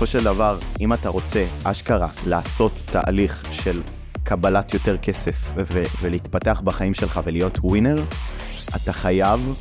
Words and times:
בסופו 0.00 0.18
של 0.18 0.24
דבר, 0.24 0.58
אם 0.80 0.92
אתה 0.92 1.08
רוצה, 1.08 1.46
אשכרה, 1.64 2.08
לעשות 2.26 2.82
תהליך 2.84 3.44
של 3.50 3.82
קבלת 4.24 4.74
יותר 4.74 4.96
כסף 4.96 5.50
ו- 5.56 5.82
ולהתפתח 6.00 6.60
בחיים 6.64 6.94
שלך 6.94 7.20
ולהיות 7.24 7.58
ווינר, 7.58 8.04
אתה 8.76 8.92
חייב 8.92 9.54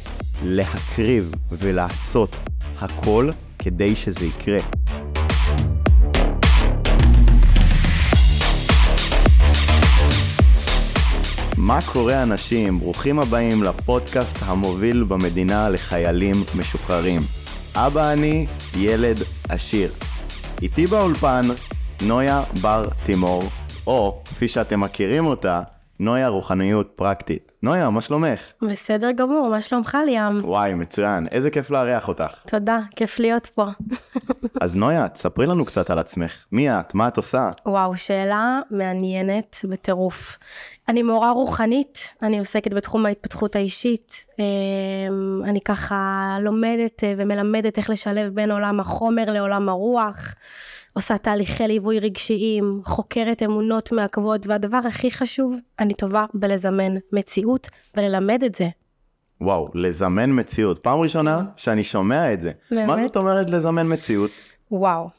להקריב 0.44 1.32
ולעשות 1.52 2.36
הכל 2.80 3.30
כדי 3.60 3.96
שזה 3.96 4.26
יקרה. 4.26 4.60
מה 11.58 11.80
קורה 11.94 12.24
אנשים? 12.24 12.80
ברוכים 12.80 13.20
הבאים 13.20 13.64
לפודקאסט 13.64 14.38
המוביל 14.42 15.04
במדינה 15.04 15.70
לחיילים 15.70 16.36
משוחררים. 16.58 17.22
אבא 17.76 18.14
אני, 18.14 18.46
ילד 18.78 19.18
עשיר. 19.50 19.92
איתי 20.62 20.88
באולפן, 20.88 21.42
נויה 22.08 22.44
בר 22.62 22.84
תימור, 23.06 23.44
או 23.88 24.22
כפי 24.26 24.48
שאתם 24.48 24.80
מכירים 24.80 25.26
אותה, 25.26 25.62
נויה 26.00 26.28
רוחניות 26.28 26.92
פרקטית. 26.96 27.52
נויה, 27.64 27.90
מה 27.90 28.02
שלומך? 28.02 28.42
בסדר 28.62 29.12
גמור, 29.12 29.50
מה 29.50 29.62
שלומך 29.62 29.98
ליאם? 30.06 30.38
וואי, 30.42 30.74
מצוין. 30.74 31.28
איזה 31.32 31.50
כיף 31.50 31.72
לארח 31.72 32.08
אותך. 32.08 32.42
תודה, 32.48 32.80
כיף 32.96 33.20
להיות 33.20 33.46
פה. 33.46 33.66
אז 34.62 34.76
נויה, 34.76 35.10
תספרי 35.10 35.46
לנו 35.46 35.66
קצת 35.66 35.90
על 35.90 36.00
עצמך. 36.00 36.46
מי 36.52 36.70
את? 36.70 36.96
מה 36.96 37.08
את 37.08 37.18
עושה? 37.18 37.50
וואו, 37.66 37.98
שאלה 37.98 38.60
מעניינת 38.72 39.58
בטירוף. 39.70 40.38
אני 40.88 41.04
מורה 41.04 41.32
רוחנית, 41.32 42.14
אני 42.24 42.40
עוסקת 42.40 42.74
בתחום 42.74 43.06
ההתפתחות 43.06 43.56
האישית. 43.56 44.26
אמ, 44.40 45.42
אני 45.44 45.62
ככה 45.62 46.38
לומדת 46.42 47.04
אה, 47.04 47.14
ומלמדת 47.18 47.78
איך 47.78 47.90
לשלב 47.90 48.32
בין 48.34 48.52
עולם 48.52 48.80
החומר 48.80 49.26
לעולם 49.28 49.70
הרוח. 49.70 50.36
עושה 50.94 51.18
תהליכי 51.18 51.68
ליווי 51.68 52.00
רגשיים, 52.00 52.82
חוקרת 52.86 53.44
אמונות 53.44 53.92
מעכבות, 53.92 54.48
והדבר 54.48 54.78
הכי 54.78 55.12
חשוב, 55.12 55.56
אני 55.80 55.94
טובה 55.94 56.26
בלזמן 56.34 56.96
מציאות 57.14 57.70
וללמד 57.98 58.44
את 58.44 58.56
זה. 58.56 58.68
וואו, 59.42 59.68
לזמן 59.74 60.40
מציאות. 60.40 60.80
פעם 60.80 61.00
ראשונה 61.00 61.42
שאני 61.56 61.84
שומע 61.84 62.34
את 62.34 62.42
זה. 62.42 62.52
באמת? 62.72 62.88
מה 62.88 63.04
זאת 63.04 63.18
אומרת 63.18 63.50
לזמן 63.50 63.94
מציאות? 63.94 64.32
וואו. 64.72 65.10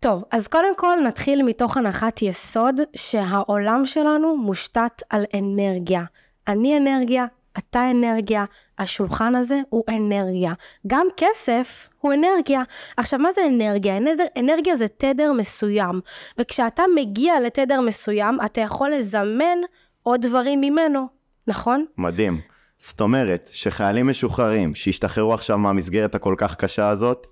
טוב, 0.00 0.24
אז 0.30 0.48
קודם 0.48 0.76
כל 0.76 0.96
נתחיל 1.06 1.42
מתוך 1.42 1.76
הנחת 1.76 2.22
יסוד 2.22 2.80
שהעולם 2.96 3.86
שלנו 3.86 4.36
מושתת 4.36 5.02
על 5.10 5.24
אנרגיה. 5.34 6.04
אני 6.48 6.76
אנרגיה, 6.76 7.26
אתה 7.58 7.90
אנרגיה, 7.90 8.44
השולחן 8.78 9.34
הזה 9.34 9.60
הוא 9.68 9.84
אנרגיה. 9.88 10.52
גם 10.86 11.06
כסף 11.16 11.88
הוא 11.98 12.12
אנרגיה. 12.12 12.62
עכשיו, 12.96 13.18
מה 13.18 13.32
זה 13.32 13.40
אנרגיה? 13.48 13.96
אנרגיה, 13.96 14.26
אנרגיה 14.38 14.76
זה 14.76 14.88
תדר 14.88 15.32
מסוים, 15.32 16.00
וכשאתה 16.38 16.82
מגיע 16.96 17.40
לתדר 17.40 17.80
מסוים, 17.80 18.38
אתה 18.44 18.60
יכול 18.60 18.90
לזמן 18.90 19.58
עוד 20.02 20.26
דברים 20.26 20.60
ממנו, 20.60 21.06
נכון? 21.46 21.84
מדהים. 21.98 22.40
זאת 22.78 23.00
אומרת 23.00 23.48
שחיילים 23.52 24.08
משוחררים 24.08 24.74
שהשתחררו 24.74 25.34
עכשיו 25.34 25.58
מהמסגרת 25.58 26.14
הכל 26.14 26.34
כך 26.38 26.56
קשה 26.56 26.88
הזאת, 26.88 27.26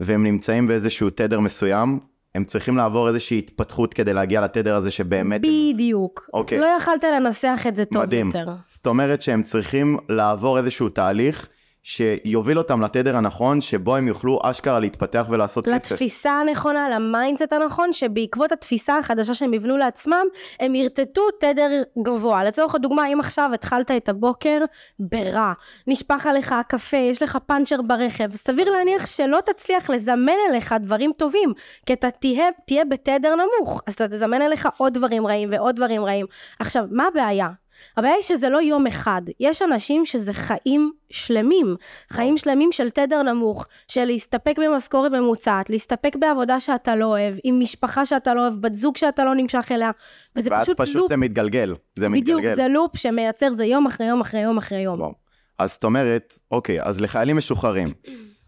והם 0.00 0.24
נמצאים 0.24 0.66
באיזשהו 0.66 1.10
תדר 1.10 1.40
מסוים, 1.40 1.98
הם 2.34 2.44
צריכים 2.44 2.76
לעבור 2.76 3.08
איזושהי 3.08 3.38
התפתחות 3.38 3.94
כדי 3.94 4.14
להגיע 4.14 4.40
לתדר 4.40 4.74
הזה 4.76 4.90
שבאמת... 4.90 5.40
בדיוק. 5.40 6.30
אוקיי. 6.32 6.58
לא 6.58 6.66
יכלת 6.66 7.04
לנסח 7.04 7.64
את 7.68 7.76
זה 7.76 7.84
טוב 7.84 8.02
מדהים. 8.02 8.26
יותר. 8.26 8.46
זאת 8.64 8.86
אומרת 8.86 9.22
שהם 9.22 9.42
צריכים 9.42 9.96
לעבור 10.08 10.58
איזשהו 10.58 10.88
תהליך 10.88 11.48
שיוביל 11.84 12.58
אותם 12.58 12.82
לתדר 12.82 13.16
הנכון, 13.16 13.60
שבו 13.60 13.96
הם 13.96 14.08
יוכלו 14.08 14.38
אשכרה 14.42 14.80
להתפתח 14.80 15.26
ולעשות 15.30 15.64
כסף. 15.68 15.92
לתפיסה 15.92 16.30
הנכונה, 16.30 16.88
ל 16.88 16.96
mindset 16.96 17.52
הנכון, 17.52 17.92
שבעקבות 17.92 18.52
התפיסה 18.52 18.98
החדשה 18.98 19.34
שהם 19.34 19.54
יבנו 19.54 19.76
לעצמם, 19.76 20.24
הם 20.60 20.74
ירטטו 20.74 21.22
תדר 21.40 21.82
גבוה. 22.02 22.44
לצורך 22.44 22.74
הדוגמה, 22.74 23.06
אם 23.06 23.20
עכשיו 23.20 23.50
התחלת 23.54 23.90
את 23.90 24.08
הבוקר 24.08 24.58
ברע, 24.98 25.52
נשפך 25.86 26.26
עליך 26.26 26.52
הקפה, 26.52 26.96
יש 26.96 27.22
לך 27.22 27.38
פאנצ'ר 27.46 27.82
ברכב, 27.82 28.32
סביר 28.32 28.70
להניח 28.70 29.06
שלא 29.06 29.38
תצליח 29.44 29.90
לזמן 29.90 30.36
אליך 30.50 30.74
דברים 30.80 31.12
טובים, 31.16 31.52
כי 31.86 31.92
אתה 31.92 32.10
תהיה, 32.10 32.46
תהיה 32.66 32.84
בתדר 32.84 33.34
נמוך, 33.34 33.82
אז 33.86 33.94
אתה 33.94 34.08
תזמן 34.08 34.42
אליך 34.42 34.68
עוד 34.76 34.94
דברים 34.94 35.26
רעים 35.26 35.48
ועוד 35.52 35.76
דברים 35.76 36.04
רעים. 36.04 36.26
עכשיו, 36.58 36.84
מה 36.90 37.06
הבעיה? 37.06 37.63
הבעיה 37.96 38.14
היא 38.14 38.22
שזה 38.22 38.48
לא 38.48 38.58
יום 38.58 38.86
אחד, 38.86 39.22
יש 39.40 39.62
אנשים 39.62 40.06
שזה 40.06 40.32
חיים 40.32 40.92
שלמים, 41.10 41.76
חיים 42.10 42.36
שלמים 42.36 42.72
של 42.72 42.90
תדר 42.90 43.22
נמוך, 43.22 43.66
של 43.88 44.04
להסתפק 44.04 44.56
במשכורת 44.58 45.12
ממוצעת, 45.12 45.70
להסתפק 45.70 46.16
בעבודה 46.16 46.60
שאתה 46.60 46.96
לא 46.96 47.06
אוהב, 47.06 47.34
עם 47.44 47.60
משפחה 47.60 48.06
שאתה 48.06 48.34
לא 48.34 48.40
אוהב, 48.40 48.54
בת 48.54 48.74
זוג 48.74 48.96
שאתה 48.96 49.24
לא 49.24 49.34
נמשך 49.34 49.68
אליה, 49.70 49.90
וזה 50.36 50.50
ואז 50.52 50.64
פשוט, 50.64 50.80
פשוט 50.80 50.96
לופ, 50.96 51.08
זה 51.08 51.16
מתגלגל. 51.16 51.74
זה 51.98 52.08
בדיוק, 52.08 52.38
מתגלגל. 52.40 52.56
זה 52.56 52.68
לופ 52.68 52.96
שמייצר, 52.96 53.52
זה 53.52 53.64
יום 53.64 53.86
אחרי 53.86 54.06
יום 54.06 54.20
אחרי 54.20 54.40
יום 54.40 54.58
אחרי 54.58 54.80
יום. 54.80 55.12
אז 55.58 55.72
זאת 55.72 55.84
אומרת, 55.84 56.38
אוקיי, 56.50 56.82
אז 56.82 57.00
לחיילים 57.00 57.36
משוחררים. 57.36 57.94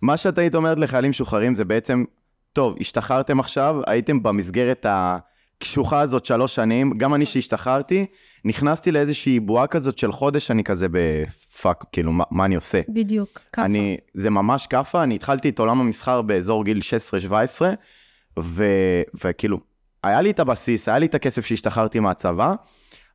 מה 0.02 0.16
שאת 0.16 0.38
היית 0.38 0.54
אומרת 0.54 0.78
לחיילים 0.78 1.10
משוחררים 1.10 1.54
זה 1.54 1.64
בעצם, 1.64 2.04
טוב, 2.52 2.74
השתחררתם 2.80 3.40
עכשיו, 3.40 3.80
הייתם 3.86 4.22
במסגרת 4.22 4.86
הקשוחה 5.60 6.00
הזאת 6.00 6.24
שלוש 6.24 6.54
שנים, 6.54 6.98
גם 6.98 7.14
אני 7.14 7.26
שהשתחררתי, 7.26 8.06
נכנסתי 8.44 8.92
לאיזושהי 8.92 9.40
בועה 9.40 9.66
כזאת 9.66 9.98
של 9.98 10.12
חודש, 10.12 10.50
אני 10.50 10.64
כזה 10.64 10.86
בפאק, 10.90 11.84
כאילו, 11.92 12.12
מה, 12.12 12.24
מה 12.30 12.44
אני 12.44 12.54
עושה? 12.54 12.80
בדיוק, 12.88 13.40
ככה. 13.52 13.64
אני, 13.64 13.96
זה 14.14 14.30
ממש 14.30 14.66
כאפה, 14.66 15.02
אני 15.02 15.14
התחלתי 15.14 15.48
את 15.48 15.58
עולם 15.58 15.80
המסחר 15.80 16.22
באזור 16.22 16.64
גיל 16.64 16.80
16-17, 17.30 17.62
ו, 18.38 18.64
וכאילו, 19.24 19.58
היה 20.02 20.20
לי 20.20 20.30
את 20.30 20.40
הבסיס, 20.40 20.88
היה 20.88 20.98
לי 20.98 21.06
את 21.06 21.14
הכסף 21.14 21.46
שהשתחררתי 21.46 22.00
מהצבא, 22.00 22.52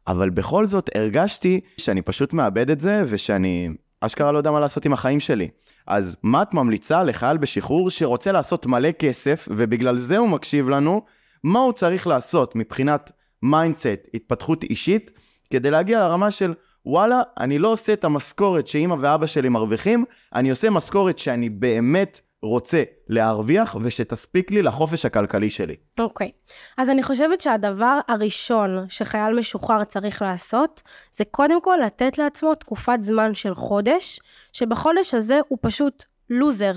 אבל 0.08 0.30
בכל 0.30 0.66
זאת 0.66 0.90
הרגשתי 0.96 1.60
שאני 1.78 2.02
פשוט 2.02 2.34
מאבד 2.34 2.70
את 2.70 2.80
זה, 2.80 3.04
ושאני 3.10 3.70
אשכרה 4.02 4.32
לא 4.32 4.38
יודע 4.38 4.52
מה 4.52 4.60
לעשות 4.60 4.86
עם 4.86 4.94
החיים 4.94 5.20
שלי. 5.20 5.48
אז 5.88 6.18
מה 6.24 6.42
את 6.42 6.54
ממליצה 6.54 7.04
לחייל 7.04 7.38
בשחרור 7.38 7.90
שרוצה 7.90 8.32
לעשות 8.32 8.66
מלא 8.66 8.92
כסף, 8.92 9.48
ובגלל 9.52 9.98
זה 9.98 10.18
הוא 10.18 10.30
מקשיב 10.30 10.70
לנו, 10.70 11.02
מה 11.44 11.60
הוא 11.60 11.74
צריך 11.74 12.08
לעשות 12.08 12.56
מבחינת 12.56 13.12
mindset, 13.44 14.08
התפתחות 14.14 14.64
אישית, 14.64 15.12
כדי 15.50 15.72
להגיע 15.72 16.00
לרמה 16.00 16.32
של 16.32 16.54
וואלה, 16.86 17.22
אני 17.40 17.60
לא 17.60 17.72
עושה 17.72 17.94
את 17.94 18.04
המשכורת 18.04 18.68
שאימא 18.68 18.96
ואבא 19.00 19.28
שלי 19.28 19.50
מרוויחים, 19.50 20.06
אני 20.36 20.50
עושה 20.50 20.70
משכורת 20.70 21.20
שאני 21.20 21.50
באמת 21.50 22.20
רוצה 22.44 22.84
להרוויח 23.08 23.76
ושתספיק 23.82 24.52
לי 24.52 24.62
לחופש 24.62 25.06
הכלכלי 25.06 25.50
שלי. 25.50 25.76
אוקיי. 26.00 26.32
אז 26.78 26.90
אני 26.90 27.04
חושבת 27.04 27.42
שהדבר 27.42 28.00
הראשון 28.08 28.86
שחייל 28.90 29.40
משוחרר 29.40 29.84
צריך 29.84 30.22
לעשות, 30.22 30.82
זה 31.12 31.26
קודם 31.26 31.62
כל 31.62 31.78
לתת 31.86 32.18
לעצמו 32.18 32.56
תקופת 32.56 32.98
זמן 33.02 33.34
של 33.34 33.56
חודש, 33.56 34.20
שבחודש 34.54 35.14
הזה 35.14 35.40
הוא 35.48 35.58
פשוט 35.62 36.04
לוזר. 36.30 36.74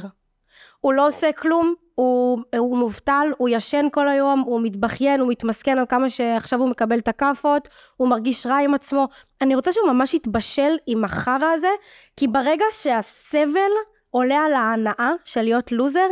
הוא 0.81 0.93
לא 0.93 1.07
עושה 1.07 1.33
כלום, 1.33 1.75
הוא, 1.95 2.39
הוא 2.59 2.79
מובטל, 2.79 3.33
הוא 3.39 3.49
ישן 3.49 3.87
כל 3.93 4.09
היום, 4.09 4.41
הוא 4.41 4.61
מתבכיין, 4.63 5.21
הוא 5.21 5.29
מתמסכן 5.29 5.79
על 5.79 5.87
כמה 5.89 6.11
שעכשיו 6.11 6.61
הוא 6.61 6.69
מקבל 6.69 6.99
את 6.99 7.09
הכאפות, 7.09 7.69
הוא 7.97 8.09
מרגיש 8.09 8.47
רע 8.47 8.59
עם 8.59 8.75
עצמו. 8.75 9.09
אני 9.41 9.55
רוצה 9.55 9.73
שהוא 9.73 9.89
ממש 9.89 10.15
יתבשל 10.15 10.77
עם 10.87 11.05
החרא 11.05 11.53
הזה, 11.55 11.69
כי 12.17 12.29
ברגע 12.29 12.65
שהסבל 12.71 13.71
עולה 14.11 14.45
על 14.45 14.55
ההנאה 14.55 15.11
של 15.25 15.43
להיות 15.43 15.73
לוזר, 15.73 16.07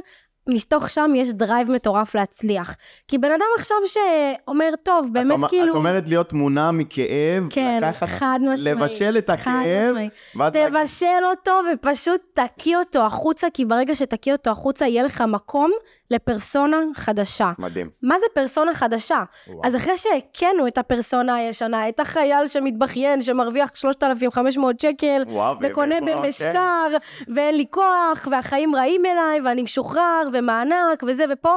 מתוך 0.49 0.91
שם 0.91 1.13
יש 1.17 1.33
drive 1.33 1.71
מטורף 1.71 2.15
להצליח. 2.15 2.77
כי 3.09 3.19
בן 3.19 3.31
אדם 3.31 3.47
עכשיו 3.59 3.77
שאומר, 3.87 4.71
טוב, 4.83 5.09
באמת 5.13 5.45
את, 5.45 5.49
כאילו... 5.49 5.71
את 5.71 5.75
אומרת 5.75 6.09
להיות 6.09 6.33
מונע 6.33 6.71
מכאב, 6.71 7.47
כן, 7.51 7.81
לקחת, 7.83 8.09
חד 8.09 8.39
משמעית. 8.43 8.79
לבשל 8.79 9.19
את 9.19 9.31
הכאב. 9.31 9.97
ואז 10.37 10.53
תבשל 10.53 11.25
אותו 11.31 11.61
ופשוט 11.73 12.21
תקיא 12.35 12.77
אותו 12.77 13.07
החוצה, 13.07 13.47
כי 13.55 13.65
ברגע 13.65 13.95
שתקיא 13.95 14.33
אותו 14.33 14.51
החוצה, 14.51 14.87
יהיה 14.87 15.03
לך 15.03 15.21
מקום 15.21 15.71
לפרסונה 16.13 16.77
חדשה. 16.95 17.53
מדהים. 17.59 17.91
מה 18.03 18.19
זה 18.21 18.27
פרסונה 18.35 18.75
חדשה? 18.75 19.23
וואו. 19.49 19.61
אז 19.65 19.77
אחרי 19.77 19.97
שהכינו 19.97 20.67
את 20.67 20.79
הפרסונה 20.79 21.35
הישנה, 21.35 21.89
את 21.89 22.01
החייל 22.01 22.47
שמתבכיין, 22.47 23.23
שמרוויח 23.23 23.77
3,500 23.77 24.81
שקל, 24.81 25.23
וואו, 25.27 25.57
וקונה 25.61 25.95
במשקר, 26.01 26.87
ואין 27.35 27.57
לי 27.57 27.65
כוח, 27.71 28.29
והחיים 28.31 28.77
רעים 28.77 29.07
אליי, 29.07 29.41
ואני 29.45 29.63
משוחרר, 29.63 30.29
ומענק, 30.33 31.03
וזה 31.07 31.25
ופה, 31.33 31.55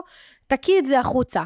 תקיא 0.47 0.79
את 0.79 0.85
זה 0.85 0.99
החוצה. 0.99 1.41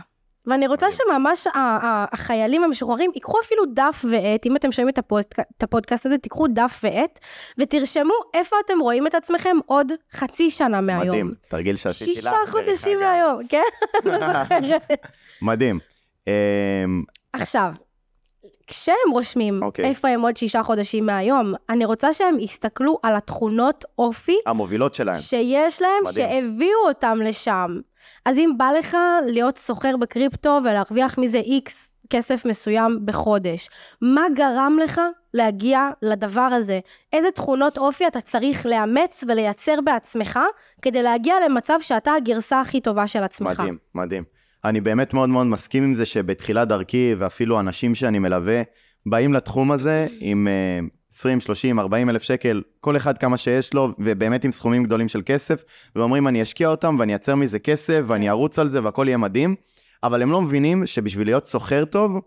ואני 0.47 0.68
רוצה 0.68 0.88
שממש 0.91 1.47
ה- 1.47 1.51
ה- 1.59 2.06
החיילים 2.12 2.63
המשוחררים 2.63 3.12
ייקחו 3.15 3.39
אפילו 3.39 3.63
דף 3.74 4.06
ועט, 4.12 4.45
אם 4.45 4.56
אתם 4.56 4.71
שומעים 4.71 4.89
את, 4.89 4.97
הפודק... 4.97 5.39
את 5.57 5.63
הפודקאסט 5.63 6.06
הזה, 6.06 6.18
תיקחו 6.18 6.47
דף 6.47 6.80
ועט, 6.83 7.19
ותרשמו 7.57 8.13
איפה 8.33 8.56
אתם 8.65 8.80
רואים 8.80 9.07
את 9.07 9.15
עצמכם 9.15 9.57
עוד 9.65 9.91
חצי 10.12 10.50
שנה 10.50 10.81
מהיום. 10.81 11.07
מדהים, 11.07 11.33
תרגיל 11.50 11.75
שעשיתי 11.75 12.12
לך. 12.12 12.18
שישה 12.18 12.36
חודשים. 12.47 13.00
מהיום, 13.00 13.47
כן? 13.47 13.62
לא 14.06 14.18
זוכרת. 14.44 15.07
מדהים. 15.41 15.80
אמ, 16.27 16.31
עכשיו, 17.33 17.71
כשהם 18.68 18.95
רושמים 19.12 19.63
אוקיי. 19.63 19.86
איפה 19.86 20.07
הם 20.07 20.21
עוד 20.21 20.38
שישה 20.38 20.63
חודשים 20.63 21.06
מהיום, 21.06 21.53
אני 21.69 21.86
רוצה 21.86 22.13
שהם 22.13 22.39
יסתכלו 22.39 23.00
על 23.03 23.15
התכונות 23.15 23.86
אופי 23.97 24.38
המובילות 24.45 24.94
שלהם. 24.94 25.18
שיש 25.18 25.81
להם, 25.81 25.91
מדהים. 26.06 26.30
שהביאו 26.30 26.88
אותם 26.88 27.19
לשם. 27.24 27.80
אז 28.25 28.38
אם 28.38 28.51
בא 28.57 28.71
לך 28.79 28.97
להיות 29.27 29.57
סוחר 29.57 29.97
בקריפטו 29.97 30.59
ולהרוויח 30.63 31.17
מזה 31.17 31.38
איקס 31.38 31.94
כסף 32.09 32.45
מסוים 32.45 33.00
בחודש, 33.06 33.69
מה 34.01 34.21
גרם 34.35 34.77
לך 34.83 35.01
להגיע 35.33 35.89
לדבר 36.01 36.41
הזה? 36.41 36.79
איזה 37.13 37.31
תכונות 37.31 37.77
אופי 37.77 38.07
אתה 38.07 38.21
צריך 38.21 38.65
לאמץ 38.65 39.23
ולייצר 39.27 39.75
בעצמך 39.85 40.39
כדי 40.81 41.03
להגיע 41.03 41.35
למצב 41.45 41.77
שאתה 41.81 42.13
הגרסה 42.13 42.61
הכי 42.61 42.81
טובה 42.81 43.07
של 43.07 43.23
עצמך? 43.23 43.59
מדהים, 43.59 43.77
מדהים. 43.95 44.23
אני 44.65 44.81
באמת 44.81 45.13
מאוד 45.13 45.29
מאוד 45.29 45.47
מסכים 45.47 45.83
עם 45.83 45.95
זה 45.95 46.05
שבתחילת 46.05 46.67
דרכי, 46.67 47.15
ואפילו 47.17 47.59
אנשים 47.59 47.95
שאני 47.95 48.19
מלווה, 48.19 48.62
באים 49.05 49.33
לתחום 49.33 49.71
הזה 49.71 50.07
עם 50.19 50.47
uh, 50.47 50.99
20, 51.13 51.39
30, 51.39 51.79
40 51.79 52.09
אלף 52.09 52.23
שקל, 52.23 52.61
כל 52.79 52.97
אחד 52.97 53.17
כמה 53.17 53.38
שיש 53.38 53.73
לו, 53.73 53.94
ובאמת 54.00 54.44
עם 54.44 54.51
סכומים 54.51 54.83
גדולים 54.83 55.07
של 55.07 55.21
כסף, 55.25 55.63
ואומרים, 55.95 56.27
אני 56.27 56.44
אשקיע 56.44 56.67
אותם 56.67 56.95
ואני 57.00 57.11
אייצר 57.11 57.35
מזה 57.35 57.59
כסף, 57.59 58.01
ואני 58.07 58.29
ארוץ 58.29 58.59
על 58.59 58.69
זה 58.69 58.83
והכל 58.83 59.06
יהיה 59.07 59.17
מדהים, 59.17 59.56
אבל 60.03 60.21
הם 60.21 60.31
לא 60.31 60.41
מבינים 60.41 60.85
שבשביל 60.85 61.27
להיות 61.27 61.45
סוחר 61.45 61.85
טוב, 61.85 62.19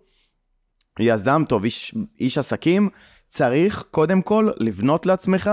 יזם 0.98 1.42
טוב, 1.48 1.64
איש, 1.64 1.94
איש 2.20 2.38
עסקים, 2.38 2.88
צריך 3.26 3.84
קודם 3.90 4.22
כל 4.22 4.48
לבנות 4.56 5.06
לעצמך 5.06 5.50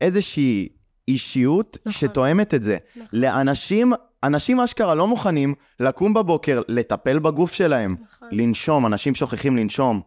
איזושהי 0.00 0.68
אישיות 1.08 1.78
נכון. 1.80 1.92
שתואמת 1.92 2.54
את 2.54 2.62
זה. 2.62 2.76
נכון. 2.96 3.18
לאנשים, 3.20 3.92
אנשים 4.24 4.60
אשכרה 4.60 4.94
לא 4.94 5.06
מוכנים 5.06 5.54
לקום 5.80 6.14
בבוקר, 6.14 6.62
לטפל 6.68 7.18
בגוף 7.18 7.52
שלהם, 7.52 7.96
נכון. 8.08 8.28
לנשום, 8.32 8.86
אנשים 8.86 9.14
שוכחים 9.14 9.56
לנשום. 9.56 10.00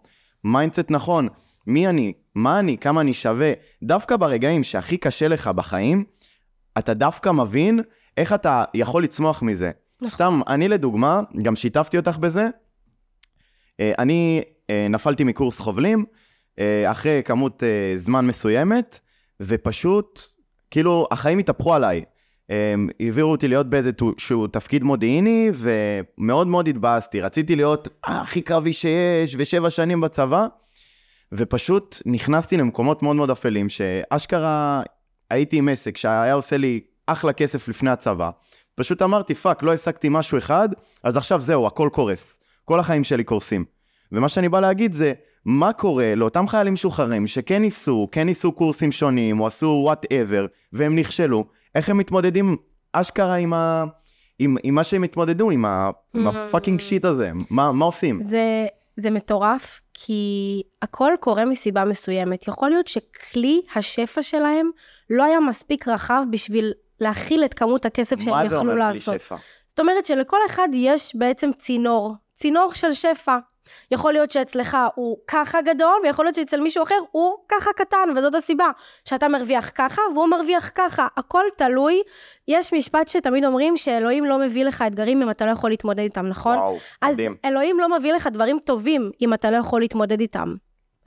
mindset 0.43 0.91
נכון, 0.91 1.27
מי 1.67 1.87
אני, 1.87 2.13
מה 2.35 2.59
אני, 2.59 2.77
כמה 2.77 3.01
אני 3.01 3.13
שווה. 3.13 3.51
דווקא 3.83 4.17
ברגעים 4.17 4.63
שהכי 4.63 4.97
קשה 4.97 5.27
לך 5.27 5.47
בחיים, 5.47 6.03
אתה 6.77 6.93
דווקא 6.93 7.29
מבין 7.29 7.79
איך 8.17 8.33
אתה 8.33 8.63
יכול 8.73 9.03
לצמוח 9.03 9.41
מזה. 9.41 9.71
נכון. 9.97 10.09
סתם, 10.09 10.39
אני 10.47 10.67
לדוגמה, 10.67 11.21
גם 11.41 11.55
שיתפתי 11.55 11.97
אותך 11.97 12.17
בזה, 12.17 12.47
אה, 13.79 13.91
אני 13.99 14.41
אה, 14.69 14.87
נפלתי 14.89 15.23
מקורס 15.23 15.59
חובלים, 15.59 16.05
אה, 16.59 16.91
אחרי 16.91 17.21
כמות 17.25 17.63
זמן 17.95 18.27
מסוימת, 18.27 18.99
ופשוט, 19.39 20.19
כאילו, 20.71 21.07
החיים 21.11 21.39
התהפכו 21.39 21.73
עליי. 21.73 22.03
הם 22.49 22.89
העבירו 22.99 23.31
אותי 23.31 23.47
להיות 23.47 23.69
באיזשהו 23.69 24.47
תפקיד 24.47 24.83
מודיעיני, 24.83 25.51
ומאוד 25.53 26.47
מאוד 26.47 26.67
התבאסתי. 26.67 27.21
רציתי 27.21 27.55
להיות 27.55 27.87
הכי 28.03 28.41
קרבי 28.41 28.73
שיש, 28.73 29.35
ושבע 29.37 29.69
שנים 29.69 30.01
בצבא, 30.01 30.47
ופשוט 31.31 32.01
נכנסתי 32.05 32.57
למקומות 32.57 33.03
מאוד 33.03 33.15
מאוד 33.15 33.29
אפלים, 33.29 33.69
שאשכרה 33.69 34.81
הייתי 35.29 35.57
עם 35.57 35.69
עסק 35.69 35.97
שהיה 35.97 36.33
עושה 36.33 36.57
לי 36.57 36.79
אחלה 37.07 37.33
כסף 37.33 37.67
לפני 37.67 37.89
הצבא. 37.89 38.29
פשוט 38.75 39.01
אמרתי, 39.01 39.35
fuck, 39.35 39.63
לא 39.63 39.73
השגתי 39.73 40.07
משהו 40.11 40.37
אחד, 40.37 40.69
אז 41.03 41.17
עכשיו 41.17 41.41
זהו, 41.41 41.67
הכל 41.67 41.89
קורס. 41.91 42.37
כל 42.65 42.79
החיים 42.79 43.03
שלי 43.03 43.23
קורסים. 43.23 43.65
ומה 44.11 44.29
שאני 44.29 44.49
בא 44.49 44.59
להגיד 44.59 44.93
זה, 44.93 45.13
מה 45.45 45.73
קורה 45.73 46.15
לאותם 46.15 46.47
חיילים 46.47 46.73
משוחררים 46.73 47.27
שכן 47.27 47.61
ניסו, 47.61 48.07
כן 48.11 48.25
ניסו 48.25 48.51
קורסים 48.51 48.91
שונים, 48.91 49.39
או 49.39 49.47
עשו 49.47 49.81
whatever, 49.83 50.45
והם 50.73 50.95
נכשלו, 50.95 51.45
איך 51.75 51.89
הם 51.89 51.97
מתמודדים 51.97 52.55
אשכרה 52.93 53.35
עם, 53.35 53.53
ה... 53.53 53.85
עם, 54.39 54.57
עם 54.63 54.75
מה 54.75 54.83
שהם 54.83 55.03
התמודדו, 55.03 55.51
עם, 55.51 55.65
ה 56.15 56.23
fucking 56.23 56.79
shit 56.79 57.05
הזה, 57.05 57.31
מה, 57.49 57.71
מה 57.71 57.85
עושים? 57.85 58.21
זה, 58.29 58.67
זה 58.97 59.09
מטורף, 59.09 59.81
כי 59.99 60.63
הכל 60.81 61.11
קורה 61.19 61.45
מסיבה 61.45 61.85
מסוימת. 61.85 62.47
יכול 62.47 62.69
להיות 62.69 62.87
שכלי 62.87 63.61
השפע 63.75 64.21
שלהם 64.21 64.69
לא 65.09 65.23
היה 65.23 65.39
מספיק 65.39 65.87
רחב 65.87 66.23
בשביל 66.31 66.73
להכיל 66.99 67.45
את 67.45 67.53
כמות 67.53 67.85
הכסף 67.85 68.19
שהם 68.19 68.29
מה 68.29 68.41
זה 68.41 68.45
יכלו 68.45 68.59
אומר 68.59 68.71
כלי 68.71 68.79
לעשות. 68.79 69.21
שפע? 69.21 69.35
זאת 69.67 69.79
אומרת 69.79 70.05
שלכל 70.05 70.37
אחד 70.45 70.67
יש 70.73 71.15
בעצם 71.15 71.49
צינור, 71.59 72.13
צינור 72.35 72.73
של 72.73 72.93
שפע. 72.93 73.37
יכול 73.91 74.13
להיות 74.13 74.31
שאצלך 74.31 74.77
הוא 74.95 75.17
ככה 75.27 75.61
גדול, 75.61 75.99
ויכול 76.03 76.25
להיות 76.25 76.35
שאצל 76.35 76.61
מישהו 76.61 76.83
אחר 76.83 76.95
הוא 77.11 77.35
ככה 77.49 77.73
קטן, 77.73 78.09
וזאת 78.15 78.35
הסיבה. 78.35 78.67
שאתה 79.05 79.27
מרוויח 79.27 79.71
ככה, 79.75 80.01
והוא 80.15 80.27
מרוויח 80.27 80.71
ככה. 80.75 81.07
הכל 81.17 81.43
תלוי. 81.57 82.01
יש 82.47 82.73
משפט 82.73 83.07
שתמיד 83.07 83.45
אומרים 83.45 83.77
שאלוהים 83.77 84.25
לא 84.25 84.39
מביא 84.39 84.65
לך 84.65 84.83
אתגרים 84.87 85.21
אם 85.21 85.29
אתה 85.29 85.45
לא 85.45 85.51
יכול 85.51 85.69
להתמודד 85.69 85.99
איתם, 85.99 86.27
נכון? 86.27 86.57
וואו, 86.57 86.77
אז 87.01 87.13
מדהים. 87.13 87.35
אלוהים 87.45 87.79
לא 87.79 87.97
מביא 87.97 88.13
לך 88.13 88.27
דברים 88.27 88.59
טובים 88.63 89.11
אם 89.21 89.33
אתה 89.33 89.51
לא 89.51 89.57
יכול 89.57 89.81
להתמודד 89.81 90.19
איתם. 90.19 90.55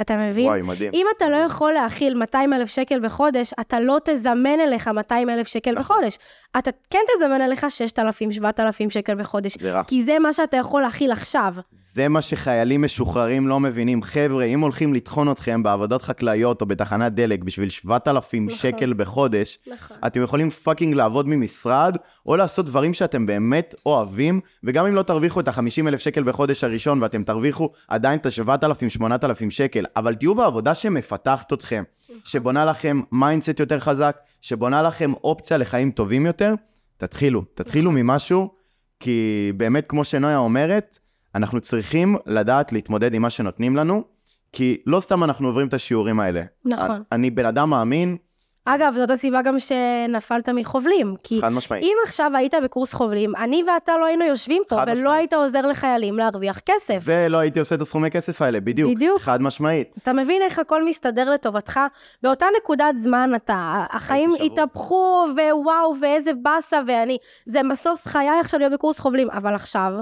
אתה 0.00 0.16
מבין? 0.16 0.46
וואי, 0.46 0.62
מדהים. 0.62 0.92
אם 0.94 1.06
אתה 1.16 1.28
לא 1.28 1.36
יכול 1.36 1.72
להכיל 1.72 2.14
200 2.14 2.52
אלף 2.52 2.70
שקל 2.70 3.00
בחודש, 3.00 3.52
אתה 3.60 3.80
לא 3.80 3.98
תזמן 4.04 4.60
אליך 4.60 4.88
200 4.88 5.30
אלף 5.30 5.46
שקל 5.46 5.70
נכון. 5.70 5.96
בחודש. 5.96 6.18
אתה 6.58 6.70
כן 6.90 6.98
תזמן 7.16 7.40
אליך 7.40 7.66
6,000, 7.68 8.32
7,000 8.32 8.90
שקל 8.90 9.14
בחודש. 9.14 9.56
זה 9.58 9.72
רע. 9.72 9.82
כי 9.84 10.04
זה 10.04 10.18
מה 10.18 10.32
שאתה 10.32 10.56
יכול 10.56 10.82
להכיל 10.82 11.12
עכשיו. 11.12 11.54
זה 11.92 12.08
מה 12.08 12.22
שחיילים 12.22 12.82
משוחררים 12.82 13.48
לא 13.48 13.60
מבינים. 13.60 14.02
חבר'ה, 14.02 14.44
אם 14.44 14.60
הולכים 14.60 14.94
לטחון 14.94 15.30
אתכם 15.30 15.62
בעבודות 15.62 16.02
חקלאיות 16.02 16.60
או 16.60 16.66
בתחנת 16.66 17.12
דלק 17.14 17.44
בשביל 17.44 17.68
7,000 17.68 18.46
נכון. 18.46 18.58
שקל 18.58 18.92
בחודש, 18.92 19.58
נכון. 19.66 19.96
אתם 20.06 20.22
יכולים 20.22 20.50
fucking 20.50 20.94
לעבוד 20.94 21.28
ממשרד, 21.28 21.96
או 22.26 22.36
לעשות 22.36 22.66
דברים 22.66 22.94
שאתם 22.94 23.26
באמת 23.26 23.74
אוהבים, 23.86 24.40
וגם 24.64 24.86
אם 24.86 24.94
לא 24.94 25.02
תרוויחו 25.02 25.40
את 25.40 25.48
ה-50 25.48 25.88
אלף 25.88 26.00
שקל 26.00 26.22
בחודש 26.22 26.64
הראשון, 26.64 27.02
ואתם 27.02 27.22
תרוויחו 27.22 27.70
עדיין 27.88 28.18
את 28.18 28.26
ה-7,000-8,000 28.26 29.50
שקל, 29.50 29.84
אבל 29.96 30.14
תהיו 30.14 30.34
בעבודה 30.34 30.74
שמפתחת 30.74 31.52
אתכם, 31.52 31.82
שבונה 32.24 32.64
לכם 32.64 33.00
mindset 33.12 33.60
יותר 33.60 33.80
חזק, 33.80 34.16
שבונה 34.40 34.82
לכם 34.82 35.12
אופציה 35.24 35.58
לחיים 35.58 35.90
טובים 35.90 36.26
יותר, 36.26 36.54
תתחילו, 36.96 37.44
תתחילו 37.54 37.90
ממשהו, 37.90 38.54
כי 39.00 39.52
באמת, 39.56 39.84
כמו 39.88 40.04
שנויה 40.04 40.38
אומרת, 40.38 40.98
אנחנו 41.34 41.60
צריכים 41.60 42.16
לדעת 42.26 42.72
להתמודד 42.72 43.14
עם 43.14 43.22
מה 43.22 43.30
שנותנים 43.30 43.76
לנו, 43.76 44.04
כי 44.52 44.76
לא 44.86 45.00
סתם 45.00 45.24
אנחנו 45.24 45.48
עוברים 45.48 45.68
את 45.68 45.74
השיעורים 45.74 46.20
האלה. 46.20 46.42
נכון. 46.64 47.02
אני 47.12 47.30
בן 47.30 47.46
אדם 47.46 47.70
מאמין, 47.70 48.16
אגב, 48.64 48.94
זאת 48.96 49.10
הסיבה 49.10 49.42
גם 49.42 49.56
שנפלת 49.58 50.48
מחובלים. 50.48 51.14
כי 51.22 51.40
חד 51.40 51.48
משמעית. 51.52 51.84
אם 51.84 51.96
עכשיו 52.04 52.30
היית 52.34 52.54
בקורס 52.64 52.92
חובלים, 52.92 53.36
אני 53.36 53.62
ואתה 53.66 53.98
לא 53.98 54.06
היינו 54.06 54.24
יושבים 54.24 54.62
פה, 54.68 54.76
חד 54.76 54.92
משמעית. 54.92 55.18
היית 55.18 55.32
עוזר 55.32 55.66
לחיילים 55.66 56.16
להרוויח 56.18 56.58
כסף. 56.66 56.98
ולא 57.04 57.38
הייתי 57.38 57.60
עושה 57.60 57.74
את 57.74 57.80
הסכומי 57.80 58.10
כסף 58.10 58.42
האלה, 58.42 58.60
בדיוק. 58.60 58.94
בדיוק. 58.94 59.20
חד 59.20 59.42
משמעית. 59.42 59.94
אתה 60.02 60.12
מבין 60.12 60.42
איך 60.42 60.58
הכל 60.58 60.84
מסתדר 60.84 61.30
לטובתך? 61.30 61.80
באותה 62.22 62.46
נקודת 62.62 62.98
זמן 62.98 63.30
אתה, 63.36 63.84
החיים. 63.90 64.30
התהפכו, 64.44 65.26
ווואו, 65.36 65.94
ואיזה 66.00 66.30
באסה, 66.42 66.80
ואני, 66.86 67.16
זה 67.46 67.62
משוש 67.62 68.00
חיי 68.04 68.40
עכשיו 68.40 68.60
להיות 68.60 68.72
בקורס 68.72 68.98
חובלים, 68.98 69.30
אבל 69.30 69.54
עכשיו, 69.54 69.92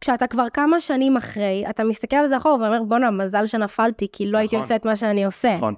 כשאתה 0.00 0.26
כבר 0.26 0.48
כמה 0.52 0.80
שנים 0.80 1.16
אחרי, 1.16 1.64
אתה 1.70 1.84
מסתכל 1.84 2.16
על 2.16 2.26
זה 2.26 2.36
אחורה 2.36 2.56
ואומר, 2.56 2.82
בואנה, 2.82 3.10
מזל 3.10 3.46
שנפלתי, 3.46 4.06
כי 4.12 4.30
לא 4.30 4.38
הייתי 4.38 4.56
נכון. 4.56 4.64
עושה 4.64 4.76
את 4.76 4.84
מה 4.86 4.96
שאני 4.96 5.24
עושה. 5.24 5.56
נכון, 5.56 5.74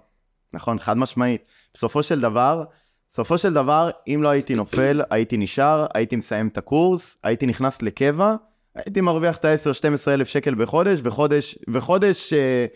נכון, 0.53 0.79
חד 0.79 0.99
משמעית. 0.99 1.43
בסופו 1.75 2.03
של 2.03 2.21
דבר, 2.21 2.65
בסופו 3.09 3.39
של 3.39 3.55
דבר, 3.55 3.91
אם 4.09 4.21
לא 4.23 4.29
הייתי 4.29 4.55
נופל, 4.55 5.03
הייתי 5.11 5.37
נשאר, 5.37 5.87
הייתי 5.95 6.17
מסיים 6.17 6.49
את 6.49 6.59
הקורס, 6.59 7.17
הייתי 7.23 7.47
נכנס 7.47 7.83
לקבע, 7.83 8.35
הייתי 8.75 9.01
מרוויח 9.01 9.37
את 9.37 9.45
ה-10-12 9.45 10.09
אלף 10.09 10.29
שקל 10.29 10.55
בחודש, 10.55 11.01
וחודש, 11.03 11.59
וחודש, 11.69 12.33
אה, 12.33 12.67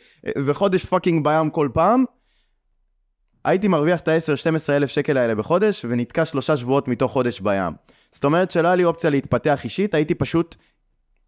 וחודש 0.47 0.85
fucking 0.85 1.25
בים 1.25 1.51
כל 1.51 1.69
פעם. 1.73 2.05
הייתי 3.45 3.69
מרוויח 3.69 4.01
את 4.01 4.09
ה-10-12 4.09 4.71
אלף 4.71 4.91
שקל 4.91 5.17
האלה 5.17 5.35
בחודש, 5.35 5.85
ונתקע 5.89 6.25
שלושה 6.25 6.57
שבועות 6.57 6.89
מתוך 6.89 7.13
חודש 7.13 7.41
בים. 7.41 7.73
זאת 8.13 8.25
אומרת 8.25 8.51
שלא 8.51 8.69
היה 8.69 8.77
לי 8.77 8.85
אופציה 8.85 9.11
להתפתח 9.11 9.65
אישית, 9.65 9.95
הייתי 9.95 10.15
פשוט 10.15 10.57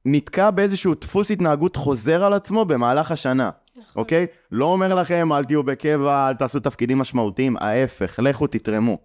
נתקע 0.04 0.50
באיזשהו 0.50 0.94
דפוס 0.94 1.30
התנהגות 1.30 1.76
חוזר 1.76 2.24
על 2.24 2.32
עצמו 2.32 2.64
במהלך 2.64 3.10
השנה. 3.10 3.50
אוקיי? 3.96 4.26
לא 4.52 4.64
אומר 4.64 4.94
לכם, 4.94 5.28
אל 5.32 5.44
תהיו 5.44 5.62
בקבע, 5.62 6.28
אל 6.28 6.34
תעשו 6.34 6.60
תפקידים 6.60 6.98
משמעותיים, 6.98 7.56
ההפך, 7.56 8.18
לכו 8.22 8.46
תתרמו. 8.46 8.98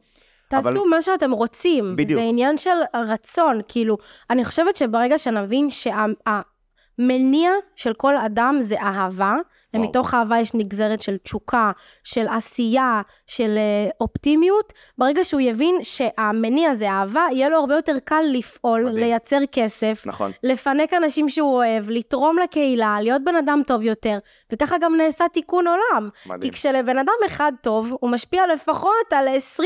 תעשו 0.47 0.69
אבל- 0.69 0.77
מה 0.89 1.01
שאתם 1.01 1.31
רוצים. 1.31 1.95
בדיוק. 1.95 2.19
זה 2.21 2.25
עניין 2.29 2.57
של 2.57 2.69
רצון, 3.07 3.61
כאילו, 3.67 3.97
אני 4.29 4.45
חושבת 4.45 4.75
שברגע 4.75 5.17
שנבין 5.17 5.67
שהמניע 5.69 7.51
של 7.75 7.93
כל 7.93 8.17
אדם 8.17 8.57
זה 8.59 8.81
אהבה. 8.81 9.35
ומתוך 9.73 10.13
אהבה 10.13 10.39
יש 10.39 10.53
נגזרת 10.53 11.01
של 11.01 11.17
תשוקה, 11.17 11.71
של 12.03 12.27
עשייה, 12.27 13.01
של 13.27 13.57
אה, 13.57 13.89
אופטימיות, 14.01 14.73
ברגע 14.97 15.23
שהוא 15.23 15.41
יבין 15.41 15.75
שהמניע 15.81 16.75
זה 16.75 16.89
אהבה, 16.89 17.25
יהיה 17.31 17.49
לו 17.49 17.57
הרבה 17.57 17.75
יותר 17.75 17.95
קל 18.03 18.23
לפעול, 18.31 18.81
מדהים. 18.81 18.95
לייצר 18.95 19.39
כסף, 19.51 20.03
נכון. 20.05 20.31
לפנק 20.43 20.93
אנשים 20.93 21.29
שהוא 21.29 21.55
אוהב, 21.55 21.89
לתרום 21.89 22.37
לקהילה, 22.37 22.97
להיות 23.01 23.21
בן 23.23 23.35
אדם 23.35 23.61
טוב 23.67 23.81
יותר, 23.81 24.19
וככה 24.51 24.75
גם 24.81 24.95
נעשה 24.97 25.25
תיקון 25.33 25.65
עולם. 25.67 26.09
מדהים. 26.25 26.41
כי 26.41 26.51
כשלבן 26.51 26.97
אדם 26.97 27.13
אחד 27.25 27.51
טוב, 27.61 27.95
הוא 27.99 28.09
משפיע 28.09 28.43
לפחות 28.53 29.13
על 29.13 29.27
20-30 29.59 29.61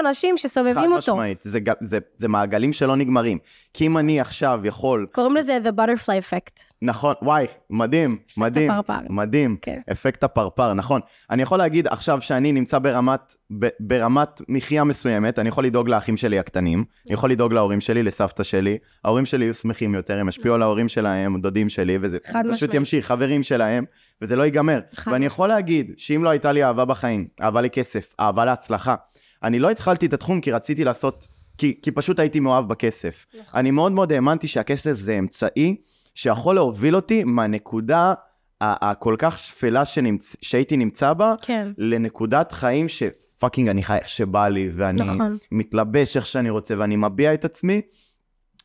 אנשים 0.00 0.34
חד 0.36 0.42
שסובבים 0.42 0.92
אותו. 0.92 1.12
משמעית, 1.12 1.42
זה, 1.42 1.58
זה, 1.80 1.98
זה 2.16 2.28
מעגלים 2.28 2.72
שלא 2.72 2.96
נגמרים. 2.96 3.38
כי 3.78 3.86
אם 3.86 3.98
אני 3.98 4.20
עכשיו 4.20 4.60
יכול, 4.64 5.06
קוראים 5.12 5.36
לזה 5.36 5.58
The 5.64 5.68
Butterfly 5.68 6.22
Effect. 6.22 6.72
נכון, 6.82 7.14
וואי, 7.22 7.46
מדהים, 7.70 8.18
מדהים, 8.36 8.70
הפרפר. 8.70 9.06
מדהים, 9.10 9.56
כן. 9.62 9.80
אפקט 9.92 10.24
הפרפר, 10.24 10.74
נכון. 10.74 11.00
אני 11.30 11.42
יכול 11.42 11.58
להגיד 11.58 11.86
עכשיו 11.86 12.20
שאני 12.20 12.52
נמצא 12.52 12.78
ברמת, 12.78 13.34
ב, 13.58 13.68
ברמת 13.80 14.40
מחיה 14.48 14.84
מסוימת, 14.84 15.38
אני 15.38 15.48
יכול 15.48 15.64
לדאוג 15.64 15.88
לאחים 15.88 16.16
שלי 16.16 16.38
הקטנים, 16.38 16.84
אני 17.06 17.14
יכול 17.14 17.30
לדאוג 17.30 17.52
להורים 17.52 17.80
שלי, 17.80 18.02
לסבתא 18.02 18.42
שלי, 18.42 18.78
ההורים 19.04 19.26
שלי 19.26 19.44
יהיו 19.44 19.54
שמחים 19.54 19.94
יותר, 19.94 20.18
הם 20.18 20.28
ישפיעו 20.28 20.54
על 20.54 20.62
ההורים 20.62 20.88
שלהם, 20.88 21.40
דודים 21.40 21.68
שלי, 21.68 21.98
וזה 22.00 22.18
פשוט 22.18 22.46
משמעית. 22.46 22.74
ימשיך, 22.74 23.06
חברים 23.06 23.42
שלהם, 23.42 23.84
וזה 24.22 24.36
לא 24.36 24.42
ייגמר. 24.42 24.80
חד 24.94 25.12
ואני 25.12 25.26
יכול 25.26 25.48
להגיד 25.48 25.92
שאם 25.96 26.24
לא 26.24 26.30
הייתה 26.30 26.52
לי 26.52 26.64
אהבה 26.64 26.84
בחיים, 26.84 27.28
אהבה 27.42 27.60
לכסף, 27.60 28.14
אהבה 28.20 28.44
להצלחה, 28.44 28.94
אני 29.42 29.58
לא 29.58 29.70
התחלתי 29.70 30.06
את 30.06 30.12
התחום 30.12 30.40
כי 30.40 30.52
רציתי 30.52 30.84
לעשות, 30.84 31.26
כי, 31.58 31.78
כי 31.82 31.90
פשוט 31.90 32.18
הייתי 32.18 32.40
מאוהב 32.40 32.68
בכסף. 32.68 33.26
נכון. 33.34 33.60
אני 33.60 33.70
מאוד 33.70 33.92
מאוד 33.92 34.12
האמנתי 34.12 34.48
שהכסף 34.48 34.92
זה 34.92 35.18
אמצעי 35.18 35.76
שיכול 36.14 36.54
להוביל 36.54 36.96
אותי 36.96 37.24
מהנקודה 37.24 38.14
הכל 38.60 39.14
כך 39.18 39.38
שפלה 39.38 39.84
שנמצ... 39.84 40.36
שהייתי 40.42 40.76
נמצא 40.76 41.12
בה, 41.12 41.34
כן, 41.42 41.68
לנקודת 41.78 42.52
חיים 42.52 42.86
שפאקינג 42.88 43.68
אני 43.68 43.82
חי 43.82 43.96
איך 43.96 44.08
שבא 44.08 44.48
לי, 44.48 44.70
ואני 44.72 45.02
נכון. 45.02 45.38
מתלבש 45.52 46.16
איך 46.16 46.26
שאני 46.26 46.50
רוצה, 46.50 46.74
ואני 46.78 46.96
מביע 46.96 47.34
את 47.34 47.44
עצמי. 47.44 47.80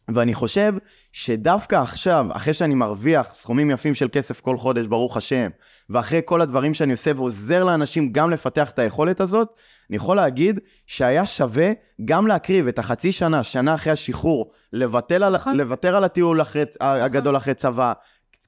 ואני 0.08 0.34
חושב 0.34 0.74
שדווקא 1.12 1.76
עכשיו, 1.76 2.26
אחרי 2.32 2.54
שאני 2.54 2.76
מרוויח 2.76 3.34
סכומים 3.34 3.72
יפים 3.72 3.96
של 3.96 4.08
כסף 4.12 4.42
כל 4.42 4.58
חודש, 4.58 4.86
ברוך 4.86 5.18
השם, 5.18 5.50
ואחרי 5.90 6.22
כל 6.26 6.42
הדברים 6.42 6.74
שאני 6.74 6.92
עושה 6.92 7.12
ועוזר 7.16 7.64
לאנשים 7.64 8.12
גם 8.12 8.32
לפתח 8.32 8.70
את 8.70 8.80
היכולת 8.80 9.22
הזאת, 9.22 9.50
אני 9.90 9.96
יכול 9.96 10.16
להגיד 10.16 10.60
שהיה 10.88 11.26
שווה 11.26 11.72
גם 12.06 12.28
להקריב 12.28 12.68
את 12.68 12.80
החצי 12.80 13.12
שנה, 13.12 13.44
שנה 13.44 13.76
אחרי 13.76 13.94
השחרור, 13.94 14.52
לוותר 14.74 15.24
על, 15.24 15.36
נכון. 15.36 15.58
לוותר 15.58 15.96
על 15.96 16.04
הטיול 16.04 16.42
אחרי, 16.42 16.64
הגדול 16.80 17.38
אחרי 17.38 17.54
צבא, 17.54 17.94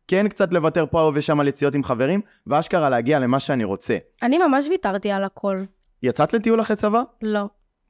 כן 0.07 0.27
קצת 0.27 0.53
לוותר 0.53 0.85
פה 0.91 1.11
ושם 1.13 1.39
על 1.39 1.47
יציאות 1.47 1.75
עם 1.75 1.83
חברים, 1.83 2.21
ואשכרה 2.47 2.89
להגיע 2.89 3.19
למה 3.19 3.39
שאני 3.39 3.63
רוצה. 3.63 3.97
אני 4.23 4.37
ממש 4.37 4.67
ויתרתי 4.67 5.11
על 5.11 5.23
הכל. 5.23 5.63
יצאת 6.03 6.33
לטיול 6.33 6.61
אחרי 6.61 6.75
צבא? 6.75 7.01
לא. 7.21 7.45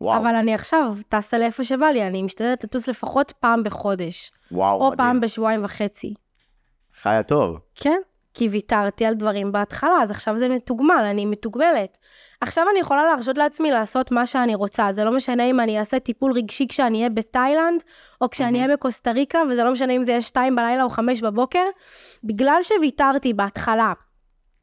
וואו, 0.05 0.21
אבל 0.21 0.35
אני 0.35 0.53
עכשיו 0.53 0.95
טסה 1.09 1.37
לאיפה 1.37 1.63
שבא 1.63 1.85
לי, 1.85 2.07
אני 2.07 2.23
משתדלת 2.23 2.63
לטוס 2.63 2.87
לפחות 2.87 3.31
פעם 3.31 3.63
בחודש. 3.63 4.31
וואו, 4.51 4.79
או 4.79 4.85
מדהים. 4.85 4.97
פעם 4.97 5.19
בשבועיים 5.19 5.63
וחצי. 5.63 6.13
חיה 7.01 7.23
טוב. 7.23 7.59
כן, 7.75 7.97
כי 8.33 8.47
ויתרתי 8.47 9.05
על 9.05 9.13
דברים 9.13 9.51
בהתחלה, 9.51 10.01
אז 10.01 10.11
עכשיו 10.11 10.37
זה 10.37 10.49
מתוגמל, 10.49 11.03
אני 11.11 11.25
מתוגמלת. 11.25 11.97
עכשיו 12.41 12.65
אני 12.71 12.79
יכולה 12.79 13.05
להרשות 13.05 13.37
לעצמי 13.37 13.71
לעשות 13.71 14.11
מה 14.11 14.25
שאני 14.25 14.55
רוצה, 14.55 14.91
זה 14.91 15.03
לא 15.03 15.11
משנה 15.11 15.43
אם 15.43 15.59
אני 15.59 15.79
אעשה 15.79 15.99
טיפול 15.99 16.31
רגשי 16.31 16.67
כשאני 16.67 16.97
אהיה 16.97 17.09
בתאילנד, 17.09 17.83
או 18.21 18.29
כשאני 18.29 18.63
אהיה 18.63 18.73
בקוסטה 18.75 19.11
ריקה, 19.11 19.39
וזה 19.49 19.63
לא 19.63 19.71
משנה 19.71 19.93
אם 19.93 20.03
זה 20.03 20.11
יהיה 20.11 20.21
שתיים 20.21 20.55
בלילה 20.55 20.83
או 20.83 20.89
חמש 20.89 21.21
בבוקר, 21.21 21.65
בגלל 22.23 22.59
שוויתרתי 22.61 23.33
בהתחלה 23.33 23.93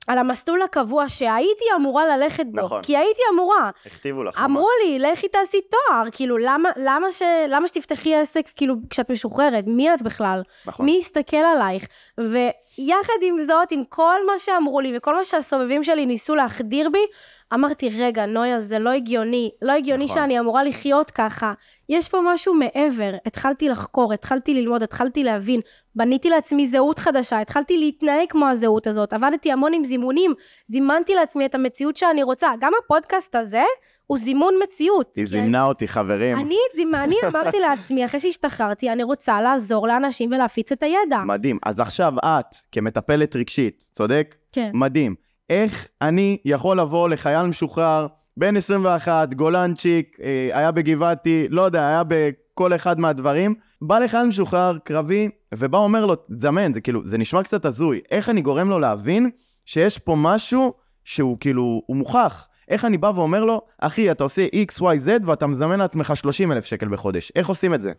על 0.09 0.19
המסלול 0.19 0.63
הקבוע 0.63 1.09
שהייתי 1.09 1.65
אמורה 1.77 2.17
ללכת 2.17 2.47
בו, 2.47 2.61
נכון. 2.61 2.83
כי 2.83 2.97
הייתי 2.97 3.21
אמורה, 3.33 3.71
הכתיבו 3.87 4.25
לך. 4.25 4.41
אמרו 4.45 4.69
לי, 4.85 4.99
לכי 4.99 5.29
תעשי 5.29 5.61
תואר, 5.61 6.05
כאילו, 6.13 6.39
למה, 6.39 6.69
למה, 6.77 7.13
ש, 7.13 7.23
למה 7.49 7.69
שתפתחי 7.69 8.15
עסק, 8.15 8.49
כאילו, 8.57 8.75
כשאת 8.91 9.11
משוחררת? 9.11 9.65
מי 9.67 9.95
את 9.95 10.03
בכלל? 10.03 10.43
נכון. 10.67 10.87
מי 10.87 10.97
יסתכל 10.97 11.37
עלייך? 11.37 11.87
ויחד 12.19 13.23
עם 13.23 13.41
זאת, 13.41 13.73
עם 13.73 13.85
כל 13.89 14.27
מה 14.27 14.39
שאמרו 14.39 14.81
לי 14.81 14.97
וכל 14.97 15.15
מה 15.15 15.25
שהסובבים 15.25 15.85
שלי 15.85 16.07
ניסו 16.07 16.35
להחדיר 16.35 16.91
בי, 16.91 17.07
אמרתי, 17.55 17.89
רגע, 17.99 18.27
נויה, 18.27 18.61
זה 18.61 18.79
לא 18.79 18.91
הגיוני. 18.91 19.51
לא 19.63 19.73
הגיוני 19.73 20.05
נכון. 20.05 20.17
שאני 20.17 20.39
אמורה 20.41 20.65
לחיות 20.65 21.11
ככה. 21.11 21.53
יש 21.89 22.09
פה 22.09 22.19
משהו 22.25 22.55
מעבר. 22.55 23.13
התחלתי 23.27 23.69
לחקור, 23.69 24.13
התחלתי 24.13 24.55
ללמוד, 24.55 24.83
התחלתי 24.83 25.25
להבין. 25.25 25.61
בניתי 25.95 26.31
לעצמי 26.31 26.67
זהות 26.67 26.99
חדשה, 26.99 27.41
התחלתי 27.41 27.79
להתנהג 27.79 28.27
כמו 28.29 28.47
הזהות 28.49 28.87
הזאת. 28.87 29.13
עבדתי 29.13 29.53
המון 29.53 29.75
עם 29.75 29.85
זימונים, 29.85 30.35
זימנתי 30.69 31.15
לעצמי 31.15 31.47
את 31.47 31.55
המציאות 31.55 31.97
שאני 31.97 32.23
רוצה. 32.23 32.49
גם 32.61 32.73
הפודקאסט 32.85 33.35
הזה 33.37 33.63
הוא 34.07 34.19
זימון 34.19 34.55
מציאות. 34.63 35.17
היא 35.17 35.27
זימנה 35.27 35.65
אותי, 35.65 35.89
חברים. 35.89 36.39
אני, 36.39 36.57
זימ- 36.77 36.95
אני 36.97 37.17
אמרתי 37.29 37.61
לעצמי, 37.61 38.05
אחרי 38.05 38.21
שהשתחררתי, 38.21 38.91
אני 38.91 39.03
רוצה 39.03 39.41
לעזור 39.41 39.87
לאנשים 39.89 40.31
ולהפיץ 40.33 40.73
את 40.73 40.83
הידע. 40.83 41.19
מדהים. 41.27 41.59
אז 41.63 41.81
עכשיו 41.81 42.13
את, 42.25 42.47
כמטפלת 42.73 43.37
רגשית, 43.37 43.85
צודק? 43.93 44.35
כן. 44.53 44.71
מדהים. 44.75 45.15
איך 45.53 45.89
אני 46.03 46.39
יכול 46.45 46.81
לבוא 46.81 47.09
לחייל 47.09 47.47
משוחרר, 47.47 48.07
בן 48.37 48.57
21, 48.57 49.35
גולנצ'יק, 49.35 50.17
אה, 50.23 50.51
היה 50.53 50.73
בגבעתי, 50.73 51.47
לא 51.51 51.63
יודע, 51.63 51.89
היה 51.89 52.03
בכל 52.09 52.75
אחד 52.75 53.01
מהדברים, 53.01 53.55
בא 53.83 53.99
לחייל 53.99 54.27
משוחרר, 54.27 54.79
קרבי, 54.85 55.29
ובא 55.55 55.79
אומר 55.79 56.07
לו, 56.07 56.15
תזמן, 56.15 56.73
זה 56.73 56.81
כאילו, 56.81 57.03
זה 57.05 57.19
נשמע 57.19 57.43
קצת 57.43 57.65
הזוי. 57.65 58.01
איך 58.11 58.29
אני 58.29 58.41
גורם 58.41 58.71
לו 58.71 58.79
להבין 58.79 59.31
שיש 59.67 59.99
פה 59.99 60.15
משהו 60.19 60.73
שהוא 61.05 61.37
כאילו, 61.41 61.83
הוא 61.87 61.97
מוכח. 61.97 62.49
איך 62.69 62.85
אני 62.85 62.99
בא 62.99 63.13
ואומר 63.15 63.45
לו, 63.45 63.61
אחי, 63.79 64.11
אתה 64.11 64.25
עושה 64.25 64.47
X, 64.47 64.81
Y, 64.81 65.07
Z 65.07 65.27
ואתה 65.27 65.47
מזמן 65.47 65.79
לעצמך 65.79 66.17
30 66.17 66.53
אלף 66.53 66.65
שקל 66.65 66.89
בחודש. 66.89 67.33
איך 67.37 67.49
עושים 67.49 67.75
את 67.75 67.81
זה? 67.81 67.93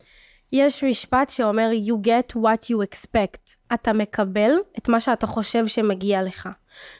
יש 0.51 0.83
משפט 0.83 1.29
שאומר, 1.29 1.69
you 1.85 2.07
get 2.07 2.35
what 2.35 2.65
you 2.69 2.75
expect. 2.91 3.55
אתה 3.73 3.93
מקבל 3.93 4.51
את 4.77 4.89
מה 4.89 4.99
שאתה 4.99 5.27
חושב 5.27 5.67
שמגיע 5.67 6.23
לך. 6.23 6.49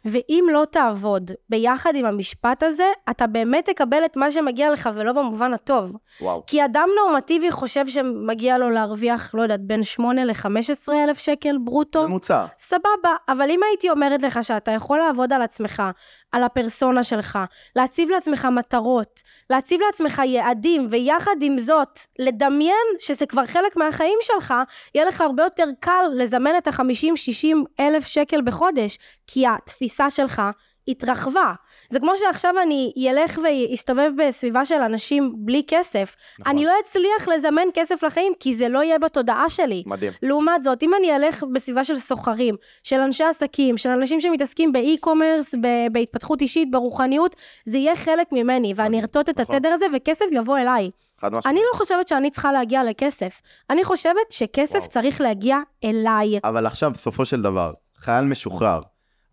ואם 0.06 0.46
לא 0.52 0.66
תעבוד 0.72 1.32
ביחד 1.50 1.96
עם 1.96 2.06
המשפט 2.06 2.64
הזה, 2.64 2.88
אתה 3.10 3.28
באמת 3.28 3.70
תקבל 3.70 4.06
את 4.06 4.18
מה 4.18 4.32
שמגיע 4.32 4.72
לך 4.72 4.90
ולא 4.94 5.12
במובן 5.12 5.54
הטוב. 5.54 5.94
וואו. 6.22 6.44
כי 6.48 6.66
אדם 6.66 6.90
נורמטיבי 7.02 7.52
חושב 7.52 7.88
שמגיע 7.88 8.58
לו 8.58 8.70
להרוויח, 8.70 9.36
לא 9.36 9.42
יודעת, 9.42 9.62
בין 9.62 9.84
8 9.84 10.26
ל-15 10.26 10.94
אלף 10.94 11.20
שקל 11.20 11.58
ברוטו. 11.64 12.08
ממוצע. 12.08 12.46
סבבה, 12.60 13.16
אבל 13.30 13.50
אם 13.50 13.60
הייתי 13.70 13.90
אומרת 13.90 14.22
לך 14.22 14.44
שאתה 14.44 14.72
יכול 14.72 14.98
לעבוד 14.98 15.34
על 15.34 15.42
עצמך, 15.42 15.84
על 16.32 16.44
הפרסונה 16.44 17.04
שלך, 17.04 17.40
להציב 17.76 18.10
לעצמך 18.10 18.46
מטרות, 18.46 19.22
להציב 19.50 19.82
לעצמך 19.86 20.22
יעדים, 20.26 20.88
ויחד 20.92 21.36
עם 21.42 21.58
זאת, 21.58 22.00
לדמיין 22.20 22.88
שזה 23.00 23.26
כבר 23.26 23.46
חלק 23.46 23.76
מהחיים 23.76 24.18
שלך, 24.22 24.54
יהיה 24.96 25.06
לך 25.06 25.22
הרבה 25.22 25.44
יותר 25.44 25.68
קל 25.80 26.06
לזמן 26.16 26.58
את 26.58 26.68
ה-50-60 26.68 27.56
אלף 27.80 28.06
שקל 28.06 28.42
בחודש, 28.42 28.98
כי 29.28 29.48
התפיסה 29.48 30.10
שלך 30.10 30.42
התרחבה. 30.88 31.54
זה 31.90 32.00
כמו 32.00 32.12
שעכשיו 32.18 32.54
אני 32.62 32.94
אלך 33.10 33.40
ואסתובב 33.44 34.12
בסביבה 34.18 34.66
של 34.66 34.82
אנשים 34.82 35.34
בלי 35.38 35.64
כסף. 35.68 36.16
נכון. 36.40 36.52
אני 36.54 36.66
לא 36.66 36.72
אצליח 36.84 37.28
לזמן 37.28 37.68
כסף 37.74 38.04
לחיים, 38.04 38.34
כי 38.40 38.56
זה 38.56 38.70
לא 38.70 38.84
יהיה 38.84 39.00
בתודעה 39.00 39.50
שלי. 39.50 39.84
מדהים. 39.86 40.12
לעומת 40.22 40.64
זאת, 40.64 40.84
אם 40.84 40.92
אני 41.00 41.16
אלך 41.16 41.44
בסביבה 41.54 41.84
של 41.84 41.96
סוחרים, 41.96 42.56
של 42.84 43.00
אנשי 43.00 43.24
עסקים, 43.24 43.78
של 43.78 43.90
אנשים 43.90 44.22
שמתעסקים 44.22 44.72
באי-קומרס, 44.72 45.56
בהתפתחות 45.92 46.42
אישית, 46.42 46.72
ברוחניות, 46.72 47.36
זה 47.66 47.78
יהיה 47.78 47.96
חלק 47.96 48.28
ממני, 48.32 48.74
ואני 48.76 49.02
ארטוט 49.02 49.30
את 49.30 49.40
נכון. 49.40 49.56
התדר 49.56 49.70
הזה, 49.70 49.86
וכסף 49.96 50.26
יבוא 50.32 50.58
אליי. 50.58 50.90
חד 51.20 51.28
משמעית. 51.28 51.46
אני 51.46 51.60
לא 51.74 51.78
חושבת 51.78 52.08
שאני 52.08 52.32
צריכה 52.32 52.52
להגיע 52.52 52.84
לכסף. 52.84 53.42
אני 53.70 53.84
חושבת 53.84 54.32
שכסף 54.32 54.76
וואו. 54.76 54.90
צריך 54.90 55.22
להגיע 55.22 55.58
אליי. 55.84 56.40
אבל 56.44 56.66
עכשיו, 56.66 56.92
בסופו 56.92 57.26
של 57.26 57.42
דבר, 57.42 57.74
חייל 57.98 58.26
משוחרר, 58.26 58.82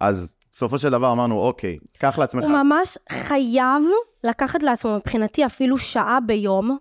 אז 0.00 0.34
בסופו 0.52 0.78
של 0.78 0.90
דבר 0.90 1.12
אמרנו, 1.12 1.40
אוקיי, 1.40 1.78
קח 1.98 2.18
לעצמך... 2.18 2.44
הוא 2.44 2.52
ממש 2.52 2.98
חייב 3.12 3.82
לקחת 4.24 4.62
לעצמו 4.62 4.96
מבחינתי 4.96 5.46
אפילו 5.46 5.78
שעה 5.78 6.18
ביום, 6.26 6.78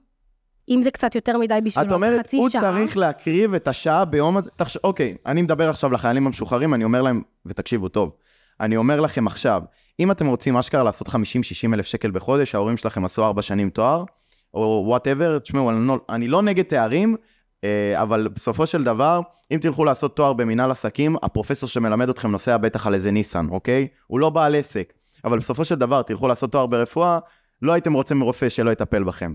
אם 0.69 0.81
זה 0.81 0.91
קצת 0.91 1.15
יותר 1.15 1.38
מדי 1.38 1.59
בשבילו, 1.63 1.88
את 1.88 1.91
אז 1.91 1.95
אומרת, 1.95 2.19
חצי 2.19 2.38
הוא 2.38 2.49
שעה. 2.49 2.61
צריך 2.61 2.97
להקריב 2.97 3.53
את 3.53 3.67
השעה 3.67 4.05
ביום 4.05 4.38
הזה. 4.38 4.49
תחש... 4.55 4.77
אוקיי, 4.83 5.15
אני 5.25 5.41
מדבר 5.41 5.69
עכשיו 5.69 5.91
לחיילים 5.91 6.27
המשוחררים, 6.27 6.73
אני 6.73 6.83
אומר 6.83 7.01
להם, 7.01 7.21
ותקשיבו 7.45 7.88
טוב, 7.88 8.11
אני 8.61 8.77
אומר 8.77 8.99
לכם 8.99 9.27
עכשיו, 9.27 9.61
אם 9.99 10.11
אתם 10.11 10.27
רוצים 10.27 10.57
אשכרה 10.57 10.83
לעשות 10.83 11.07
50-60 11.07 11.11
אלף 11.73 11.85
שקל 11.85 12.11
בחודש, 12.11 12.55
ההורים 12.55 12.77
שלכם 12.77 13.05
עשו 13.05 13.25
4 13.25 13.41
שנים 13.41 13.69
תואר, 13.69 14.03
או 14.53 14.83
whatever, 14.86 15.39
תשמעו, 15.39 15.69
אני 15.69 15.88
לא, 15.88 15.99
אני 16.09 16.27
לא 16.27 16.41
נגד 16.41 16.63
תארים, 16.63 17.15
אבל 17.96 18.28
בסופו 18.28 18.68
של 18.68 18.84
דבר, 18.84 19.22
אם 19.51 19.58
תלכו 19.62 19.86
לעשות 19.86 20.16
תואר 20.16 20.34
במנהל 20.34 20.72
עסקים, 20.72 21.16
הפרופסור 21.24 21.70
שמלמד 21.70 22.10
אתכם 22.10 22.32
נוסע 22.32 22.58
בטח 22.58 22.88
על 22.88 22.94
איזה 22.94 23.12
ניסן, 23.12 23.46
אוקיי? 23.50 23.88
הוא 24.08 24.20
לא 24.20 24.30
בעל 24.30 24.56
עסק. 24.56 24.94
אבל 25.25 25.38
בסופו 25.38 25.66
של 25.66 25.75
דבר, 25.75 26.01
תלכו 26.01 26.28
לעשות 26.28 26.51
תואר 26.51 26.66
ברפואה, 26.66 27.20
לא 27.62 27.74
הייתם 27.74 27.94
רוצים 27.94 28.22
רופא 28.22 28.50
שלא 28.50 28.72
יטפל 28.72 29.04
בכם. 29.04 29.34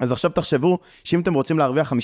אז 0.00 0.12
עכשיו 0.12 0.30
תחשבו 0.30 0.78
שאם 1.04 1.20
אתם 1.20 1.34
רוצים 1.34 1.58
להרוויח 1.58 1.92
50-60 1.92 1.96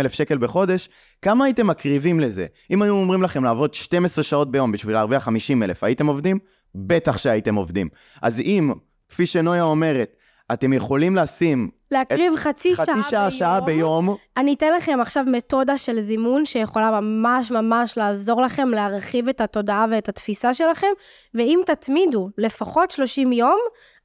אלף 0.00 0.12
שקל 0.12 0.38
בחודש, 0.38 0.88
כמה 1.22 1.44
הייתם 1.44 1.66
מקריבים 1.66 2.20
לזה? 2.20 2.46
אם 2.70 2.82
היו 2.82 2.94
אומרים 2.94 3.22
לכם 3.22 3.44
לעבוד 3.44 3.74
12 3.74 4.24
שעות 4.24 4.50
ביום 4.50 4.72
בשביל 4.72 4.94
להרוויח 4.94 5.22
50 5.22 5.62
אלף, 5.62 5.84
הייתם 5.84 6.06
עובדים? 6.06 6.38
בטח 6.74 7.18
שהייתם 7.18 7.54
עובדים. 7.54 7.88
אז 8.22 8.40
אם, 8.40 8.72
כפי 9.08 9.26
שנויה 9.26 9.62
אומרת, 9.62 10.16
אתם 10.52 10.72
יכולים 10.72 11.16
לשים 11.16 11.70
להקריב 11.94 12.36
חצי, 12.36 12.74
חצי 12.76 12.84
שעה, 12.84 13.02
שעה, 13.02 13.30
שעה 13.30 13.60
ביום, 13.60 14.16
אני 14.36 14.54
אתן 14.54 14.72
לכם 14.76 14.98
עכשיו 15.00 15.24
מתודה 15.26 15.78
של 15.78 16.00
זימון 16.00 16.44
שיכולה 16.44 17.00
ממש 17.00 17.50
ממש 17.50 17.98
לעזור 17.98 18.42
לכם 18.42 18.68
להרחיב 18.68 19.28
את 19.28 19.40
התודעה 19.40 19.86
ואת 19.90 20.08
התפיסה 20.08 20.54
שלכם, 20.54 20.86
ואם 21.34 21.60
תתמידו 21.66 22.28
לפחות 22.38 22.90
30 22.90 23.32
יום, 23.32 23.58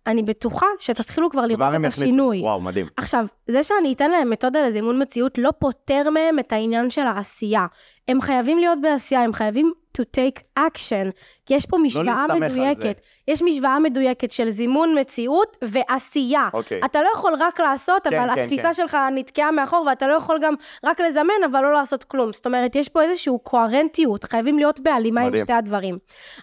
אני 0.07 0.23
בטוחה 0.23 0.65
שתתחילו 0.79 1.29
כבר 1.29 1.45
לראות 1.45 1.75
את. 1.79 1.85
השינוי. 1.85 2.41
וואו, 2.41 2.61
מדהים. 2.61 2.87
עכשיו, 2.97 3.25
זה 3.47 3.63
שאני 3.63 3.93
אתן 3.93 4.11
להם 4.11 4.29
מתודה 4.29 4.67
לזימון 4.67 5.01
מציאות 5.01 5.37
לא 5.37 5.49
פותר 5.59 6.09
מהם 6.09 6.39
את 6.39 6.53
העניין 6.53 6.89
של 6.89 7.01
העשייה. 7.01 7.65
הם 8.07 8.21
חייבים 8.21 8.57
להיות 8.57 8.81
בעשייה, 8.81 9.21
הם 9.21 9.33
חייבים 9.33 9.71
to 9.97 10.01
take 10.01 10.59
action, 10.59 11.11
יש 11.49 11.65
פה 11.65 11.77
משוואה 11.77 12.25
לא 12.27 12.33
על 12.33 12.39
זה. 12.39 12.45
מדויקת. 12.45 13.01
יש 13.27 13.41
משוואה 13.41 13.79
מדויקת 13.79 14.31
של 14.31 14.49
זימון 14.49 14.99
מציאות 14.99 15.57
ועשייה. 15.61 16.49
אוקיי. 16.53 16.81
אתה 16.85 17.01
לא 17.01 17.09
יכול 17.13 17.33
רק 17.39 17.59
לעשות, 17.59 18.07
כן, 18.07 18.19
אבל 18.19 18.35
כן, 18.35 18.41
התפיסה 18.41 18.63
כן. 18.63 18.73
שלך 18.73 18.97
נתקעה 19.11 19.51
מאחור, 19.51 19.85
ואתה 19.87 20.07
לא 20.07 20.13
יכול 20.13 20.39
גם 20.41 20.53
רק 20.83 20.99
לזמן, 21.01 21.33
אבל 21.51 21.61
לא 21.61 21.73
לעשות 21.73 22.03
כלום. 22.03 22.33
זאת 22.33 22.45
אומרת, 22.45 22.75
יש 22.75 22.89
פה 22.89 23.01
איזושהי 23.01 23.33
קוהרנטיות, 23.43 24.23
חייבים 24.23 24.57
להיות 24.57 24.79
בהלימה 24.79 25.21
עם. 25.21 25.37
שתי 25.37 25.53
הדברים. 25.53 25.97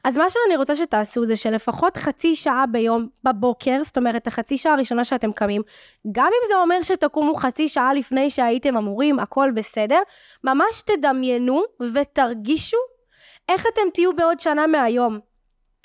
אז 0.04 0.16
מה 0.16 0.24
שאני 0.30 0.56
רוצה 0.56 0.74
שתעשו 0.74 1.26
זה 1.26 1.36
שלפחות 1.36 1.96
חצי 1.96 2.34
שעה 2.34 2.64
ביום 2.66 3.08
בבוקר, 3.24 3.78
זאת 3.84 3.96
אומרת, 3.96 4.26
החצי 4.26 4.58
שעה 4.58 4.72
הראשונה 4.72 5.04
שאתם 5.04 5.32
קמים, 5.32 5.62
גם 6.12 6.26
אם 6.26 6.48
זה 6.48 6.56
אומר 6.56 6.82
שתקומו 6.82 7.34
חצי 7.34 7.68
שעה 7.68 7.94
לפני 7.94 8.30
שהייתם 8.30 8.76
אמורים, 8.76 9.18
הכל 9.18 9.50
בסדר, 9.54 9.98
ממש 10.44 10.82
תדמיינו 10.86 11.62
ותרגישו 11.94 12.76
איך 13.48 13.66
אתם 13.74 13.90
תהיו 13.94 14.16
בעוד 14.16 14.40
שנה 14.40 14.66
מהיום. 14.66 15.18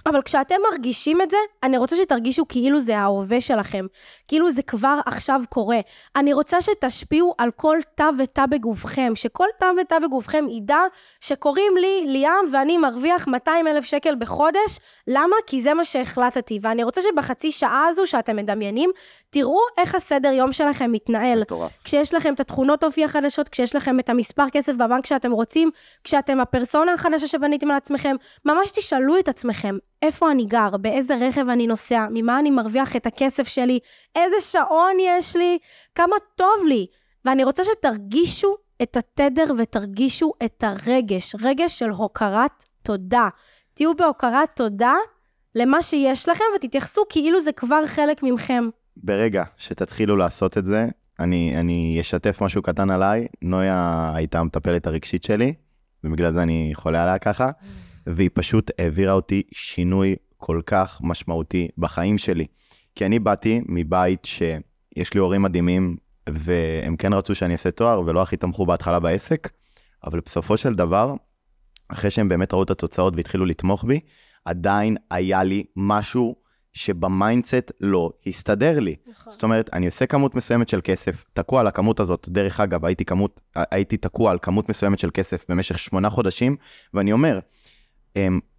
אבל 0.05 0.21
כשאתם 0.21 0.55
מרגישים 0.71 1.21
את 1.21 1.29
זה, 1.29 1.37
אני 1.63 1.77
רוצה 1.77 1.95
שתרגישו 1.95 2.47
כאילו 2.47 2.79
זה 2.79 2.97
ההווה 2.97 3.41
שלכם, 3.41 3.85
כאילו 4.27 4.51
זה 4.51 4.61
כבר 4.61 4.99
עכשיו 5.05 5.41
קורה. 5.49 5.79
אני 6.15 6.33
רוצה 6.33 6.61
שתשפיעו 6.61 7.35
על 7.37 7.51
כל 7.51 7.77
תא 7.95 8.09
ותא 8.17 8.45
בגופכם, 8.45 9.11
שכל 9.15 9.47
תא 9.59 9.71
ותא 9.81 9.99
בגופכם 9.99 10.45
ידע 10.49 10.79
שקוראים 11.19 11.77
לי 11.77 12.03
ליאם 12.07 12.53
ואני 12.53 12.77
מרוויח 12.77 13.27
200 13.27 13.67
אלף 13.67 13.85
שקל 13.85 14.15
בחודש, 14.19 14.79
למה? 15.07 15.35
כי 15.47 15.61
זה 15.61 15.73
מה 15.73 15.83
שהחלטתי. 15.83 16.59
ואני 16.61 16.83
רוצה 16.83 17.01
שבחצי 17.01 17.51
שעה 17.51 17.87
הזו 17.87 18.07
שאתם 18.07 18.35
מדמיינים, 18.35 18.89
תראו 19.29 19.59
איך 19.77 19.95
הסדר 19.95 20.31
יום 20.31 20.51
שלכם 20.51 20.91
מתנהל. 20.91 21.41
מטורף. 21.41 21.71
כשיש 21.83 22.13
לכם 22.13 22.33
את 22.33 22.39
התכונות 22.39 22.83
אופי 22.83 23.05
החדשות, 23.05 23.49
כשיש 23.49 23.75
לכם 23.75 23.99
את 23.99 24.09
המספר 24.09 24.49
כסף 24.51 24.73
בבנק 24.73 25.05
שאתם 25.05 25.31
רוצים, 25.31 25.71
כשאתם 26.03 26.39
הפרסונה 26.39 26.93
החדשה 26.93 27.27
שבניתם 27.27 27.67
לעצמכם, 27.67 28.15
ממש 28.45 28.71
תשאלו 28.71 29.19
את 29.19 29.29
עצמכם, 29.29 29.77
איפה 30.01 30.31
אני 30.31 30.45
גר, 30.45 30.77
באיזה 30.77 31.15
רכב 31.21 31.49
אני 31.49 31.67
נוסע, 31.67 32.07
ממה 32.11 32.39
אני 32.39 32.51
מרוויח 32.51 32.95
את 32.95 33.05
הכסף 33.05 33.47
שלי, 33.47 33.79
איזה 34.15 34.35
שעון 34.39 34.95
יש 34.99 35.35
לי, 35.35 35.57
כמה 35.95 36.15
טוב 36.35 36.65
לי. 36.67 36.87
ואני 37.25 37.43
רוצה 37.43 37.63
שתרגישו 37.63 38.55
את 38.81 38.97
התדר 38.97 39.53
ותרגישו 39.57 40.33
את 40.45 40.63
הרגש, 40.63 41.35
רגש 41.41 41.79
של 41.79 41.89
הוקרת 41.89 42.65
תודה. 42.83 43.27
תהיו 43.73 43.95
בהוקרת 43.95 44.49
תודה 44.55 44.93
למה 45.55 45.81
שיש 45.81 46.29
לכם 46.29 46.43
ותתייחסו 46.55 47.01
כאילו 47.09 47.41
זה 47.41 47.51
כבר 47.51 47.85
חלק 47.87 48.23
ממכם. 48.23 48.69
ברגע 48.97 49.43
שתתחילו 49.57 50.17
לעשות 50.17 50.57
את 50.57 50.65
זה, 50.65 50.87
אני, 51.19 51.59
אני 51.59 51.97
אשתף 52.01 52.41
משהו 52.41 52.61
קטן 52.61 52.89
עליי. 52.89 53.27
נויה 53.41 54.11
הייתה 54.15 54.39
המטפלת 54.39 54.87
הרגשית 54.87 55.23
שלי, 55.23 55.53
ובגלל 56.03 56.33
זה 56.33 56.41
אני 56.43 56.71
חולה 56.73 57.03
עליה 57.03 57.19
ככה, 57.19 57.49
והיא 58.07 58.29
פשוט 58.33 58.71
העבירה 58.79 59.13
אותי 59.13 59.43
שינוי 59.51 60.15
כל 60.37 60.61
כך 60.65 60.99
משמעותי 61.03 61.67
בחיים 61.77 62.17
שלי. 62.17 62.45
כי 62.95 63.05
אני 63.05 63.19
באתי 63.19 63.61
מבית 63.65 64.25
שיש 64.25 65.13
לי 65.13 65.19
הורים 65.19 65.41
מדהימים, 65.41 65.97
והם 66.29 66.95
כן 66.95 67.13
רצו 67.13 67.35
שאני 67.35 67.53
אעשה 67.53 67.71
תואר, 67.71 68.01
ולא 68.05 68.21
הכי 68.21 68.37
תמכו 68.37 68.65
בהתחלה 68.65 68.99
בעסק, 68.99 69.49
אבל 70.03 70.19
בסופו 70.25 70.57
של 70.57 70.73
דבר, 70.73 71.13
אחרי 71.87 72.11
שהם 72.11 72.29
באמת 72.29 72.53
ראו 72.53 72.63
את 72.63 72.71
התוצאות 72.71 73.13
והתחילו 73.15 73.45
לתמוך 73.45 73.83
בי, 73.83 73.99
עדיין 74.45 74.97
היה 75.11 75.43
לי 75.43 75.63
משהו 75.75 76.35
שב 76.73 77.03
mindset 77.03 77.71
לא 77.81 78.11
הסתדר 78.27 78.79
לי. 78.79 78.95
נכון. 79.07 79.33
זאת 79.33 79.43
אומרת, 79.43 79.69
אני 79.73 79.85
עושה 79.85 80.05
כמות 80.05 80.35
מסוימת 80.35 80.69
של 80.69 80.81
כסף, 80.83 81.23
תקוע 81.33 81.59
על 81.59 81.67
הכמות 81.67 81.99
הזאת. 81.99 82.27
דרך 82.29 82.59
אגב, 82.59 82.85
הייתי, 82.85 83.05
כמות, 83.05 83.41
הייתי 83.55 83.97
תקוע 83.97 84.31
על 84.31 84.37
כמות 84.41 84.69
מסוימת 84.69 84.99
של 84.99 85.09
כסף 85.13 85.45
במשך 85.49 85.79
שמונה 85.79 86.09
חודשים, 86.09 86.55
ואני 86.93 87.11
אומר, 87.11 87.39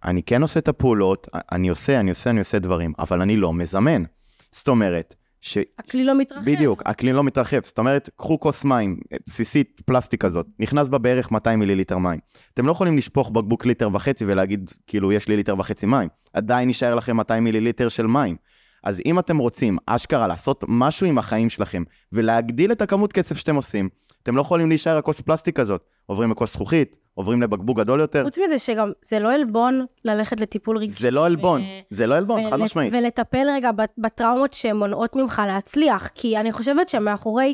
אני 0.03 0.23
כן 0.23 0.41
עושה 0.41 0.59
את 0.59 0.67
הפעולות, 0.67 1.27
אני 1.51 1.69
עושה, 1.69 1.99
אני 1.99 2.09
עושה, 2.09 2.29
אני 2.29 2.39
עושה 2.39 2.59
דברים, 2.59 2.93
אבל 2.99 3.21
אני 3.21 3.37
לא 3.37 3.53
מזמן. 3.53 4.03
זאת 4.51 4.67
אומרת, 4.67 5.15
ש... 5.41 5.57
הכלי 5.79 6.03
לא 6.03 6.17
מתרחב. 6.17 6.41
בדיוק, 6.45 6.83
הכלי 6.85 7.13
לא 7.13 7.23
מתרחב. 7.23 7.59
זאת 7.63 7.79
אומרת, 7.79 8.09
קחו 8.17 8.39
כוס 8.39 8.65
מים, 8.65 8.99
אה, 9.13 9.17
בסיסית, 9.27 9.81
פלסטיק 9.85 10.21
כזאת, 10.21 10.45
נכנס 10.59 10.89
בה 10.89 10.97
בערך 10.97 11.31
200 11.31 11.59
מיליליטר 11.59 11.97
מים. 11.97 12.19
אתם 12.53 12.65
לא 12.65 12.71
יכולים 12.71 12.97
לשפוך 12.97 13.31
בקבוק 13.31 13.65
ליטר 13.65 13.89
וחצי 13.93 14.25
ולהגיד, 14.25 14.71
כאילו, 14.87 15.11
יש 15.11 15.27
לי 15.27 15.35
ליטר 15.35 15.59
וחצי 15.59 15.85
מים. 15.85 16.09
עדיין 16.33 16.69
יישאר 16.69 16.95
לכם 16.95 17.17
200 17.17 17.43
מיליליטר 17.43 17.89
של 17.89 18.07
מים. 18.07 18.35
אז 18.83 19.01
אם 19.05 19.19
אתם 19.19 19.37
רוצים, 19.37 19.77
אשכרה, 19.85 20.27
לעשות 20.27 20.63
משהו 20.67 21.07
עם 21.07 21.17
החיים 21.17 21.49
שלכם, 21.49 21.83
ולהגדיל 22.11 22.71
את 22.71 22.81
הכמות 22.81 23.13
כסף 23.13 23.37
שאתם 23.37 23.55
עושים, 23.55 23.89
אתם 24.23 24.35
לא 24.35 24.41
יכולים 24.41 24.69
להישאר 24.69 24.97
הכוס 24.97 25.21
פלסטיק 25.21 25.59
הזאת. 25.59 25.83
עוברים 26.05 26.31
לכוס 26.31 26.53
זכוכית, 26.53 26.97
עוברים 27.13 27.41
לבקבוק 27.41 27.77
גדול 27.79 27.99
יותר. 27.99 28.23
חוץ 28.23 28.37
מזה 28.37 28.59
שגם, 28.59 28.91
זה 29.05 29.19
לא 29.19 29.33
עלבון 29.33 29.85
ללכת 30.05 30.39
לטיפול 30.39 30.77
רגשי. 30.77 30.93
זה 31.01 31.11
לא 31.11 31.25
עלבון, 31.25 31.61
ו- 31.61 31.65
זה 31.89 32.07
לא 32.07 32.15
עלבון, 32.15 32.49
חד 32.49 32.53
ול- 32.53 32.63
משמעית. 32.63 32.93
ולטפל 32.93 33.47
רגע 33.55 33.69
בטראומות 33.97 34.53
שמונעות 34.53 35.15
ממך 35.15 35.41
להצליח, 35.47 36.07
כי 36.07 36.37
אני 36.37 36.51
חושבת 36.51 36.89
שמאחורי 36.89 37.53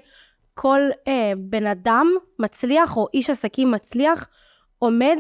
כל 0.54 0.80
אה, 1.08 1.32
בן 1.38 1.68
אדם 1.68 2.08
מצליח, 2.40 2.98
או 2.98 3.08
איש 3.14 3.30
עסקים 3.30 3.72
מצליח, 3.72 4.28
עומד 4.80 5.18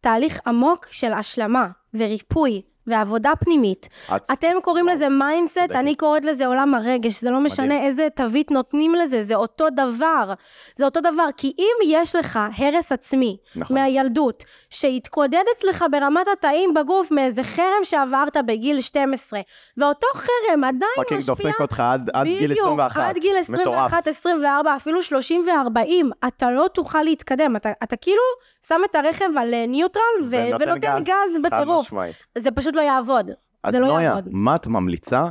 תהליך 0.00 0.40
עמוק 0.46 0.86
של 0.90 1.12
השלמה 1.12 1.68
וריפוי 1.94 2.62
ועבודה 2.86 3.32
פנימית. 3.40 3.88
את- 4.16 4.30
אתם 4.32 4.52
קוראים 4.62 4.88
לזה 4.88 5.08
mindset. 5.08 5.58
אני 5.74 5.94
קוראת 5.94 6.24
לזה 6.24 6.46
עולם 6.46 6.74
הרגש, 6.74 7.20
זה 7.20 7.30
לא 7.30 7.40
משנה 7.40 7.66
מדהים. 7.66 7.82
איזה 7.84 8.08
תווית 8.16 8.50
נותנים 8.50 8.94
לזה, 8.94 9.22
זה 9.22 9.34
אותו 9.34 9.66
דבר. 9.70 10.32
זה 10.76 10.84
אותו 10.84 11.00
דבר, 11.00 11.26
כי 11.36 11.52
אם 11.58 11.74
יש 11.90 12.16
לך 12.16 12.38
הרס 12.58 12.92
עצמי 12.92 13.36
נכון. 13.56 13.76
מהילדות, 13.78 14.44
שהתקודד 14.70 15.42
אצלך 15.58 15.84
ברמת 15.90 16.26
התאים 16.32 16.74
בגוף 16.74 17.10
מאיזה 17.10 17.42
חרם 17.42 17.84
שעברת 17.84 18.36
בגיל 18.46 18.80
12, 18.80 19.40
ואותו 19.76 20.06
חרם 20.14 20.64
עדיין 20.64 20.90
fucking 20.96 21.18
משפיע... 21.20 21.34
דופק 21.34 21.60
אותך 21.60 21.80
עד 21.80 22.10
עד 22.12 22.26
גיל 22.26 22.50
בדיוק, 22.50 22.66
21. 22.66 23.00
עד 23.10 23.18
גיל 23.18 23.36
מטורף. 23.40 23.60
21, 23.92 24.06
24, 24.08 24.76
אפילו 24.76 25.02
30 25.02 25.44
ו-40, 25.46 26.26
אתה 26.28 26.50
לא 26.50 26.66
תוכל 26.74 27.02
להתקדם. 27.02 27.56
אתה, 27.56 27.70
אתה 27.82 27.96
כאילו 27.96 28.22
שם 28.68 28.80
את 28.90 28.94
הרכב 28.94 29.24
על 29.38 29.54
אה, 29.54 29.64
neutral 29.66 30.02
ו- 30.24 30.36
ונותן 30.60 31.02
גז 31.04 31.12
חד 31.34 31.42
בטירוף. 31.42 31.92
זה 32.38 32.50
פשוט 32.50 32.75
לא 32.76 32.82
יעבוד. 32.82 33.30
אז 33.62 33.74
זה 33.74 33.80
לא 33.80 33.86
נויה, 33.86 34.02
יעבוד. 34.02 34.28
מה 34.30 34.56
את 34.56 34.66
ממליצה 34.66 35.24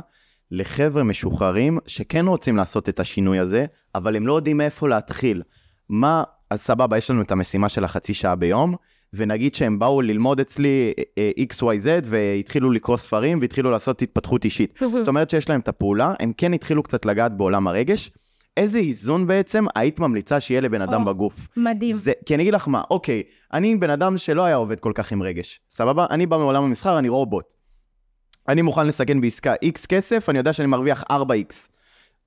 לחבר'ה 0.50 1.02
משוחררים 1.02 1.78
שכן 1.86 2.26
רוצים 2.26 2.56
לעשות 2.56 2.88
את 2.88 3.00
השינוי 3.00 3.38
הזה, 3.38 3.64
אבל 3.94 4.16
הם 4.16 4.26
לא 4.26 4.32
יודעים 4.32 4.56
מאיפה 4.56 4.88
להתחיל? 4.88 5.42
מה, 5.88 6.22
אז 6.50 6.60
סבבה, 6.60 6.96
יש 6.96 7.10
לנו 7.10 7.22
את 7.22 7.32
המשימה 7.32 7.68
של 7.68 7.84
החצי 7.84 8.14
שעה 8.14 8.36
ביום, 8.36 8.74
ונגיד 9.12 9.54
שהם 9.54 9.78
באו 9.78 10.02
ללמוד 10.02 10.40
אצלי 10.40 10.92
אה, 11.18 11.30
XYZ 11.52 11.86
והתחילו 12.04 12.70
לקרוא 12.70 12.96
ספרים 12.96 13.38
והתחילו 13.40 13.70
לעשות 13.70 14.02
התפתחות 14.02 14.44
אישית. 14.44 14.78
זאת 14.98 15.08
אומרת 15.08 15.30
שיש 15.30 15.48
להם 15.48 15.60
את 15.60 15.68
הפעולה, 15.68 16.14
הם 16.20 16.32
כן 16.36 16.52
התחילו 16.52 16.82
קצת 16.82 17.06
לגעת 17.06 17.36
בעולם 17.36 17.68
הרגש. 17.68 18.10
איזה 18.56 18.78
איזון 18.78 19.26
בעצם 19.26 19.64
היית 19.74 19.98
ממליצה 19.98 20.40
שיהיה 20.40 20.60
לבן 20.60 20.82
אדם 20.82 21.00
או, 21.00 21.06
בגוף? 21.06 21.48
מדהים. 21.56 21.96
זה, 21.96 22.12
כי 22.26 22.34
אני 22.34 22.42
אגיד 22.42 22.54
לך 22.54 22.68
מה, 22.68 22.82
אוקיי, 22.90 23.22
אני 23.52 23.76
בן 23.76 23.90
אדם 23.90 24.18
שלא 24.18 24.44
היה 24.44 24.56
עובד 24.56 24.80
כל 24.80 24.92
כך 24.94 25.12
עם 25.12 25.22
רגש, 25.22 25.60
סבבה? 25.70 26.06
אני 26.10 26.26
בא 26.26 26.38
מעולם 26.38 26.64
המסחר, 26.64 26.98
אני 26.98 27.08
רובוט. 27.08 27.44
אני 28.48 28.62
מוכן 28.62 28.86
לסכן 28.86 29.20
בעסקה 29.20 29.54
X 29.54 29.86
כסף, 29.88 30.28
אני 30.28 30.38
יודע 30.38 30.52
שאני 30.52 30.68
מרוויח 30.68 31.04
4X. 31.12 31.54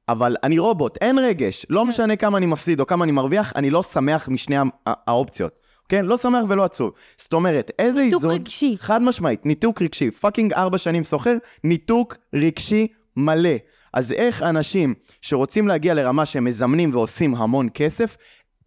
אבל 0.10 0.36
אני 0.44 0.60
רובוט, 0.60 0.98
אין 1.02 1.20
רגש. 1.20 1.66
לא 1.70 1.82
כן. 1.82 1.88
משנה 1.88 2.16
כמה 2.16 2.38
אני 2.38 2.46
מפסיד 2.46 2.80
או 2.80 2.88
כמה 2.88 3.04
אני 3.04 3.12
מרוויח, 3.12 3.54
אני 3.56 3.70
לא 3.70 3.84
שמח 3.84 4.30
משני 4.30 4.56
האופציות. 4.86 5.60
כן? 5.90 6.06
לא 6.06 6.18
שמח 6.18 6.44
ולא 6.50 6.64
עצוב. 6.64 6.92
זאת 7.18 7.34
אומרת, 7.34 7.72
איזה 7.80 8.04
ניתוק 8.04 8.22
איזון... 8.22 8.36
רגשי. 8.36 8.76
חד 8.80 9.02
משמעית, 9.02 9.46
ניתוק 9.46 9.82
רגשי. 9.82 10.12
fucking 10.12 10.54
ארבע 10.54 10.78
שנים 10.78 11.04
סוחר, 11.04 11.36
ניתוק 11.64 12.18
רגשי 12.36 12.88
מלא. 13.18 13.50
אז 13.94 14.12
איך 14.12 14.44
אנשים 14.44 14.94
שרוצים 15.22 15.68
להגיע 15.68 15.94
לרמה 15.94 16.26
שהם 16.26 16.44
מזמנים 16.44 16.90
ועושים 16.94 17.36
המון 17.36 17.68
כסף, 17.74 18.18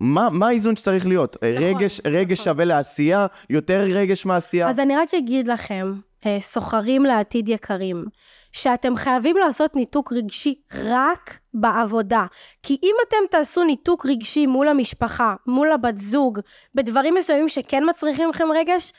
מה, 0.00 0.30
מה 0.30 0.46
האיזון 0.46 0.76
שצריך 0.76 1.06
להיות? 1.06 1.36
רגש, 1.44 2.00
רגש 2.04 2.40
נכון. 2.40 2.52
שווה 2.52 2.64
לעשייה, 2.64 3.26
יותר 3.50 3.80
רגש 3.80 4.26
מעשייה? 4.26 4.68
אז 4.68 4.78
אני 4.78 4.96
רק 4.96 5.14
אגיד 5.14 5.48
לכם, 5.48 5.92
אה, 6.26 6.38
סוחרים 6.40 7.04
לעתיד 7.04 7.48
יקרים, 7.48 8.04
שאתם 8.52 8.96
חייבים 8.96 9.36
לעשות 9.36 9.76
ניתוק 9.76 10.12
רגשי 10.12 10.54
רק 10.74 11.38
בעבודה. 11.54 12.22
כי 12.62 12.78
אם 12.82 12.94
אתם 13.08 13.16
תעשו 13.30 13.64
ניתוק 13.64 14.06
רגשי 14.06 14.46
מול 14.46 14.68
המשפחה, 14.68 15.34
מול 15.46 15.72
הבת 15.72 15.98
זוג, 15.98 16.38
בדברים 16.74 17.14
מסוימים 17.14 17.48
שכן 17.48 17.82
מצריכים 17.88 18.28
מכם 18.28 18.48
רגש, 18.54 18.92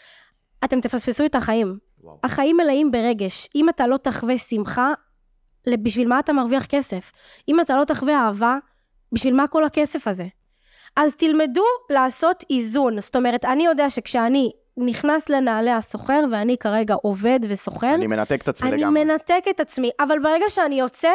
אתם 0.64 0.82
תפספסו 0.82 1.26
את 1.26 1.36
החיים. 1.36 1.78
וואו. 2.04 2.20
החיים 2.24 2.58
מלאים 2.58 2.92
ברגש. 2.92 3.50
אם 3.56 3.70
אתה 3.70 3.88
לא 3.88 3.98
תחווה 3.98 4.38
שמחה, 4.38 4.94
בשביל 5.67 6.08
מה 6.08 6.19
אתה 6.19 6.34
מרוויח 6.34 6.65
כסף? 6.65 7.12
אם 7.49 7.60
אתה 7.60 7.76
לא 7.76 7.84
תחווה 7.84 8.26
אהבה, 8.26 8.58
בשביל 9.12 9.34
מה 9.34 9.47
כל 9.47 9.65
הכסף 9.65 10.08
הזה? 10.08 10.28
אז 10.95 11.15
תלמדו 11.15 11.63
לעשות 11.89 12.43
איזון. 12.49 13.02
זאת 13.02 13.15
אומרת, 13.15 13.45
אני 13.45 13.65
יודע 13.65 13.89
שכשאני 13.89 14.52
נכנס 14.78 15.30
לנעלי 15.30 15.71
הסוחר, 15.71 16.23
ואני 16.32 16.58
כרגע 16.58 16.93
עובד 16.93 17.39
וסוחר, 17.49 17.93
אני 17.95 18.08
מנתק 18.08 18.41
את 18.41 18.47
עצמי 18.47 18.69
אני 18.69 18.78
לגמרי. 18.78 19.04
מנתק 19.04 19.43
את 19.49 19.60
עצמי, 19.60 19.89
אבל 19.99 20.19
ברגע 20.23 20.45
שאני 20.49 20.80
יוצא, 20.80 21.12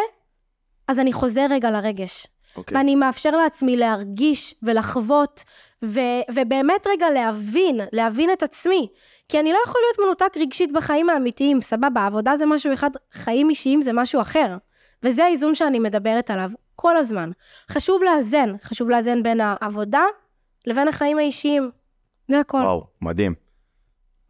אז 0.88 0.98
אני 0.98 1.12
חוזר 1.12 1.46
רגע 1.50 1.70
לרגש. 1.70 2.26
אוקיי. 2.58 2.76
ואני 2.76 2.94
מאפשר 2.94 3.30
לעצמי 3.30 3.76
להרגיש 3.76 4.54
ולחוות, 4.62 5.44
ו- 5.84 6.22
ובאמת 6.34 6.86
רגע 6.86 7.10
להבין, 7.10 7.80
להבין 7.92 8.32
את 8.32 8.42
עצמי. 8.42 8.88
כי 9.28 9.40
אני 9.40 9.52
לא 9.52 9.58
יכול 9.66 9.80
להיות 9.84 10.06
מנותק 10.06 10.36
רגשית 10.36 10.72
בחיים 10.72 11.10
האמיתיים, 11.10 11.60
סבבה, 11.60 12.06
עבודה 12.06 12.36
זה 12.36 12.46
משהו 12.46 12.72
אחד, 12.72 12.90
חיים 13.12 13.50
אישיים 13.50 13.82
זה 13.82 13.92
משהו 13.92 14.20
אחר. 14.20 14.56
וזה 15.02 15.24
האיזון 15.24 15.54
שאני 15.54 15.78
מדברת 15.78 16.30
עליו 16.30 16.50
כל 16.76 16.96
הזמן. 16.96 17.30
חשוב 17.70 18.02
לאזן, 18.02 18.54
חשוב 18.62 18.90
לאזן 18.90 19.22
בין 19.22 19.40
העבודה 19.40 20.02
לבין 20.66 20.88
החיים 20.88 21.18
האישיים. 21.18 21.70
זה 22.28 22.40
הכל. 22.40 22.56
וואו, 22.56 22.86
מדהים. 23.02 23.34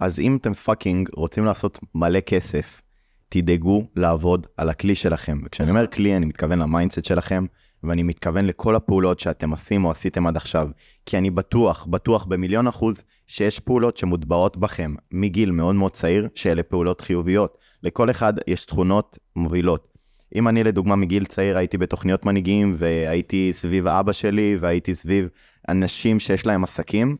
אז 0.00 0.20
אם 0.20 0.36
אתם 0.40 0.54
fucking 0.54 1.08
רוצים 1.14 1.44
לעשות 1.44 1.78
מלא 1.94 2.20
כסף, 2.20 2.80
תדאגו 3.28 3.82
לעבוד 3.96 4.46
על 4.56 4.68
הכלי 4.68 4.94
שלכם. 4.94 5.38
וכשאני 5.44 5.70
אומר 5.70 5.86
כלי, 5.86 6.16
אני 6.16 6.26
מתכוון 6.26 6.58
ל 6.58 6.64
mindset 6.64 7.04
שלכם, 7.04 7.44
ואני 7.82 8.02
מתכוון 8.02 8.44
לכל 8.44 8.76
הפעולות 8.76 9.20
שאתם 9.20 9.50
עושים 9.50 9.84
או 9.84 9.90
עשיתם 9.90 10.26
עד 10.26 10.36
עכשיו. 10.36 10.68
כי 11.06 11.18
אני 11.18 11.30
בטוח, 11.30 11.86
בטוח 11.90 12.24
במיליון 12.24 12.66
אחוז, 12.66 12.94
שיש 13.26 13.60
פעולות 13.60 13.96
שמוטבעות 13.96 14.56
בכם 14.56 14.94
מגיל 15.12 15.50
מאוד 15.50 15.74
מאוד 15.74 15.92
צעיר, 15.92 16.28
שאלה 16.34 16.62
פעולות 16.62 17.00
חיוביות. 17.00 17.58
לכל 17.82 18.10
אחד 18.10 18.32
יש 18.46 18.64
תכונות 18.64 19.18
מובילות. 19.36 19.88
אם 20.34 20.48
אני 20.48 20.64
לדוגמה 20.64 20.96
מגיל 20.96 21.24
צעיר 21.24 21.58
הייתי 21.58 21.78
בתוכניות 21.78 22.24
מנהיגים, 22.24 22.74
והייתי 22.76 23.50
סביב 23.52 23.86
אבא 23.86 24.12
שלי, 24.12 24.56
והייתי 24.60 24.94
סביב 24.94 25.28
אנשים 25.68 26.20
שיש 26.20 26.46
להם 26.46 26.64
עסקים, 26.64 27.16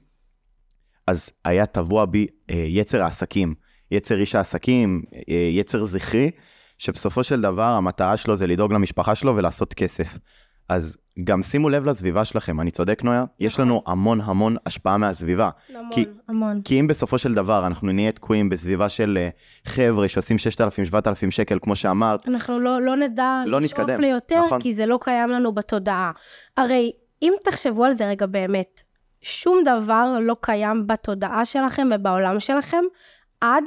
אז 1.07 1.31
היה 1.45 1.67
טבוע 1.67 2.05
בי 2.05 2.27
אה, 2.51 2.65
יצר 2.69 3.03
העסקים, 3.03 3.55
יצר 3.91 4.21
איש 4.21 4.35
העסקים, 4.35 5.03
אה, 5.31 5.35
יצר 5.53 5.85
זכרי, 5.85 6.31
שבסופו 6.79 7.25
של 7.25 7.41
דבר 7.41 7.63
המטרה 7.63 8.17
שלו 8.17 8.37
זה 8.37 8.47
לדאוג 8.47 8.73
למשפחה 8.73 9.15
שלו 9.15 9.37
ולעשות 9.37 9.75
כסף. 9.75 10.19
אז 10.69 10.97
גם 11.25 11.43
שימו 11.43 11.69
לב 11.69 11.85
לסביבה 11.85 12.25
שלכם, 12.25 12.61
אני 12.61 12.71
צודק 12.71 13.03
נויה? 13.05 13.25
יש 13.41 13.61
לנו 13.61 13.83
המון 13.87 14.21
המון 14.21 14.57
השפעה 14.67 14.99
מהסביבה. 14.99 15.51
המון, 15.75 15.93
כי- 15.93 16.05
המון. 16.29 16.61
כי 16.65 16.81
אם 16.81 16.87
בסופו 16.87 17.19
של 17.19 17.35
דבר 17.35 17.67
אנחנו 17.67 17.93
נהיה 17.93 18.13
תקועים 18.13 18.49
בסביבה 18.49 18.89
של 18.89 19.19
אה, 19.21 19.29
חבר'ה 19.65 20.09
שעושים 20.09 20.37
6,000-7,000 20.39 21.31
שקל, 21.31 21.59
כמו 21.63 21.77
שאמרת, 21.77 22.29
אנחנו 22.29 22.61
לא, 22.61 22.83
לא 22.83 22.97
נדע 22.97 23.43
לא 23.47 23.61
לשאוף 23.61 23.81
נתקדם, 23.81 24.01
ליותר, 24.01 24.45
נכון. 24.47 24.61
כי 24.61 24.75
זה 24.75 24.87
לא 24.87 24.99
קיים 25.03 25.31
לנו 25.31 25.53
בתודעה. 25.53 26.13
הרי 26.57 26.93
אם 27.23 27.33
תחשבו 27.45 27.85
על 27.85 27.95
זה 27.95 28.09
רגע 28.09 28.27
באמת, 28.27 28.83
שום 29.23 29.59
דבר 29.65 30.17
לא 30.21 30.37
קיים 30.41 30.87
בתודעה 30.87 31.45
שלכם 31.45 31.89
ובעולם 31.95 32.41
שלכם, 32.41 32.83
עד 33.41 33.65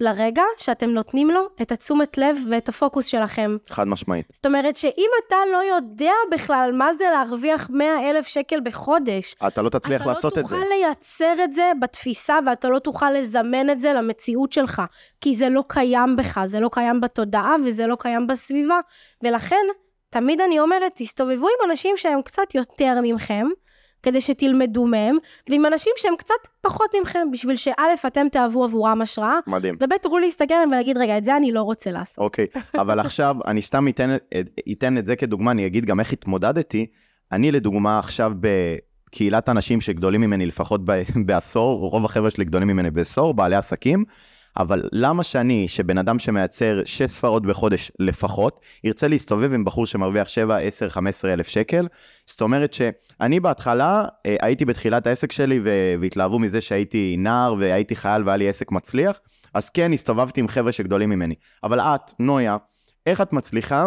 לרגע 0.00 0.42
שאתם 0.56 0.90
נותנים 0.90 1.30
לו 1.30 1.48
את 1.62 1.72
התשומת 1.72 2.18
לב 2.18 2.36
ואת 2.50 2.68
הפוקוס 2.68 3.06
שלכם. 3.06 3.56
חד 3.70 3.88
משמעית. 3.88 4.26
זאת 4.32 4.46
אומרת 4.46 4.76
שאם 4.76 5.08
אתה 5.26 5.36
לא 5.52 5.58
יודע 5.74 6.12
בכלל 6.32 6.70
מה 6.74 6.92
זה 6.92 7.04
להרוויח 7.12 7.70
100 7.70 8.10
אלף 8.10 8.26
שקל 8.26 8.60
בחודש, 8.64 9.34
אתה 9.46 9.62
לא 9.62 9.68
תצליח 9.68 10.06
לעשות 10.06 10.32
אתה 10.32 10.40
את 10.40 10.46
זה. 10.46 10.56
לא 10.56 10.60
תוכל 10.60 10.74
לייצר 10.74 11.44
את 11.44 11.52
זה 11.52 11.72
בתפיסה 11.80 12.38
ואתה 12.46 12.68
לא 12.68 12.78
תוכל 12.78 13.10
לזמן 13.10 13.70
את 13.70 13.80
זה 13.80 13.92
למציאות 13.92 14.52
שלך, 14.52 14.82
כי 15.20 15.36
זה 15.36 15.48
לא 15.48 15.64
קיים 15.68 16.16
בך, 16.16 16.40
זה 16.46 16.60
לא 16.60 16.68
קיים 16.72 17.00
בתודעה 17.00 17.56
וזה 17.64 17.86
לא 17.86 17.96
קיים 18.00 18.26
בסביבה, 18.26 18.80
ולכן 19.22 19.66
תמיד 20.10 20.40
אני 20.40 20.60
אומרת, 20.60 20.92
תסתובבו 20.94 21.46
עם 21.46 21.70
אנשים 21.70 21.96
שהם 21.96 22.22
קצת 22.22 22.54
יותר 22.54 22.98
ממכם, 23.02 23.46
כדי 24.02 24.20
שתלמדו 24.20 24.86
מהם, 24.86 25.16
ועם 25.50 25.66
אנשים 25.66 25.92
שהם 25.96 26.16
קצת 26.18 26.34
פחות 26.60 26.90
ממכם, 26.98 27.28
בשביל 27.32 27.56
שא' 27.56 28.06
אתם 28.06 28.26
תהוו 28.32 28.64
עבורם 28.64 29.02
השראה, 29.02 29.38
מדהים. 29.46 29.74
וב' 29.80 29.96
תוכלו 30.02 30.18
להסתכל 30.18 30.54
עליהם 30.54 30.70
ולהגיד, 30.70 30.98
רגע, 30.98 31.18
את 31.18 31.24
זה 31.24 31.36
אני 31.36 31.52
לא 31.52 31.62
רוצה 31.62 31.90
לעשות. 31.90 32.18
אוקיי, 32.18 32.46
אבל 32.74 33.00
עכשיו 33.06 33.36
אני 33.46 33.62
סתם 33.62 33.88
אתן, 33.88 34.10
אתן 34.72 34.98
את 34.98 35.06
זה 35.06 35.16
כדוגמה, 35.16 35.50
אני 35.50 35.66
אגיד 35.66 35.84
גם 35.84 36.00
איך 36.00 36.12
התמודדתי. 36.12 36.86
אני 37.32 37.52
לדוגמה 37.52 37.98
עכשיו 37.98 38.32
בקהילת 38.40 39.48
אנשים 39.48 39.80
שגדולים 39.80 40.20
ממני 40.20 40.46
לפחות 40.46 40.80
ב- 40.84 41.02
בעשור, 41.26 41.90
רוב 41.90 42.04
החבר'ה 42.04 42.30
שלי 42.30 42.44
גדולים 42.44 42.68
ממני 42.68 42.90
בעשור, 42.90 43.34
בעלי 43.34 43.56
עסקים, 43.56 44.04
אבל 44.56 44.82
למה 44.92 45.22
שאני, 45.22 45.68
שבן 45.68 45.98
אדם 45.98 46.18
שמייצר 46.18 46.82
6 46.84 47.02
ספרות 47.02 47.46
בחודש 47.46 47.92
לפחות, 47.98 48.60
ירצה 48.84 49.08
להסתובב 49.08 49.54
עם 49.54 49.64
בחור 49.64 49.86
שמרוויח 49.86 50.28
7, 50.28 50.56
10, 50.56 50.88
15 50.88 51.32
אלף 51.32 51.48
שקל? 51.48 51.86
זאת 52.26 52.40
אומרת 52.40 52.72
שאני 52.72 53.40
בהתחלה 53.40 54.04
אה, 54.26 54.36
הייתי 54.40 54.64
בתחילת 54.64 55.06
העסק 55.06 55.32
שלי 55.32 55.60
והתלהבו 56.00 56.38
מזה 56.38 56.60
שהייתי 56.60 57.16
נער 57.18 57.54
והייתי 57.58 57.96
חייל 57.96 58.22
והיה 58.24 58.36
לי 58.36 58.48
עסק 58.48 58.72
מצליח, 58.72 59.20
אז 59.54 59.70
כן, 59.70 59.92
הסתובבתי 59.92 60.40
עם 60.40 60.48
חבר'ה 60.48 60.72
שגדולים 60.72 61.10
ממני. 61.10 61.34
אבל 61.64 61.80
את, 61.80 62.12
נויה, 62.18 62.56
איך 63.06 63.20
את 63.20 63.32
מצליחה 63.32 63.86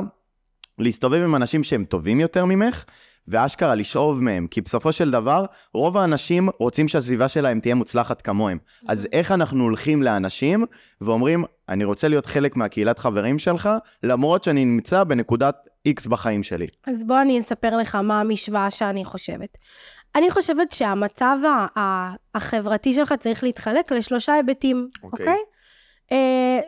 להסתובב 0.80 1.24
עם 1.24 1.36
אנשים 1.36 1.64
שהם 1.64 1.86
טובים 1.86 2.20
יותר 2.20 2.46
ממך, 2.46 2.84
ואשכרה 3.28 3.76
לשאוב 3.76 4.24
מהם? 4.24 4.48
כי 4.48 4.62
בסופו 4.62 4.92
של 4.92 5.12
דבר, 5.12 5.46
רוב 5.74 5.98
האנשים 5.98 6.50
רוצים 6.60 6.88
שהסביבה 6.88 7.28
שלהם 7.28 7.60
תהיה 7.60 7.76
מוצלחת 7.76 8.22
כמוהם. 8.22 8.58
אז 8.88 9.08
איך 9.12 9.32
אנחנו 9.32 9.64
הולכים 9.64 10.04
לאנשים 10.04 10.66
ואומרים, 11.02 11.44
אני 11.70 11.84
רוצה 11.84 12.08
להיות 12.08 12.26
חלק 12.26 12.56
מהקהילת 12.56 13.00
חברים 13.00 13.40
שלך, 13.40 13.70
למרות 14.04 14.44
שאני 14.44 14.66
נמצא 14.66 15.04
בנקודת 15.04 15.56
X 15.88 16.10
בחיים 16.10 16.44
שלי. 16.44 16.68
אז 16.88 17.04
בוא 17.04 17.22
אני 17.22 17.40
אספר 17.40 17.78
לך 17.78 17.96
מה 17.96 18.20
המשוואה 18.20 18.72
שאני 18.72 19.06
חושבת. 19.06 19.58
אני 20.16 20.32
חושבת 20.32 20.72
שהמצב 20.72 21.38
החברתי 22.36 22.94
שלך 22.94 23.14
צריך 23.20 23.44
להתחלק 23.44 23.92
לשלושה 23.92 24.34
היבטים, 24.34 24.88
אוקיי. 25.04 25.26
אוקיי? 25.26 25.34
אה, 25.34 25.53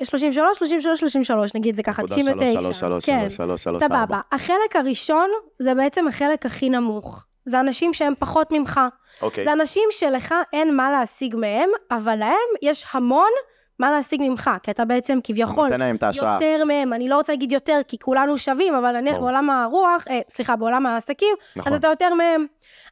33, 0.04 0.58
33, 0.58 1.00
33, 1.00 1.56
נגיד 1.56 1.76
זה 1.76 1.84
ככה, 1.84 2.02
נקודה 2.02 2.16
99. 2.16 2.62
שלוש, 2.62 2.80
שלוש, 2.80 3.06
כן, 3.06 3.20
שלוש, 3.20 3.36
שלוש, 3.36 3.64
שלוש, 3.64 3.84
ארבע. 3.84 3.98
סבבה. 3.98 4.22
החלק 4.32 4.76
הראשון 4.76 5.30
זה 5.60 5.76
בעצם 5.76 6.08
החלק 6.08 6.46
הכי 6.46 6.70
נמוך. 6.70 7.26
זה 7.46 7.60
אנשים 7.60 7.94
שהם 7.94 8.14
פחות 8.20 8.52
ממך. 8.52 8.82
אוקיי. 9.22 9.44
זה 9.46 9.54
אנשים 9.54 9.84
שלך 9.92 10.34
אין 10.54 10.76
מה 10.76 10.92
להשיג 10.92 11.36
מהם, 11.36 11.70
אבל 11.92 12.16
להם 12.16 12.50
יש 12.62 12.86
המון 12.94 13.30
מה 13.80 13.92
להשיג 13.92 14.22
ממך, 14.24 14.50
כי 14.64 14.72
אתה 14.72 14.86
בעצם 14.86 15.20
כביכול 15.24 15.64
נותן 15.64 15.80
להם 15.80 15.96
את 15.96 16.04
ההשראה. 16.04 16.34
יותר 16.34 16.66
מהם, 16.66 16.94
אני 16.94 17.10
לא 17.10 17.16
רוצה 17.16 17.34
להגיד 17.34 17.52
יותר, 17.52 17.80
כי 17.88 17.98
כולנו 18.00 18.38
שווים, 18.38 18.76
אבל 18.76 19.00
נניח. 19.00 19.18
בעולם 19.18 19.50
הרוח, 19.50 20.08
אה, 20.10 20.20
סליחה, 20.30 20.56
בעולם 20.56 20.86
העסקים, 20.86 21.36
נכון. 21.56 21.74
אז 21.74 21.80
אתה 21.80 21.88
יותר 21.88 22.14
מהם. 22.14 22.46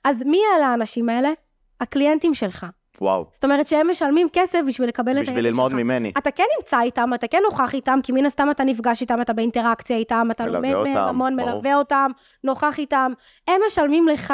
אז 0.04 0.24
מי 0.26 0.40
אלה 0.56 0.68
האנשים 0.68 1.10
האלה? 1.10 1.30
הקליינטים 1.82 2.34
שלך. 2.34 2.66
וואו. 3.02 3.26
זאת 3.32 3.44
אומרת 3.44 3.68
שהם 3.68 3.90
משלמים 3.90 4.28
כסף 4.34 4.60
בשביל 4.68 4.88
לקבל 4.90 5.18
את 5.18 5.22
בשביל 5.22 5.38
הידע 5.38 5.50
ללמוד 5.50 5.72
שלך. 5.72 5.80
ממני. 5.80 6.12
אתה 6.18 6.32
כן 6.32 6.44
נמצא 6.60 6.82
איתם, 6.82 7.14
אתה 7.14 7.28
כן 7.28 7.40
נוכח 7.44 7.74
איתם, 7.74 8.00
כי 8.04 8.12
מן 8.12 8.26
הסתם 8.26 8.48
אתה 8.52 8.64
נפגש 8.64 9.02
איתם, 9.02 9.22
אתה 9.22 9.34
באינטראקציה 9.34 9.98
איתם, 9.98 10.28
אתה 10.32 10.46
לומד 10.46 10.74
מהם 10.74 10.98
המון. 10.98 11.36
מלווה 11.36 11.76
אותם, 11.76 12.12
נוכח 12.44 12.80
איתם. 12.80 13.12
הם 13.48 13.62
משלמים 13.68 14.08
לך 14.08 14.34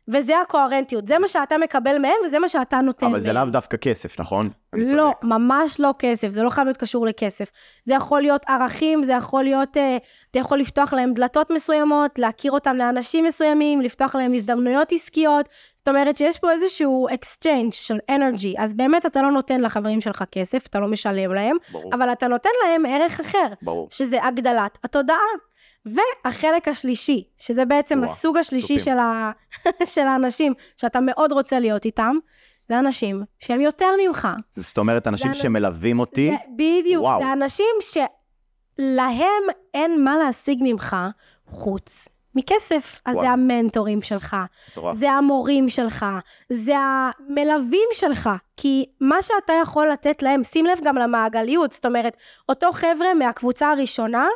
וזה 0.09 0.41
הקוהרנטיות, 0.41 1.07
זה 1.07 1.19
מה 1.19 1.29
שאתה 1.29 1.59
מקבל 1.59 1.99
מהם 1.99 2.15
וזה 2.27 2.39
מה 2.39 2.49
שאתה 2.49 2.81
נותן 2.81 3.07
אבל 3.07 3.21
זה 3.21 3.33
מהם. 3.33 3.43
לאו 3.43 3.53
דווקא 3.53 3.77
כסף, 3.77 4.21
נכון? 4.21 4.51
לא. 4.73 5.13
ממש 5.23 5.81
לא 5.81 5.95
כסף, 5.99 6.29
זה 6.29 6.43
לא 6.43 6.51
חייב 6.51 6.67
להיות 6.67 6.77
קשור 6.77 7.07
לכסף. 7.07 7.51
זה 7.85 7.95
יכול 7.95 8.21
להיות 8.21 8.43
ערכים, 8.49 9.03
זה 9.03 9.13
יכול 9.13 9.43
להיות, 9.43 9.77
אה, 9.77 9.97
אתה 10.31 10.39
יכול 10.39 10.59
לפתוח 10.59 10.93
להם 10.93 11.15
דלתות 11.15 11.51
מסוימות, 11.51 12.19
להכיר 12.19 12.53
אותם 12.53 12.77
לאנשים 12.77 13.25
מסוימים, 13.25 13.81
לפתוח 13.81 14.15
להם 14.15 14.35
הזדמנויות 14.35 14.93
עסקיות. 14.93 15.49
זאת 15.77 15.89
אומרת 15.89 16.17
שיש 16.17 16.39
פה 16.39 16.53
איזשהו 16.53 17.09
exchange 17.09 17.73
של 17.73 17.99
energy, 18.11 18.59
אז 18.59 18.75
באמת 18.75 19.07
אתה 19.07 19.23
לא 19.23 19.31
נותן 19.31 19.61
לחברים 19.61 20.01
שלך 20.01 20.25
כסף, 20.33 20.67
אתה 20.67 20.81
לא 20.81 20.89
משלם 20.89 21.35
להם, 21.35 21.57
ברור, 21.73 21.95
אבל 21.95 22.13
אתה 22.13 22.29
נותן 22.29 22.51
להם 22.65 22.87
ערך 22.87 23.21
אחר, 23.21 23.47
ברור. 23.63 23.89
שזה 23.91 24.25
הגדלת 24.25 24.79
התודעה. 24.85 25.17
והחלק 25.87 26.69
השלישי, 26.69 27.25
שזה 27.39 27.65
בעצם 27.65 27.99
וואו, 27.99 28.11
הסוג 28.11 28.37
השלישי. 28.37 28.79
של, 28.79 28.99
ה... 28.99 29.31
של 29.95 30.01
האנשים 30.07 30.55
שאתה 30.77 30.99
מאוד 31.01 31.33
רוצה 31.33 31.61
להיות 31.61 31.85
איתם, 31.85 32.17
זה 32.69 32.79
אנשים 32.79 33.23
שהם 33.39 33.61
יותר 33.61 33.89
ממך. 34.07 34.29
זאת 34.51 34.79
אומרת, 34.79 35.09
אנשים 35.09 35.33
זה- 35.33 35.39
שמלווים 35.41 36.01
אותי, 36.01 36.31
זה, 36.31 36.37
בדיוק, 36.57 37.03
וואו. 37.05 37.19
זה 37.21 37.33
אנשים 37.33 37.67
שלהם 38.79 39.43
אין 39.75 40.05
מה 40.05 40.17
להשיג 40.17 40.59
ממך 40.63 40.97
חוץ 41.51 42.09
מכסף. 42.35 43.01
אז 43.05 43.15
וואו. 43.15 43.27
זה 43.27 43.31
המנטורים 43.31 44.03
שלך, 44.03 44.37
מטורף. 44.73 44.97
זה 44.97 45.11
המורים 45.11 45.69
שלך, 45.69 46.07
זה 46.53 46.75
המלווים 46.79 47.89
שלך. 47.93 48.31
כי 48.57 48.85
מה 49.01 49.23
שאתה 49.23 49.53
יכול 49.63 49.89
לתת 49.89 50.23
להם, 50.23 50.45
שים 50.45 50.67
לב 50.67 50.79
גם 50.85 50.97
למעגליות, 50.97 51.73
זאת 51.73 51.87
אומרת, 51.87 52.17
אותו 52.49 52.73
חבר'ה 52.73 53.15
מהקבוצה 53.19 53.71
הראשונה, 53.71 54.27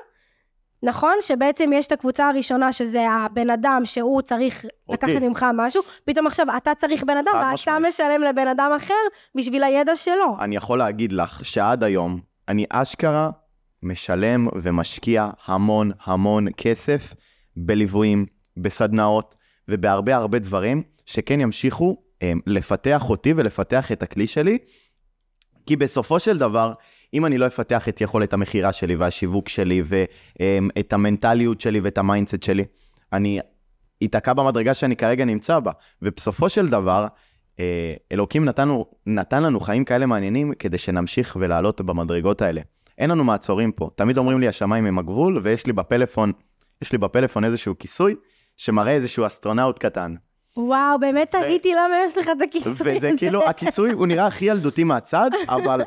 נכון? 0.83 1.15
שבעצם 1.21 1.71
יש 1.75 1.87
את 1.87 1.93
הקבוצה 1.93 2.29
הראשונה, 2.29 2.73
שזה 2.73 3.11
הבן 3.11 3.51
אדם 3.51 3.83
שהוא 3.85 4.23
צריך 4.23 4.67
אותי. 4.89 5.07
לקחת 5.07 5.23
ממך 5.23 5.47
משהו, 5.55 5.83
פתאום 6.05 6.27
עכשיו 6.27 6.47
אתה 6.57 6.75
צריך 6.75 7.05
בן 7.05 7.17
אדם, 7.17 7.33
ואתה 7.35 7.51
משמעית. 7.53 7.81
משלם 7.89 8.23
לבן 8.23 8.49
אדם 8.49 8.71
אחר 8.77 8.95
בשביל 9.35 9.65
הידע 9.65 9.97
שלו. 9.97 10.37
אני 10.41 10.57
יכול 10.57 10.79
להגיד 10.79 11.13
לך 11.13 11.45
שעד 11.45 11.85
היום, 11.85 12.21
אני 12.49 12.65
אשכרה 12.71 13.31
משלם 13.83 14.49
ומשקיע 14.63 15.31
המון 15.47 15.91
המון 16.05 16.47
כסף 16.57 17.15
בליוויים, 17.57 18.27
בסדנאות 18.57 19.35
ובהרבה 19.69 20.17
הרבה 20.17 20.39
דברים 20.39 20.83
שכן 21.07 21.41
ימשיכו 21.41 21.97
הם, 22.21 22.41
לפתח 22.47 23.11
אותי 23.11 23.33
ולפתח 23.37 23.93
את 23.93 24.03
הכלי 24.03 24.27
שלי, 24.27 24.59
כי 25.67 25.77
בסופו 25.77 26.21
של 26.21 26.39
דבר, 26.39 26.73
אם 27.15 27.27
אני 27.27 27.39
לא 27.39 27.47
אפתח 27.47 27.89
את 27.89 28.01
יכולת 28.01 28.33
המכירה 28.33 28.73
שלי 28.73 28.97
והשיווק 28.97 29.49
שלי 29.49 29.83
ואת 29.85 30.93
המנטליות 30.93 31.61
שלי 31.61 31.81
ואת 31.81 31.99
ה 31.99 32.04
mindset 32.04 32.43
שלי, 32.43 32.65
אני 33.13 33.41
איתקע 34.03 34.33
במדרגה 34.33 34.75
שאני 34.75 34.97
כרגע 34.97 35.25
נמצא 35.25 35.59
בה. 35.59 35.73
ובסופו 36.03 36.51
של 36.51 36.69
דבר, 36.69 37.07
אה, 37.61 37.95
אלוקים 38.13 38.45
נתנו, 38.45 38.87
נתן 39.07 39.43
לנו 39.43 39.61
חיים 39.61 39.85
כאלה 39.85 40.07
מעניינים 40.07 40.53
כדי 40.59 40.79
שנמשיך 40.79 41.37
ולעלות 41.41 41.81
במדרגות 41.81 42.43
האלה. 42.43 42.61
אין 42.99 43.11
לנו 43.11 43.25
מעצורים 43.25 43.73
פה. 43.73 43.91
תמיד 43.95 44.19
אומרים 44.19 44.41
לי, 44.41 44.49
השמיים 44.49 44.87
הם 44.87 44.99
הגבול, 44.99 45.41
ויש 45.43 45.67
לי 45.67 45.73
בפלאפון, 45.73 46.33
יש 46.83 46.93
לי 46.93 46.99
בפלאפון 46.99 47.45
איזשהו 47.45 47.79
כיסוי 47.79 48.15
שמראה 48.57 48.93
איזשהו 48.93 49.27
אסטרונאוט 49.27 49.79
קטן. 49.79 50.15
וואו, 50.57 50.99
באמת 51.01 51.31
תהיתי 51.31 51.73
למה 51.75 51.97
יש 52.05 52.19
לך 52.19 52.29
את 52.37 52.43
הכיסוי 52.43 52.97
הזה. 52.97 53.09
וזה 53.09 53.11
כאילו, 53.19 53.49
הכיסוי 53.49 53.93
הוא 53.93 54.07
נראה 54.07 54.27
הכי 54.27 54.45
ילדותי 54.45 54.85
מהצד, 54.85 55.31
אבל, 55.49 55.83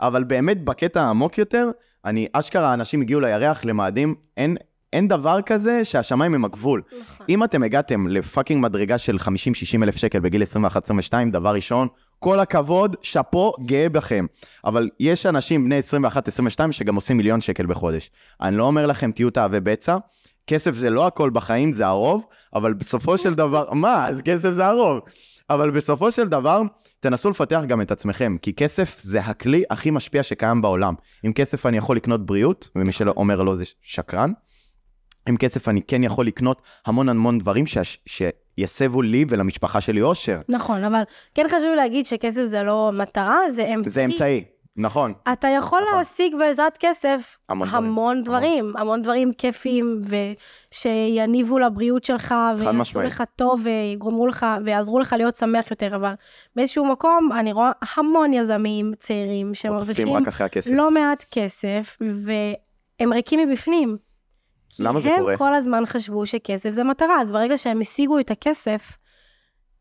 אבל 0.00 0.24
באמת 0.24 0.64
בקטע 0.64 1.02
העמוק 1.02 1.38
יותר, 1.38 1.70
אני, 2.04 2.26
אשכרה, 2.32 2.74
אנשים 2.74 3.00
הגיעו 3.00 3.20
לירח 3.20 3.64
למאדים, 3.64 4.14
אין, 4.36 4.56
אין 4.92 5.08
דבר 5.08 5.42
כזה 5.42 5.84
שהשמיים 5.84 6.34
הם 6.34 6.44
הגבול. 6.44 6.82
נכון. 7.00 7.26
אם 7.28 7.44
אתם 7.44 7.62
הגעתם 7.62 8.08
לפאקינג 8.08 8.62
מדרגה 8.62 8.98
של 8.98 9.16
50-60 9.16 9.28
אלף 9.82 9.96
שקל 9.96 10.20
בגיל 10.20 10.42
21-22, 10.42 11.14
דבר 11.32 11.54
ראשון, 11.54 11.88
כל 12.18 12.40
הכבוד, 12.40 12.96
שאפו, 13.02 13.52
גאה 13.66 13.88
בכם. 13.88 14.26
אבל 14.64 14.88
יש 15.00 15.26
אנשים 15.26 15.64
בני 15.64 15.78
21-22 16.58 16.72
שגם 16.72 16.94
עושים 16.94 17.16
מיליון 17.16 17.40
שקל 17.40 17.66
בחודש. 17.66 18.10
אני 18.40 18.56
לא 18.56 18.64
אומר 18.64 18.86
לכם, 18.86 19.12
תהיו 19.12 19.30
תאבי 19.30 19.60
בצע. 19.60 19.96
כסף 20.46 20.74
זה 20.74 20.90
לא 20.90 21.06
הכל 21.06 21.30
בחיים, 21.30 21.72
זה 21.72 21.86
הרוב, 21.86 22.26
אבל 22.54 22.72
בסופו 22.72 23.18
של 23.18 23.34
דבר, 23.34 23.72
מה, 23.72 24.08
אז 24.08 24.22
כסף 24.22 24.50
זה 24.50 24.66
הרוב. 24.66 25.00
אבל 25.50 25.70
בסופו 25.70 26.12
של 26.12 26.28
דבר, 26.28 26.62
תנסו 27.00 27.30
לפתח 27.30 27.60
גם 27.66 27.82
את 27.82 27.90
עצמכם, 27.90 28.36
כי 28.42 28.52
כסף 28.54 28.98
זה 29.00 29.20
הכלי 29.20 29.62
הכי 29.70 29.90
משפיע 29.90 30.22
שקיים 30.22 30.62
בעולם. 30.62 30.94
עם 31.22 31.32
כסף 31.32 31.66
אני 31.66 31.76
יכול 31.76 31.96
לקנות 31.96 32.26
בריאות, 32.26 32.68
ומי 32.76 32.92
שלא 32.92 33.12
אומר 33.16 33.42
לא 33.42 33.54
זה 33.54 33.64
שקרן. 33.82 34.32
עם 35.28 35.36
כסף 35.36 35.68
אני 35.68 35.82
כן 35.82 36.04
יכול 36.04 36.26
לקנות 36.26 36.62
המון 36.86 37.08
המון 37.08 37.38
דברים 37.38 37.66
ש- 37.66 37.98
שיסבו 38.06 39.02
לי 39.02 39.24
ולמשפחה 39.28 39.80
שלי 39.80 40.02
אושר. 40.02 40.40
נכון, 40.48 40.84
אבל 40.84 41.02
כן 41.34 41.46
חשוב 41.48 41.74
להגיד 41.76 42.06
שכסף 42.06 42.44
זה 42.44 42.62
לא 42.62 42.90
מטרה, 42.94 43.38
זה 43.50 43.62
אמצעי. 43.74 43.90
זה 43.92 44.04
אמצעי, 44.04 44.44
נכון. 44.78 45.12
אתה 45.32 45.48
יכול 45.48 45.82
נכון. 45.82 45.98
להשיג 45.98 46.36
בעזרת 46.36 46.76
כסף 46.80 47.38
המון 47.48 47.66
דברים. 47.68 47.84
המון 47.84 48.22
דברים, 48.22 48.72
המון 48.76 49.02
דברים 49.02 49.32
כיפיים, 49.32 50.02
ושיניבו 50.72 51.58
לבריאות 51.58 52.04
שלך, 52.04 52.34
ויעשו. 52.58 53.00
לך 53.00 53.22
טוב, 53.36 53.60
ויגרמו 53.64 54.26
לך, 54.26 54.46
ויעזרו 54.64 54.98
לך 55.00 55.14
להיות 55.18 55.36
שמח 55.36 55.70
יותר, 55.70 55.96
אבל 55.96 56.12
באיזשהו 56.56 56.84
מקום 56.84 57.28
אני 57.38 57.52
רואה 57.52 57.70
המון 57.96 58.32
יזמים 58.32 58.92
צעירים 58.98 59.54
שמרוויחים. 59.54 60.08
לא 60.72 60.90
מעט 60.90 61.24
כסף, 61.30 61.98
והם 62.00 63.12
ריקים 63.12 63.48
מבפנים. 63.48 63.96
למה 64.78 65.00
זה 65.00 65.08
כי 65.08 65.14
הם 65.14 65.20
קורה? 65.20 65.36
כל 65.36 65.54
הזמן 65.54 65.86
חשבו 65.86 66.26
שכסף 66.26 66.70
זה 66.70 66.84
מטרה, 66.84 67.20
אז 67.20 67.32
ברגע 67.32 67.56
שהם 67.56 67.80
השיגו 67.80 68.18
את 68.18 68.30
הכסף, 68.30 68.96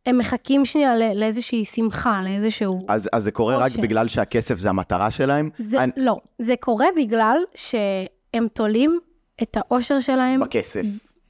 הם 0.05 0.17
מחכים 0.17 0.65
שנייה 0.65 0.95
לא- 0.95 1.13
לאיזושהי 1.13 1.65
שמחה, 1.65 2.21
לאיזשהו... 2.23 2.79
אז, 2.87 3.09
אז 3.13 3.23
זה 3.23 3.31
קורה 3.31 3.57
רק 3.57 3.71
אושר. 3.71 3.81
בגלל 3.81 4.07
שהכסף 4.07 4.55
זה 4.55 4.69
המטרה 4.69 5.11
שלהם? 5.11 5.49
זה, 5.59 5.83
אני- 5.83 5.91
לא, 5.97 6.15
זה 6.39 6.53
קורה 6.59 6.85
בגלל 6.97 7.37
שהם 7.55 8.47
תולים 8.53 8.99
את 9.43 9.57
האושר 9.57 9.99
שלהם, 9.99 10.39
בכסף. 10.39 10.81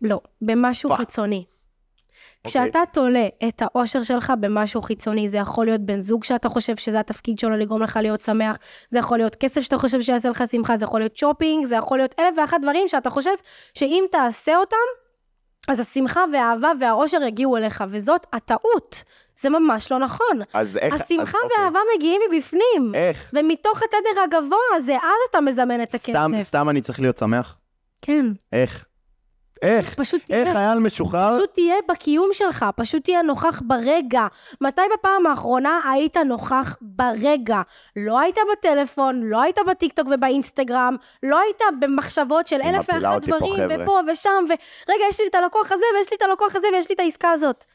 לא, 0.01 0.19
במשהו 0.41 0.89
fuck. 0.89 0.99
חיצוני. 0.99 1.43
אוקיי. 2.45 2.61
כשאתה 2.63 2.79
תולה 2.93 3.27
את 3.47 3.61
האושר 3.61 4.03
שלך 4.03 4.33
במשהו 4.39 4.81
חיצוני, 4.81 5.29
זה 5.29 5.37
יכול 5.37 5.65
להיות 5.65 5.81
בן 5.81 6.01
זוג 6.01 6.23
שאתה 6.23 6.49
חושב 6.49 6.75
שזה 6.75 6.99
התפקיד 6.99 7.39
שלו 7.39 7.57
לגרום 7.57 7.83
לך 7.83 7.99
להיות 8.01 8.21
שמח, 8.21 8.57
זה 8.89 8.99
יכול 8.99 9.17
להיות 9.17 9.35
כסף 9.35 9.61
שאתה 9.61 9.77
חושב 9.77 10.01
שיעשה 10.01 10.29
לך 10.29 10.43
שמחה, 10.51 10.77
זה 10.77 10.85
יכול 10.85 10.99
להיות 10.99 11.17
שופינג, 11.17 11.65
זה 11.65 11.75
יכול 11.75 11.97
להיות 11.97 12.15
אלף 12.19 12.35
ואחת 12.37 12.57
דברים 12.61 12.87
שאתה 12.87 13.09
חושב 13.09 13.31
שאם 13.73 14.03
תעשה 14.11 14.57
אותם, 14.57 14.75
אז 15.67 15.79
השמחה 15.79 16.23
והאהבה 16.33 16.71
והאושר 16.79 17.23
יגיעו 17.23 17.57
אליך, 17.57 17.83
וזאת 17.89 18.27
הטעות. 18.33 19.03
זה 19.41 19.49
ממש 19.49 19.91
לא 19.91 19.99
נכון. 19.99 20.41
אז 20.53 20.77
איך... 20.77 20.93
השמחה 20.93 21.37
אז, 21.37 21.43
אוקיי. 21.43 21.57
והאהבה 21.59 21.79
מגיעים 21.95 22.21
מבפנים. 22.31 22.91
איך? 22.93 23.31
ומתוך 23.33 23.81
התדר 23.83 24.21
הגבוה 24.23 24.57
הזה, 24.75 24.95
אז 24.95 25.29
אתה 25.29 25.41
מזמן 25.41 25.83
את 25.83 25.93
הכסף. 25.93 26.09
סתם, 26.09 26.31
סתם 26.41 26.69
אני 26.69 26.81
צריך 26.81 26.99
להיות 26.99 27.17
שמח? 27.17 27.57
כן. 28.01 28.25
איך? 28.53 28.85
איך? 29.61 29.93
פשוט 29.93 30.21
תהיה, 30.25 30.39
איך 30.39 30.53
חייל 30.53 30.79
משוחרר? 30.79 31.37
פשוט 31.37 31.53
תהיה 31.53 31.75
בקיום 31.89 32.29
שלך, 32.33 32.65
פשוט 32.75 33.03
תהיה 33.03 33.21
נוכח 33.21 33.61
ברגע. 33.65 34.27
מתי 34.61 34.81
בפעם 34.93 35.25
האחרונה 35.25 35.79
היית 35.91 36.17
נוכח 36.17 36.77
ברגע? 36.81 37.61
לא 37.95 38.19
היית 38.19 38.37
בטלפון, 38.51 39.21
לא 39.23 39.41
היית 39.41 39.57
בטיקטוק 39.67 40.07
ובאינסטגרם, 40.11 40.95
לא 41.23 41.39
היית 41.39 41.61
במחשבות 41.79 42.47
של 42.47 42.61
אלף 42.63 42.89
ואחת 42.89 43.25
פה, 43.25 43.37
דברים. 43.37 43.81
ופה 43.83 43.99
ושם, 44.11 44.45
ורגע, 44.49 45.03
יש 45.09 45.19
לי 45.19 45.27
את 45.29 45.35
הלקוח 45.35 45.71
הזה, 45.71 45.83
ויש 45.97 46.11
לי 46.11 46.17
את 46.17 46.21
הלקוח 46.21 46.55
הזה, 46.55 46.67
ויש 46.73 46.89
לי 46.89 46.95
את 46.95 46.99
העסקה 46.99 47.31
הזאת. 47.31 47.65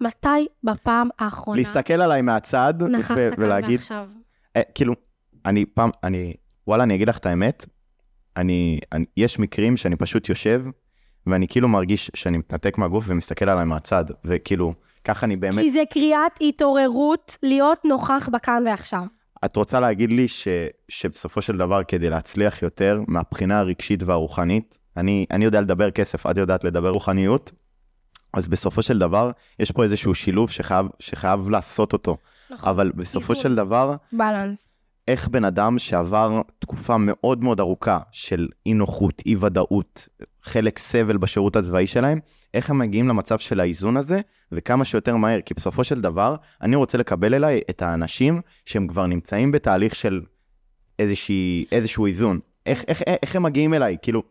מתי 0.00 0.46
בפעם 0.64 1.08
האחרונה 1.18 1.58
להסתכל 1.58 2.02
עליי 2.02 2.22
מהצד 2.22 2.74
נכחת 2.88 3.16
ו- 3.18 3.30
כאן 3.36 3.44
ולהגיד, 3.44 3.78
ועכשיו? 3.78 4.08
אה, 4.56 4.62
כאילו, 4.74 4.94
אני 5.46 5.66
פעם, 5.66 5.90
אני, 6.04 6.34
וואלה, 6.66 6.82
אני 6.82 6.94
אגיד 6.94 7.08
לך 7.08 7.18
את 7.18 7.26
האמת, 7.26 7.66
אני, 8.36 8.80
אני, 8.92 9.04
יש 9.16 9.38
מקרים 9.38 9.76
שאני 9.76 9.96
פשוט 9.96 10.28
יושב, 10.28 10.62
ואני 11.26 11.48
כאילו 11.48 11.68
מרגיש 11.68 12.10
שאני 12.14 12.38
מתנתק 12.38 12.78
מהגוף 12.78 13.04
ומסתכל 13.08 13.48
עליי 13.48 13.64
מהצד, 13.64 14.04
וכאילו, 14.24 14.74
ככה 15.04 15.26
אני 15.26 15.36
באמת... 15.36 15.58
כי 15.58 15.70
זה 15.70 15.82
קריאת 15.90 16.32
התעוררות 16.40 17.36
להיות 17.42 17.84
נוכח 17.84 18.28
בכאן 18.32 18.62
ועכשיו. 18.66 19.02
את 19.44 19.56
רוצה 19.56 19.80
להגיד 19.80 20.12
לי 20.12 20.28
ש, 20.28 20.48
שבסופו 20.88 21.42
של 21.42 21.56
דבר, 21.56 21.84
כדי 21.84 22.10
להצליח 22.10 22.62
יותר 22.62 23.00
מהבחינה 23.06 23.58
הרגשית 23.58 24.02
והרוחנית, 24.02 24.78
אני, 24.96 25.26
אני 25.30 25.44
יודע 25.44 25.60
לדבר 25.60 25.90
כסף, 25.90 26.26
את 26.26 26.36
יודעת 26.36 26.64
לדבר 26.64 26.90
רוחניות, 26.90 27.52
אז 28.34 28.48
בסופו 28.48 28.82
של 28.82 28.98
דבר, 28.98 29.30
יש 29.58 29.70
פה 29.70 29.84
איזשהו 29.84 30.14
שילוב 30.14 30.50
שחייב, 30.50 30.86
שחייב 30.98 31.50
לעשות 31.50 31.92
אותו. 31.92 32.16
נכון. 32.50 32.68
אבל 32.68 32.92
בסופו 32.94 33.32
איזון. 33.32 33.42
של 33.42 33.54
דבר, 33.54 33.94
בלנס. 34.12 34.69
איך 35.08 35.28
בן 35.28 35.44
אדם 35.44 35.78
שעבר 35.78 36.40
תקופה 36.58 36.96
מאוד 36.98 37.44
מאוד 37.44 37.60
ארוכה 37.60 37.98
של 38.12 38.48
אי 38.66 38.74
נוחות, 38.74 39.22
אי 39.26 39.36
ודאות, 39.36 40.08
חלק 40.42 40.78
סבל 40.78 41.16
בשירות 41.16 41.56
הצבאי 41.56 41.86
שלהם, 41.86 42.18
איך 42.54 42.70
הם 42.70 42.78
מגיעים 42.78 43.08
למצב 43.08 43.38
של 43.38 43.60
האיזון 43.60 43.96
הזה, 43.96 44.20
וכמה 44.52 44.84
שיותר 44.84 45.16
מהר. 45.16 45.40
כי 45.40 45.54
בסופו 45.54 45.84
של 45.84 46.00
דבר, 46.00 46.36
אני 46.62 46.76
רוצה 46.76 46.98
לקבל 46.98 47.34
אליי 47.34 47.60
את 47.70 47.82
האנשים 47.82 48.40
שהם 48.66 48.86
כבר 48.86 49.06
נמצאים 49.06 49.52
בתהליך 49.52 49.94
של 49.94 50.20
איזושהי, 50.98 51.64
איזשהו 51.72 52.06
איזון. 52.06 52.40
איך, 52.66 52.84
איך, 52.88 53.02
איך, 53.06 53.16
איך 53.22 53.36
הם 53.36 53.42
מגיעים 53.42 53.74
אליי? 53.74 53.96
כאילו, 54.02 54.22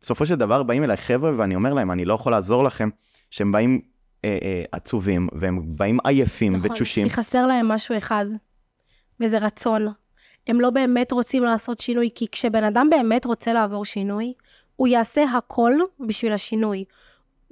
בסופו 0.00 0.26
של 0.26 0.34
דבר 0.34 0.62
באים 0.62 0.84
אליי 0.84 0.96
חבר'ה 0.96 1.32
ואני 1.36 1.54
אומר 1.54 1.74
להם, 1.74 1.90
אני 1.90 2.04
לא 2.04 2.14
יכול 2.14 2.32
לעזור 2.32 2.64
לכם, 2.64 2.88
שהם 3.30 3.52
באים 3.52 3.80
אה, 4.24 4.38
אה, 4.42 4.64
עצובים, 4.72 5.28
והם 5.32 5.62
באים 5.66 5.98
עייפים 6.04 6.52
נכון, 6.52 6.70
ותשושים. 6.70 7.08
כי 7.08 7.14
חסר 7.14 7.46
להם 7.46 7.68
משהו 7.68 7.96
אחד, 7.96 8.26
וזה 9.20 9.38
רצון. 9.38 9.86
הם 10.48 10.60
לא 10.60 10.70
באמת 10.70 11.12
רוצים 11.12 11.44
לעשות 11.44 11.80
שינוי, 11.80 12.10
כי 12.14 12.26
כשבן 12.32 12.64
אדם 12.64 12.90
באמת 12.90 13.24
רוצה 13.24 13.52
לעבור 13.52 13.84
שינוי, 13.84 14.32
הוא 14.76 14.88
יעשה 14.88 15.24
הכל 15.24 15.72
בשביל 16.00 16.32
השינוי. 16.32 16.84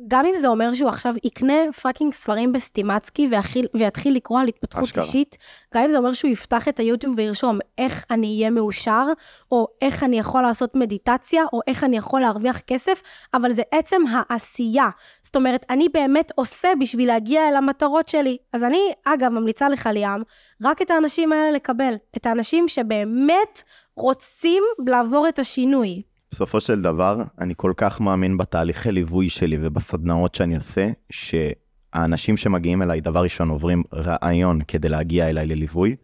גם 0.09 0.27
אם 0.27 0.33
זה 0.35 0.49
אומר 0.49 0.75
שהוא 0.75 0.89
עכשיו 0.89 1.15
יקנה 1.25 1.73
fucking 1.83 2.13
ספרים 2.13 2.53
בסטימצקי 2.53 3.29
ויחיל, 3.31 3.67
ויתחיל 3.75 4.17
לקרוא 4.17 4.41
על 4.41 4.49
התפתחות 4.49 4.85
אשכרה. 4.85 5.05
אישית, 5.05 5.37
גם 5.75 5.85
אם 5.85 5.91
זה 5.91 5.99
אומר 5.99 6.13
שהוא 6.13 6.31
יפתח 6.31 6.69
את 6.69 6.81
היוטיוב 6.81 7.15
וירשום 7.17 7.59
איך 7.79 8.05
אני 8.11 8.27
אהיה 8.27 8.51
מאושר, 8.51 9.05
או 9.53 9.67
איך 9.83 10.03
אני 10.03 10.19
יכול 10.19 10.43
לעשות 10.43 10.77
מדיטציה, 10.77 11.45
או 11.53 11.61
איך 11.67 11.85
אני 11.85 11.97
יכול 11.97 12.21
להרוויח 12.21 12.61
כסף, 12.61 13.03
אבל 13.35 13.53
זה 13.53 13.63
עצם 13.73 14.03
העשייה. 14.11 14.89
זאת 15.23 15.37
אומרת, 15.37 15.67
אני 15.71 15.89
באמת 15.89 16.33
עושה 16.35 16.69
בשביל 16.81 17.09
להגיע 17.09 17.49
אל 17.49 17.57
המטרות 17.57 18.09
שלי. 18.09 18.37
אז 18.53 18.65
אני, 18.65 18.93
אגב, 19.05 19.33
ממליצה 19.33 19.69
לך, 19.69 19.89
ליאם, 19.93 20.23
רק 20.63 20.83
את 20.83 20.91
האנשים 20.91 21.33
האלה 21.33 21.51
לקבל. 21.51 21.95
את 22.17 22.27
האנשים 22.27 22.69
שבאמת 22.69 23.63
רוצים 23.97 24.63
לעבור 24.87 25.29
את 25.29 25.39
השינוי. 25.39 26.03
בסופו 26.37 26.61
של 26.61 26.83
דבר, 26.83 27.23
אני 27.39 27.55
כל 27.57 27.73
כך 27.77 28.01
מאמין 28.01 28.37
בתהליכי 28.37 28.93
ליווי 28.93 29.29
שלי 29.29 29.59
ובסדנאות 29.61 30.35
שאני 30.35 30.57
עושה, 30.57 30.89
שהאנשים 31.11 32.37
שמגיעים 32.37 32.83
אליי, 32.83 33.01
דבר 33.01 33.23
ראשון, 33.23 33.49
עוברים 33.49 33.83
רעיון 33.93 34.61
כדי 34.69 34.89
להגיע 34.89 35.29
אליי 35.29 35.47
לליווי, 35.47 35.97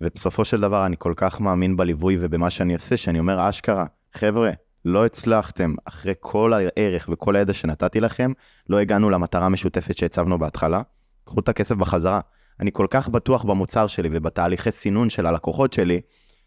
ובסופו 0.00 0.44
של 0.44 0.60
דבר 0.60 0.86
אני 0.86 0.96
כל 0.98 1.12
כך 1.16 1.40
מאמין 1.40 1.76
בליווי 1.76 2.18
ובמה 2.20 2.50
שאני 2.50 2.74
עושה, 2.74 2.96
שאני 2.96 3.18
אומר, 3.18 3.48
אשכרה, 3.48 3.86
חבר'ה, 4.12 4.50
לא 4.84 5.06
הצלחתם, 5.06 5.74
אחרי 5.84 6.14
כל 6.20 6.52
הערך 6.52 7.08
וכל 7.12 7.36
הידע 7.36 7.54
שנתתי 7.54 8.00
לכם, 8.00 8.32
לא 8.68 8.78
הגענו 8.78 9.10
למטרה 9.10 9.46
המשותפת 9.46 9.98
שהצבנו 9.98 10.38
בהתחלה, 10.38 10.82
קחו 11.24 11.40
את 11.40 11.48
הכסף 11.48 11.74
בחזרה. 11.74 12.20
אני 12.60 12.70
כל 12.72 12.86
כך 12.90 13.08
בטוח 13.08 13.44
במוצר 13.44 13.86
שלי 13.86 14.08
ובתהליכי 14.12 14.70
סינון 14.70 15.10
של 15.10 15.26
הלקוחות 15.26 15.72
שלי, 15.72 16.00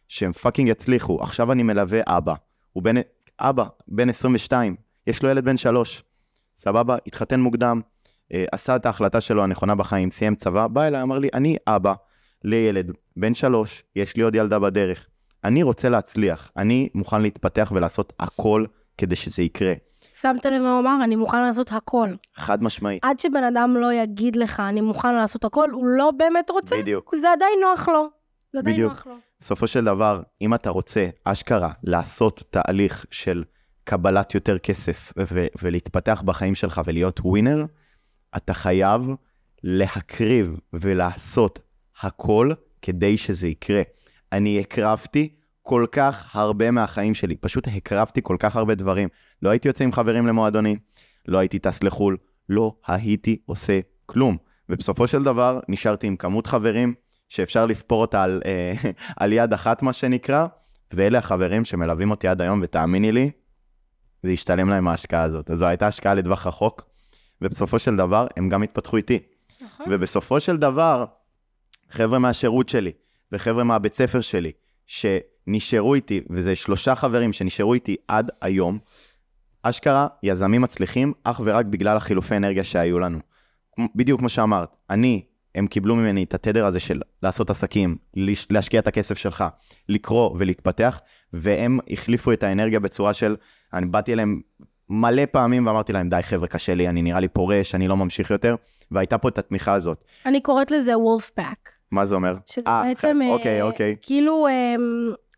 שהם 0.07 0.31
fucking 0.31 0.69
יצליחו. 0.69 1.17
עכשיו 1.21 1.51
אני 1.51 1.63
מלווה 1.63 1.99
אבא. 2.05 2.33
הוא 2.73 2.83
בן, 2.83 2.95
אבא, 3.41 3.65
בן 3.87 4.09
22, 4.09 4.75
יש 5.07 5.23
לו 5.23 5.29
ילד 5.29 5.45
בן 5.45 5.57
3. 5.57 6.03
סבבה, 6.57 6.97
התחתן 7.07 7.39
מוקדם, 7.39 7.81
אה, 8.33 8.45
עשה 8.51 8.75
את 8.75 8.85
ההחלטה 8.85 9.21
שלו 9.21 9.43
הנכונה 9.43 9.75
בחיים, 9.75 10.09
סיים 10.09 10.35
צבא, 10.35 10.67
בא 10.67 10.87
אליי, 10.87 11.01
אמר 11.01 11.19
לי, 11.19 11.29
אני 11.33 11.57
אבא 11.67 11.93
לילד 12.43 12.91
בן 13.17 13.33
3, 13.33 13.83
יש 13.95 14.17
לי 14.17 14.23
עוד 14.23 14.35
ילדה 14.35 14.59
בדרך. 14.59 15.07
אני 15.43 15.63
רוצה 15.63 15.89
להצליח, 15.89 16.51
אני 16.57 16.89
מוכן 16.95 17.21
להתפתח 17.21 17.71
ולעשות 17.75 18.13
הכל 18.19 18.65
כדי 18.97 19.15
שזה 19.15 19.43
יקרה. 19.43 19.73
שמת 20.21 20.45
לב 20.45 20.61
מה 20.61 20.71
הוא 20.71 20.79
אמר? 20.79 21.03
אני 21.03 21.15
מוכן 21.15 21.41
לעשות 21.41 21.71
הכל. 21.71 22.09
חד 22.35 22.63
משמעית. 22.63 23.05
עד 23.05 23.19
שבן 23.19 23.43
אדם 23.43 23.75
לא 23.75 23.93
יגיד 23.93 24.35
לך, 24.35 24.59
אני 24.59 24.81
מוכן 24.81 25.15
לעשות 25.15 25.45
הכל, 25.45 25.69
הוא 25.69 25.85
לא 25.85 26.11
באמת 26.17 26.49
רוצה. 26.49 26.75
בדיוק. 26.77 27.15
זה 27.15 27.31
עדיין 27.31 27.59
נוח 27.61 27.87
לו. 27.87 28.09
זה 28.53 28.59
עדיין 28.59 28.75
בדיוק. 28.75 28.91
נוח 28.91 29.07
לו. 29.07 29.15
בסופו 29.41 29.67
של 29.67 29.85
דבר, 29.85 30.21
אם 30.41 30.53
אתה 30.53 30.69
רוצה, 30.69 31.09
אשכרה, 31.23 31.71
לעשות 31.83 32.43
תהליך 32.49 33.05
של 33.11 33.43
קבלת 33.83 34.35
יותר 34.35 34.57
כסף 34.57 35.13
ו- 35.19 35.45
ולהתפתח 35.61 36.23
בחיים 36.25 36.55
שלך 36.55 36.81
ולהיות 36.85 37.19
ווינר, 37.19 37.65
אתה 38.37 38.53
חייב 38.53 39.07
להקריב 39.63 40.55
ולעשות 40.73 41.59
הכל 42.01 42.51
כדי 42.81 43.17
שזה 43.17 43.47
יקרה. 43.47 43.81
אני 44.31 44.59
הקרבתי 44.59 45.29
כל 45.61 45.85
כך 45.91 46.35
הרבה 46.35 46.71
מהחיים 46.71 47.13
שלי, 47.13 47.35
פשוט 47.35 47.67
הקרבתי 47.67 48.19
כל 48.23 48.35
כך 48.39 48.55
הרבה 48.55 48.75
דברים. 48.75 49.09
לא 49.41 49.49
הייתי 49.49 49.67
יוצא 49.67 49.83
עם 49.83 49.91
חברים 49.91 50.27
למועדונים, 50.27 50.77
לא 51.27 51.37
הייתי 51.37 51.59
טס 51.59 51.83
לחו"ל, 51.83 52.17
לא 52.49 52.75
הייתי 52.87 53.37
עושה 53.45 53.79
כלום. 54.05 54.37
ובסופו 54.69 55.07
של 55.07 55.23
דבר, 55.23 55.59
נשארתי 55.69 56.07
עם 56.07 56.15
כמות 56.15 56.47
חברים 56.47 56.93
שאפשר 57.31 57.65
לספור 57.65 58.01
אותה 58.01 58.23
על, 58.23 58.41
אה, 58.45 58.73
על 59.19 59.33
יד 59.33 59.53
אחת, 59.53 59.81
מה 59.81 59.93
שנקרא, 59.93 60.45
ואלה 60.93 61.17
החברים 61.17 61.65
שמלווים 61.65 62.11
אותי 62.11 62.27
עד 62.27 62.41
היום, 62.41 62.59
ותאמיני 62.63 63.11
לי, 63.11 63.31
זה 64.23 64.31
ישתלם 64.31 64.69
להם 64.69 64.87
ההשקעה 64.87 65.23
הזאת. 65.23 65.51
אז 65.51 65.59
זו 65.59 65.65
הייתה 65.65 65.87
השקעה 65.87 66.13
לטווח 66.13 66.47
רחוק, 66.47 66.89
ובסופו 67.41 67.79
של 67.79 67.95
דבר, 67.95 68.27
הם 68.37 68.49
גם 68.49 68.63
התפתחו 68.63 68.97
איתי. 68.97 69.19
נכון. 69.61 69.85
ובסופו 69.89 70.39
של 70.39 70.57
דבר, 70.57 71.05
חבר'ה 71.89 72.19
מהשירות 72.19 72.69
שלי, 72.69 72.91
וחבר'ה 73.31 73.63
מהבית 73.63 73.93
ספר 73.93 74.21
שלי, 74.21 74.51
שנשארו 74.87 75.95
איתי, 75.95 76.21
וזה 76.29 76.55
שלושה 76.55 76.95
חברים 76.95 77.33
שנשארו 77.33 77.73
איתי 77.73 77.95
עד 78.07 78.31
היום, 78.41 78.79
אשכרה 79.63 80.07
יזמים 80.23 80.61
מצליחים 80.61 81.13
אך 81.23 81.41
ורק 81.43 81.65
בגלל 81.65 81.97
החילופי 81.97 82.37
אנרגיה 82.37 82.63
שהיו 82.63 82.99
לנו. 82.99 83.19
בדיוק 83.95 84.19
כמו 84.19 84.29
שאמרת, 84.29 84.75
אני, 84.89 85.25
הם 85.55 85.67
קיבלו 85.67 85.95
ממני 85.95 86.23
את 86.23 86.33
התדר 86.33 86.65
הזה 86.65 86.79
של 86.79 87.01
לעשות 87.23 87.49
עסקים, 87.49 87.95
להשקיע 88.49 88.79
את 88.79 88.87
הכסף 88.87 89.17
שלך, 89.17 89.43
לקרוא 89.89 90.35
ולהתפתח, 90.37 91.01
והם 91.33 91.79
החליפו 91.89 92.31
את 92.31 92.43
האנרגיה 92.43 92.79
בצורה 92.79 93.13
של, 93.13 93.35
אני 93.73 93.85
באתי 93.85 94.13
אליהם 94.13 94.41
מלא 94.89 95.23
פעמים 95.31 95.67
ואמרתי 95.67 95.93
להם, 95.93 96.09
די 96.09 96.19
חבר'ה, 96.21 96.47
קשה 96.47 96.73
לי, 96.73 96.89
אני 96.89 97.01
נראה 97.01 97.19
לי 97.19 97.27
פורש, 97.27 97.75
אני 97.75 97.87
לא 97.87 97.97
ממשיך 97.97 98.31
יותר, 98.31 98.55
והייתה 98.91 99.17
פה 99.17 99.29
את 99.29 99.37
התמיכה 99.37 99.73
הזאת. 99.73 100.03
אני 100.25 100.41
קוראת 100.41 100.71
לזה 100.71 100.97
wolf 100.97 101.29
pack. 101.29 101.69
מה 101.91 102.05
זה 102.05 102.15
אומר? 102.15 102.33
שזה 102.45 102.69
אה, 102.69 102.83
בעצם... 102.83 103.19
ח- 103.21 103.25
אה, 103.27 103.33
אוקיי, 103.33 103.61
אוקיי. 103.61 103.95
כאילו 104.01 104.47
אה, 104.47 104.75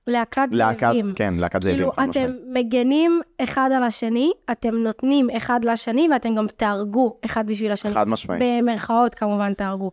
להקת 0.07 0.47
להקת, 0.51 0.87
זאבים. 0.87 1.13
כן, 1.15 1.33
להקת 1.33 1.61
זאבים, 1.63 1.77
כאילו, 1.77 1.91
חד 1.93 2.09
משמעית. 2.09 2.65
מגנים 2.65 3.21
אחד 3.43 3.69
על 3.75 3.83
השני, 3.83 4.31
אתם 4.51 4.75
נותנים 4.75 5.29
אחד 5.29 5.59
לשני, 5.65 6.07
ואתם 6.11 6.35
גם 6.35 6.45
תהרגו 6.57 7.17
אחד 7.25 7.47
בשביל 7.47 7.71
השני. 7.71 7.93
חד 7.93 8.07
משמעית. 8.07 8.41
במרכאות 8.43 9.15
כמובן 9.15 9.53
תהרגו. 9.53 9.91